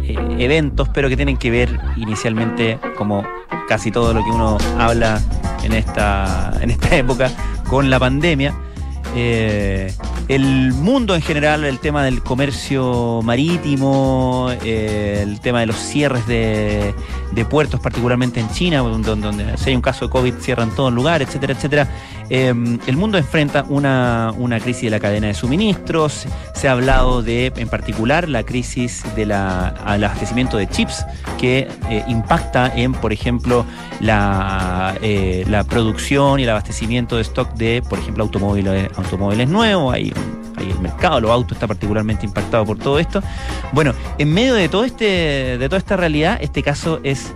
eh, 0.04 0.36
eventos, 0.38 0.88
pero 0.90 1.08
que 1.08 1.16
tienen 1.16 1.38
que 1.38 1.50
ver 1.50 1.76
inicialmente, 1.96 2.78
como 2.96 3.24
casi 3.68 3.90
todo 3.90 4.14
lo 4.14 4.22
que 4.22 4.30
uno 4.30 4.58
habla 4.78 5.20
en 5.64 5.72
esta, 5.72 6.52
en 6.60 6.70
esta 6.70 6.94
época, 6.94 7.32
con 7.68 7.90
la 7.90 7.98
pandemia. 7.98 8.54
Eh, 9.14 9.92
el 10.28 10.72
mundo 10.74 11.14
en 11.14 11.22
general, 11.22 11.64
el 11.64 11.78
tema 11.78 12.04
del 12.04 12.22
comercio 12.22 13.20
marítimo, 13.22 14.50
eh, 14.62 15.20
el 15.22 15.40
tema 15.40 15.60
de 15.60 15.66
los 15.66 15.76
cierres 15.76 16.26
de, 16.26 16.94
puertos, 17.48 17.80
particularmente 17.80 18.40
en 18.40 18.50
China, 18.50 18.78
donde, 18.80 19.56
si 19.56 19.70
hay 19.70 19.76
un 19.76 19.82
caso 19.82 20.06
de 20.06 20.10
COVID 20.10 20.34
cierran 20.40 20.70
todo 20.74 20.88
el 20.88 20.94
lugar, 20.94 21.22
etcétera, 21.22 21.54
etcétera. 21.54 21.88
Eh, 22.30 22.54
el 22.86 22.96
mundo 22.96 23.18
enfrenta 23.18 23.64
una, 23.68 24.32
una 24.36 24.60
crisis 24.60 24.82
de 24.82 24.90
la 24.90 25.00
cadena 25.00 25.28
de 25.28 25.34
suministros. 25.34 26.26
Se 26.54 26.68
ha 26.68 26.72
hablado 26.72 27.22
de, 27.22 27.52
en 27.56 27.68
particular, 27.68 28.28
la 28.28 28.42
crisis 28.42 29.04
del 29.16 29.32
abastecimiento 29.32 30.56
de 30.56 30.68
chips 30.68 31.04
que 31.38 31.68
eh, 31.88 32.04
impacta 32.08 32.72
en, 32.74 32.92
por 32.92 33.12
ejemplo, 33.12 33.64
la, 34.00 34.96
eh, 35.02 35.44
la 35.48 35.64
producción 35.64 36.40
y 36.40 36.44
el 36.44 36.50
abastecimiento 36.50 37.16
de 37.16 37.22
stock 37.22 37.54
de, 37.54 37.82
por 37.88 37.98
ejemplo, 37.98 38.24
automóviles, 38.24 38.90
automóviles 38.96 39.48
nuevos. 39.48 39.94
Hay, 39.94 40.12
hay 40.56 40.70
el 40.70 40.78
mercado, 40.80 41.20
los 41.20 41.30
autos 41.30 41.52
está 41.56 41.66
particularmente 41.66 42.26
impactado 42.26 42.64
por 42.66 42.78
todo 42.78 42.98
esto. 42.98 43.22
Bueno, 43.72 43.94
en 44.18 44.32
medio 44.32 44.54
de 44.54 44.68
todo 44.68 44.84
este, 44.84 45.56
de 45.58 45.68
toda 45.68 45.78
esta 45.78 45.96
realidad, 45.96 46.38
este 46.40 46.62
caso 46.62 47.00
es 47.04 47.32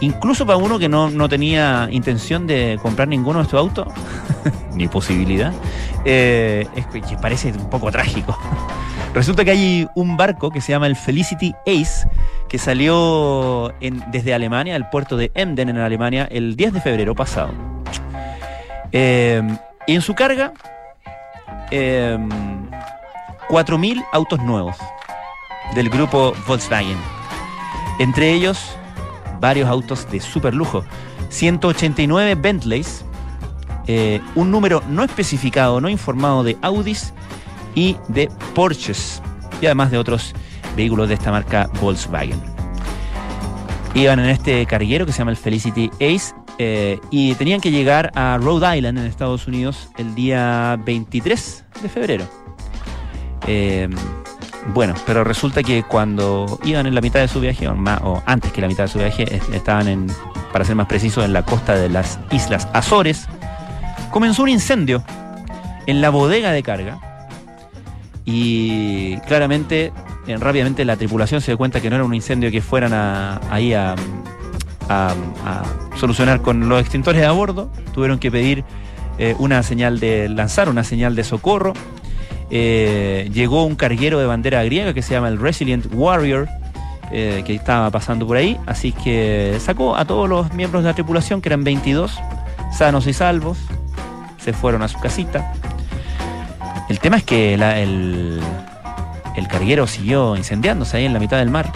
incluso 0.00 0.46
para 0.46 0.56
uno 0.56 0.78
que 0.78 0.88
no, 0.88 1.10
no 1.10 1.28
tenía 1.28 1.88
intención 1.90 2.46
de 2.46 2.78
comprar 2.82 3.08
ninguno 3.08 3.38
de 3.38 3.44
estos 3.44 3.58
autos, 3.58 3.88
ni 4.74 4.88
posibilidad, 4.88 5.52
eh, 6.04 6.66
parece 7.20 7.52
un 7.52 7.70
poco 7.70 7.90
trágico. 7.90 8.38
Resulta 9.14 9.44
que 9.44 9.50
hay 9.50 9.88
un 9.94 10.16
barco 10.16 10.50
que 10.50 10.60
se 10.60 10.72
llama 10.72 10.86
el 10.86 10.96
Felicity 10.96 11.54
Ace, 11.66 12.08
que 12.48 12.58
salió 12.58 13.72
desde 14.08 14.34
Alemania, 14.34 14.76
el 14.76 14.88
puerto 14.88 15.16
de 15.16 15.30
Emden 15.34 15.70
en 15.70 15.78
Alemania, 15.78 16.28
el 16.30 16.56
10 16.56 16.74
de 16.74 16.80
febrero 16.80 17.14
pasado. 17.14 17.50
Eh, 18.92 19.42
y 19.86 19.94
en 19.94 20.02
su 20.02 20.14
carga, 20.14 20.52
eh, 21.70 22.18
4.000 23.48 24.04
autos 24.12 24.40
nuevos 24.40 24.76
del 25.74 25.90
grupo 25.90 26.34
Volkswagen. 26.46 26.98
Entre 27.98 28.32
ellos, 28.32 28.77
varios 29.40 29.68
autos 29.68 30.10
de 30.10 30.20
super 30.20 30.54
lujo. 30.54 30.84
189 31.30 32.34
Bentleys, 32.34 33.04
eh, 33.86 34.20
un 34.34 34.50
número 34.50 34.82
no 34.88 35.04
especificado, 35.04 35.80
no 35.80 35.88
informado 35.88 36.42
de 36.42 36.56
Audis 36.62 37.12
y 37.74 37.96
de 38.08 38.28
Porsches, 38.54 39.22
y 39.60 39.66
además 39.66 39.90
de 39.90 39.98
otros 39.98 40.34
vehículos 40.76 41.08
de 41.08 41.14
esta 41.14 41.30
marca 41.30 41.68
Volkswagen. 41.80 42.40
Iban 43.94 44.20
en 44.20 44.26
este 44.26 44.64
carguero 44.66 45.06
que 45.06 45.12
se 45.12 45.18
llama 45.18 45.30
el 45.30 45.36
Felicity 45.36 45.90
Ace 45.94 46.34
eh, 46.58 47.00
y 47.10 47.34
tenían 47.34 47.60
que 47.60 47.70
llegar 47.70 48.10
a 48.14 48.38
Rhode 48.38 48.76
Island 48.76 48.98
en 48.98 49.06
Estados 49.06 49.46
Unidos 49.46 49.88
el 49.96 50.14
día 50.14 50.78
23 50.84 51.64
de 51.82 51.88
febrero. 51.88 52.24
Eh, 53.46 53.88
bueno, 54.74 54.94
pero 55.06 55.24
resulta 55.24 55.62
que 55.62 55.82
cuando 55.82 56.58
iban 56.64 56.86
en 56.86 56.94
la 56.94 57.00
mitad 57.00 57.20
de 57.20 57.28
su 57.28 57.40
viaje, 57.40 57.66
o, 57.68 58.22
antes 58.26 58.52
que 58.52 58.60
la 58.60 58.68
mitad 58.68 58.84
de 58.84 58.88
su 58.88 58.98
viaje, 58.98 59.22
est- 59.34 59.48
estaban 59.54 59.88
en, 59.88 60.06
para 60.52 60.64
ser 60.64 60.76
más 60.76 60.86
preciso, 60.86 61.24
en 61.24 61.32
la 61.32 61.42
costa 61.44 61.74
de 61.74 61.88
las 61.88 62.18
Islas 62.30 62.68
Azores, 62.72 63.26
comenzó 64.10 64.42
un 64.42 64.50
incendio 64.50 65.02
en 65.86 66.00
la 66.00 66.10
bodega 66.10 66.52
de 66.52 66.62
carga 66.62 66.98
y 68.24 69.16
claramente, 69.20 69.92
rápidamente 70.38 70.84
la 70.84 70.96
tripulación 70.96 71.40
se 71.40 71.52
dio 71.52 71.58
cuenta 71.58 71.80
que 71.80 71.88
no 71.88 71.96
era 71.96 72.04
un 72.04 72.14
incendio 72.14 72.50
que 72.50 72.60
fueran 72.60 72.92
ahí 73.50 73.72
a, 73.72 73.94
solucionar 75.96 76.40
con 76.42 76.68
los 76.68 76.80
extintores 76.80 77.24
a 77.24 77.30
bordo, 77.32 77.70
tuvieron 77.92 78.18
que 78.18 78.30
pedir 78.30 78.64
eh, 79.18 79.34
una 79.38 79.62
señal 79.62 79.98
de 80.00 80.28
lanzar 80.28 80.68
una 80.68 80.84
señal 80.84 81.14
de 81.16 81.24
socorro 81.24 81.72
eh, 82.50 83.28
llegó 83.32 83.64
un 83.64 83.76
carguero 83.76 84.18
de 84.18 84.26
bandera 84.26 84.62
griega 84.64 84.94
que 84.94 85.02
se 85.02 85.14
llama 85.14 85.28
el 85.28 85.38
Resilient 85.38 85.86
Warrior, 85.92 86.48
eh, 87.10 87.42
que 87.46 87.54
estaba 87.54 87.90
pasando 87.90 88.26
por 88.26 88.36
ahí, 88.36 88.58
así 88.66 88.92
que 88.92 89.56
sacó 89.60 89.96
a 89.96 90.04
todos 90.04 90.28
los 90.28 90.52
miembros 90.52 90.82
de 90.82 90.90
la 90.90 90.94
tripulación, 90.94 91.40
que 91.40 91.48
eran 91.48 91.64
22, 91.64 92.18
sanos 92.72 93.06
y 93.06 93.12
salvos, 93.12 93.58
se 94.38 94.52
fueron 94.52 94.82
a 94.82 94.88
su 94.88 94.98
casita. 94.98 95.52
El 96.88 97.00
tema 97.00 97.18
es 97.18 97.24
que 97.24 97.54
el, 97.54 98.40
el 99.36 99.48
carguero 99.48 99.86
siguió 99.86 100.36
incendiándose 100.36 100.96
ahí 100.96 101.04
en 101.04 101.12
la 101.12 101.18
mitad 101.18 101.38
del 101.38 101.50
mar 101.50 101.70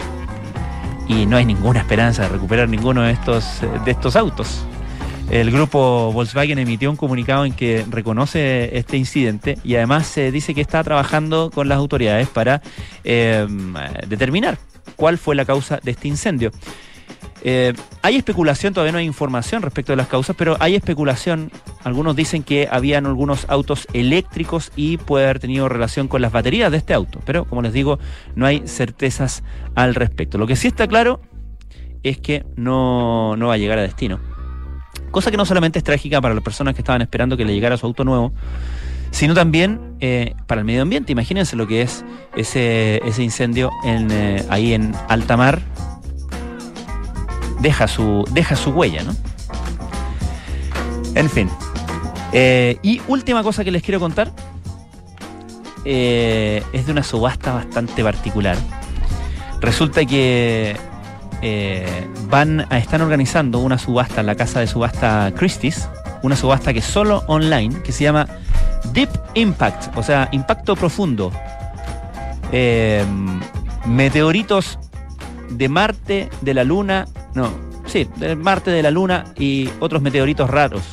y 1.07 1.25
no 1.25 1.37
hay 1.37 1.45
ninguna 1.45 1.79
esperanza 1.79 2.23
de 2.23 2.29
recuperar 2.29 2.69
ninguno 2.69 3.01
de 3.03 3.11
estos, 3.11 3.61
de 3.85 3.91
estos 3.91 4.15
autos. 4.15 4.65
El 5.29 5.51
grupo 5.51 6.11
Volkswagen 6.13 6.59
emitió 6.59 6.91
un 6.91 6.95
comunicado 6.95 7.45
en 7.45 7.53
que 7.53 7.85
reconoce 7.89 8.77
este 8.77 8.97
incidente 8.97 9.57
y 9.63 9.75
además 9.75 10.05
se 10.05 10.31
dice 10.31 10.53
que 10.53 10.61
está 10.61 10.83
trabajando 10.83 11.49
con 11.51 11.67
las 11.67 11.77
autoridades 11.77 12.27
para 12.27 12.61
eh, 13.03 13.47
determinar 14.07 14.57
cuál 14.95 15.17
fue 15.17 15.35
la 15.35 15.45
causa 15.45 15.79
de 15.81 15.91
este 15.91 16.07
incendio. 16.07 16.51
Eh, 17.45 17.73
hay 18.01 18.15
especulación, 18.15 18.73
todavía 18.73 18.93
no 18.93 18.99
hay 18.99 19.05
información 19.05 19.61
respecto 19.61 19.91
de 19.91 19.97
las 19.97 20.07
causas, 20.07 20.35
pero 20.37 20.55
hay 20.59 20.75
especulación. 20.75 21.51
Algunos 21.83 22.15
dicen 22.15 22.43
que 22.43 22.69
habían 22.71 23.05
algunos 23.05 23.45
autos 23.49 23.87
eléctricos 23.91 24.71
y 24.77 24.97
puede 24.97 25.25
haber 25.25 25.39
tenido 25.39 25.67
relación 25.67 26.07
con 26.07 26.21
las 26.21 26.31
baterías 26.31 26.71
de 26.71 26.77
este 26.77 26.93
auto. 26.93 27.19
Pero, 27.25 27.43
como 27.45 27.61
les 27.61 27.73
digo, 27.73 27.99
no 28.35 28.45
hay 28.45 28.65
certezas 28.65 29.43
al 29.75 29.93
respecto. 29.93 30.37
Lo 30.37 30.47
que 30.47 30.55
sí 30.55 30.67
está 30.67 30.87
claro 30.87 31.19
es 32.03 32.17
que 32.17 32.45
no, 32.55 33.35
no 33.35 33.47
va 33.47 33.55
a 33.55 33.57
llegar 33.57 33.77
a 33.77 33.81
destino. 33.81 34.32
Cosa 35.13 35.29
que 35.29 35.37
no 35.37 35.45
solamente 35.45 35.77
es 35.77 35.83
trágica 35.83 36.19
para 36.21 36.33
las 36.33 36.43
personas 36.43 36.73
que 36.73 36.81
estaban 36.81 37.03
esperando 37.03 37.37
que 37.37 37.45
le 37.45 37.53
llegara 37.53 37.77
su 37.77 37.85
auto 37.85 38.03
nuevo, 38.03 38.33
sino 39.11 39.35
también 39.35 39.95
eh, 39.99 40.33
para 40.47 40.61
el 40.61 40.65
medio 40.65 40.81
ambiente. 40.81 41.11
Imagínense 41.11 41.55
lo 41.55 41.67
que 41.67 41.83
es 41.83 42.03
ese, 42.35 42.99
incendio 43.19 43.69
en, 43.85 44.09
eh, 44.09 44.43
ahí 44.49 44.73
en 44.73 44.95
alta 45.09 45.37
mar. 45.37 45.61
Deja 47.59 47.87
su, 47.87 48.27
deja 48.31 48.55
su 48.55 48.71
huella, 48.71 49.03
¿no? 49.03 49.15
En 51.13 51.29
fin. 51.29 51.47
Eh, 52.31 52.79
y 52.81 52.99
última 53.07 53.43
cosa 53.43 53.63
que 53.63 53.69
les 53.69 53.83
quiero 53.83 53.99
contar. 53.99 54.31
es 55.85 56.85
de 56.87 56.91
una 56.91 57.03
subasta 57.03 57.53
bastante 57.53 58.03
particular. 58.03 58.57
Resulta 59.61 60.03
que 60.05 60.75
eh, 61.45 62.07
van 62.29 62.65
a 62.69 62.77
están 62.77 63.01
organizando 63.01 63.59
una 63.59 63.77
subasta 63.77 64.21
en 64.21 64.27
la 64.27 64.35
casa 64.35 64.61
de 64.61 64.67
subasta 64.67 65.33
Christie's, 65.35 65.89
una 66.21 66.37
subasta 66.37 66.71
que 66.71 66.79
es 66.79 66.85
solo 66.85 67.21
online, 67.27 67.81
que 67.81 67.91
se 67.91 68.05
llama 68.05 68.25
Deep 68.93 69.09
Impact, 69.33 69.97
o 69.97 70.03
sea, 70.03 70.29
impacto 70.31 70.77
profundo. 70.77 71.33
Eh, 72.53 73.03
meteoritos 73.85 74.79
de 75.49 75.67
Marte, 75.67 76.29
de 76.39 76.53
la 76.53 76.63
Luna, 76.63 77.07
no, 77.33 77.51
sí, 77.87 78.07
de 78.15 78.37
Marte, 78.37 78.71
de 78.71 78.81
la 78.81 78.91
Luna 78.91 79.25
y 79.37 79.69
otros 79.81 80.01
meteoritos 80.01 80.49
raros. 80.49 80.83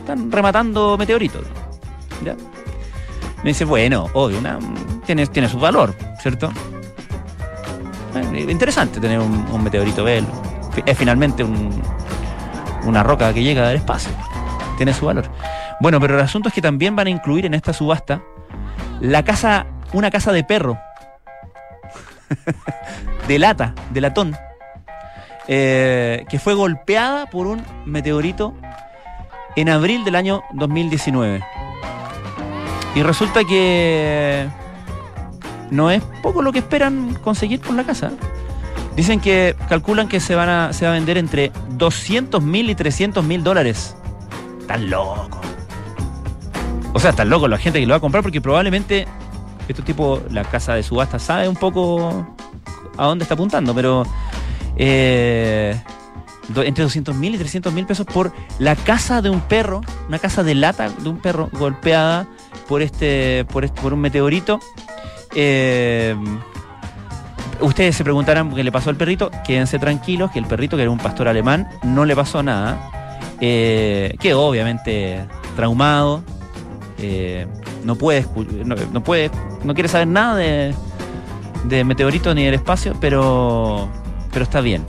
Están 0.00 0.32
rematando 0.32 0.96
meteoritos. 0.96 1.42
Me 3.42 3.50
dice, 3.50 3.66
bueno, 3.66 4.08
obvio, 4.14 4.38
una, 4.38 4.58
tiene, 5.04 5.26
tiene 5.26 5.50
su 5.50 5.58
valor, 5.58 5.94
¿cierto? 6.22 6.50
Eh, 8.34 8.46
interesante 8.50 9.00
tener 9.00 9.18
un, 9.20 9.62
meteorito 9.64 10.04
verlo. 10.04 10.28
Es 10.84 10.96
finalmente 10.98 11.44
un- 11.44 11.82
una 12.84 13.02
roca 13.02 13.32
que 13.32 13.42
llega 13.42 13.68
del 13.68 13.76
espacio. 13.76 14.10
Tiene 14.76 14.92
su 14.92 15.06
valor. 15.06 15.30
Bueno, 15.80 16.00
pero 16.00 16.14
el 16.14 16.20
asunto 16.20 16.48
es 16.48 16.54
que 16.54 16.62
también 16.62 16.96
van 16.96 17.06
a 17.06 17.10
incluir 17.10 17.46
en 17.46 17.54
esta 17.54 17.72
subasta 17.72 18.20
la 19.00 19.22
casa, 19.22 19.66
una 19.92 20.10
casa 20.10 20.32
de 20.32 20.44
perro. 20.44 20.78
de 23.28 23.38
lata, 23.38 23.74
de 23.90 24.00
latón. 24.00 24.36
eh, 25.46 26.24
que 26.30 26.38
fue 26.38 26.54
golpeada 26.54 27.26
por 27.26 27.46
un 27.46 27.62
meteorito 27.84 28.54
en 29.56 29.68
abril 29.68 30.02
del 30.04 30.16
año 30.16 30.42
2019. 30.54 31.44
Y 32.94 33.02
resulta 33.02 33.44
que 33.44 34.46
no 35.70 35.90
es 35.90 36.02
poco 36.22 36.42
lo 36.42 36.52
que 36.52 36.58
esperan 36.60 37.14
conseguir 37.22 37.60
con 37.60 37.76
la 37.76 37.84
casa. 37.84 38.12
Dicen 38.96 39.20
que 39.20 39.56
calculan 39.68 40.08
que 40.08 40.20
se, 40.20 40.34
van 40.34 40.48
a, 40.48 40.70
va 40.72 40.88
a 40.88 40.92
vender 40.92 41.18
entre 41.18 41.50
200 41.70 42.42
mil 42.42 42.70
y 42.70 42.74
300 42.74 43.24
mil 43.24 43.42
dólares. 43.42 43.96
Están 44.60 44.88
locos. 44.88 45.40
O 46.92 47.00
sea, 47.00 47.10
está 47.10 47.24
loco 47.24 47.48
la 47.48 47.58
gente 47.58 47.80
que 47.80 47.86
lo 47.86 47.92
va 47.92 47.96
a 47.96 48.00
comprar 48.00 48.22
porque 48.22 48.40
probablemente 48.40 49.06
estos 49.66 49.84
tipos, 49.84 50.20
la 50.30 50.44
casa 50.44 50.74
de 50.74 50.82
subasta 50.82 51.18
sabe 51.18 51.48
un 51.48 51.56
poco 51.56 52.24
a 52.96 53.06
dónde 53.06 53.24
está 53.24 53.34
apuntando, 53.34 53.74
pero 53.74 54.04
eh, 54.76 55.80
entre 56.56 56.84
200 56.84 57.14
mil 57.16 57.34
y 57.34 57.38
300 57.38 57.72
mil 57.72 57.86
pesos 57.86 58.06
por 58.06 58.32
la 58.58 58.76
casa 58.76 59.22
de 59.22 59.30
un 59.30 59.40
perro, 59.40 59.80
una 60.06 60.18
casa 60.20 60.42
de 60.44 60.54
lata 60.54 60.88
de 60.90 61.08
un 61.08 61.18
perro 61.18 61.48
golpeada 61.52 62.26
por 62.68 62.82
este, 62.82 63.44
por 63.46 63.64
este- 63.64 63.80
por 63.80 63.92
un 63.92 64.00
meteorito. 64.00 64.60
Eh, 65.34 66.14
ustedes 67.60 67.96
se 67.96 68.04
preguntarán 68.04 68.54
qué 68.54 68.64
le 68.64 68.72
pasó 68.72 68.90
al 68.90 68.96
perrito. 68.96 69.30
Quédense 69.46 69.78
tranquilos, 69.78 70.30
que 70.30 70.38
el 70.38 70.46
perrito, 70.46 70.76
que 70.76 70.82
era 70.82 70.90
un 70.90 70.98
pastor 70.98 71.28
alemán, 71.28 71.68
no 71.82 72.04
le 72.04 72.14
pasó 72.14 72.42
nada. 72.42 72.90
Eh, 73.40 74.16
quedó 74.20 74.42
obviamente 74.46 75.24
traumado. 75.56 76.22
eh, 76.98 77.46
no 77.84 77.96
puede, 77.96 78.24
no, 78.64 79.04
puede, 79.04 79.30
no 79.62 79.74
quiere 79.74 79.90
saber 79.90 80.08
nada 80.08 80.36
de, 80.36 80.74
de 81.64 81.84
meteoritos 81.84 82.34
ni 82.34 82.44
del 82.44 82.54
espacio, 82.54 82.94
pero, 82.98 83.90
pero 84.32 84.44
está 84.44 84.60
bien. 84.62 84.84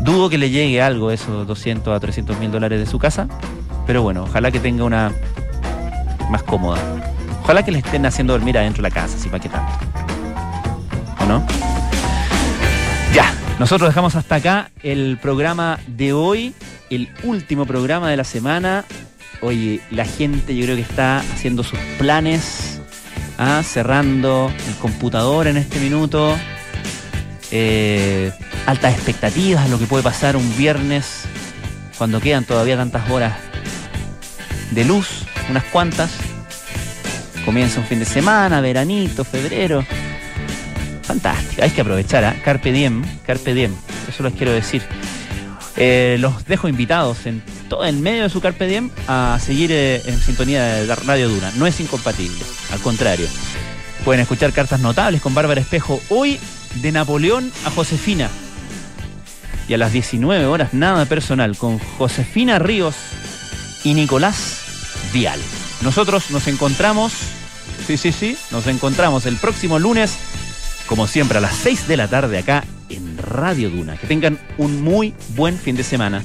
Dudo 0.00 0.28
que 0.28 0.38
le 0.38 0.50
llegue 0.50 0.80
algo, 0.82 1.10
esos 1.10 1.46
200 1.46 1.94
a 1.94 2.00
300 2.00 2.38
mil 2.38 2.50
dólares 2.50 2.80
de 2.80 2.86
su 2.86 2.98
casa, 2.98 3.28
pero 3.86 4.02
bueno, 4.02 4.24
ojalá 4.24 4.50
que 4.50 4.58
tenga 4.60 4.84
una 4.84 5.12
más 6.30 6.42
cómoda. 6.42 6.78
Ojalá 7.48 7.64
que 7.64 7.72
le 7.72 7.78
estén 7.78 8.04
haciendo 8.04 8.34
dormir 8.34 8.58
adentro 8.58 8.82
de 8.82 8.90
la 8.90 8.94
casa, 8.94 9.16
así 9.16 9.30
para 9.30 9.42
qué 9.42 9.48
tanto. 9.48 9.72
¿O 11.18 11.24
no? 11.24 11.46
Ya, 13.14 13.34
nosotros 13.58 13.88
dejamos 13.88 14.16
hasta 14.16 14.34
acá 14.34 14.70
el 14.82 15.16
programa 15.16 15.78
de 15.86 16.12
hoy, 16.12 16.52
el 16.90 17.08
último 17.22 17.64
programa 17.64 18.10
de 18.10 18.18
la 18.18 18.24
semana. 18.24 18.84
Oye, 19.40 19.80
la 19.90 20.04
gente 20.04 20.54
yo 20.54 20.64
creo 20.64 20.76
que 20.76 20.82
está 20.82 21.20
haciendo 21.20 21.62
sus 21.62 21.78
planes, 21.98 22.82
ah, 23.38 23.62
cerrando 23.64 24.52
el 24.68 24.74
computador 24.74 25.46
en 25.46 25.56
este 25.56 25.80
minuto. 25.80 26.36
Eh, 27.50 28.30
altas 28.66 28.92
expectativas 28.92 29.64
a 29.64 29.68
lo 29.68 29.78
que 29.78 29.86
puede 29.86 30.02
pasar 30.02 30.36
un 30.36 30.54
viernes 30.58 31.22
cuando 31.96 32.20
quedan 32.20 32.44
todavía 32.44 32.76
tantas 32.76 33.08
horas 33.08 33.38
de 34.70 34.84
luz, 34.84 35.24
unas 35.48 35.64
cuantas. 35.64 36.10
Comienza 37.48 37.80
un 37.80 37.86
fin 37.86 37.98
de 37.98 38.04
semana, 38.04 38.60
veranito, 38.60 39.24
febrero. 39.24 39.82
Fantástico, 41.00 41.62
hay 41.62 41.70
que 41.70 41.80
aprovechar, 41.80 42.22
¿ah? 42.22 42.36
Carpe 42.44 42.70
diem, 42.70 43.02
Carpe 43.26 43.54
diem, 43.54 43.72
eso 44.06 44.22
les 44.22 44.34
quiero 44.34 44.52
decir. 44.52 44.82
Eh, 45.78 46.18
los 46.20 46.44
dejo 46.44 46.68
invitados 46.68 47.24
en 47.24 47.42
todo 47.70 47.86
el 47.86 48.00
medio 48.00 48.24
de 48.24 48.28
su 48.28 48.42
Carpe 48.42 48.66
Diem 48.66 48.90
a 49.06 49.38
seguir 49.40 49.72
eh, 49.72 50.02
en 50.04 50.20
sintonía 50.20 50.62
de 50.62 50.94
Radio 50.94 51.30
Duna. 51.30 51.50
No 51.56 51.66
es 51.66 51.80
incompatible, 51.80 52.44
al 52.70 52.80
contrario. 52.80 53.26
Pueden 54.04 54.20
escuchar 54.20 54.52
cartas 54.52 54.80
notables 54.80 55.22
con 55.22 55.32
Bárbara 55.32 55.62
Espejo 55.62 56.02
hoy 56.10 56.38
de 56.82 56.92
Napoleón 56.92 57.50
a 57.64 57.70
Josefina. 57.70 58.28
Y 59.68 59.72
a 59.72 59.78
las 59.78 59.92
19 59.92 60.44
horas 60.44 60.74
nada 60.74 61.06
personal 61.06 61.56
con 61.56 61.78
Josefina 61.78 62.58
Ríos 62.58 62.94
y 63.84 63.94
Nicolás 63.94 64.58
Vial. 65.14 65.40
Nosotros 65.80 66.30
nos 66.30 66.46
encontramos, 66.48 67.14
sí, 67.88 67.96
sí, 67.96 68.12
sí, 68.12 68.38
nos 68.50 68.66
encontramos 68.66 69.24
el 69.24 69.36
próximo 69.36 69.78
lunes, 69.78 70.14
como 70.86 71.06
siempre, 71.06 71.38
a 71.38 71.40
las 71.40 71.54
6 71.56 71.88
de 71.88 71.96
la 71.96 72.06
tarde 72.06 72.36
acá 72.36 72.62
en 72.90 73.16
Radio 73.16 73.70
Duna. 73.70 73.96
Que 73.96 74.06
tengan 74.06 74.38
un 74.58 74.82
muy 74.82 75.14
buen 75.34 75.56
fin 75.56 75.74
de 75.74 75.84
semana. 75.84 76.22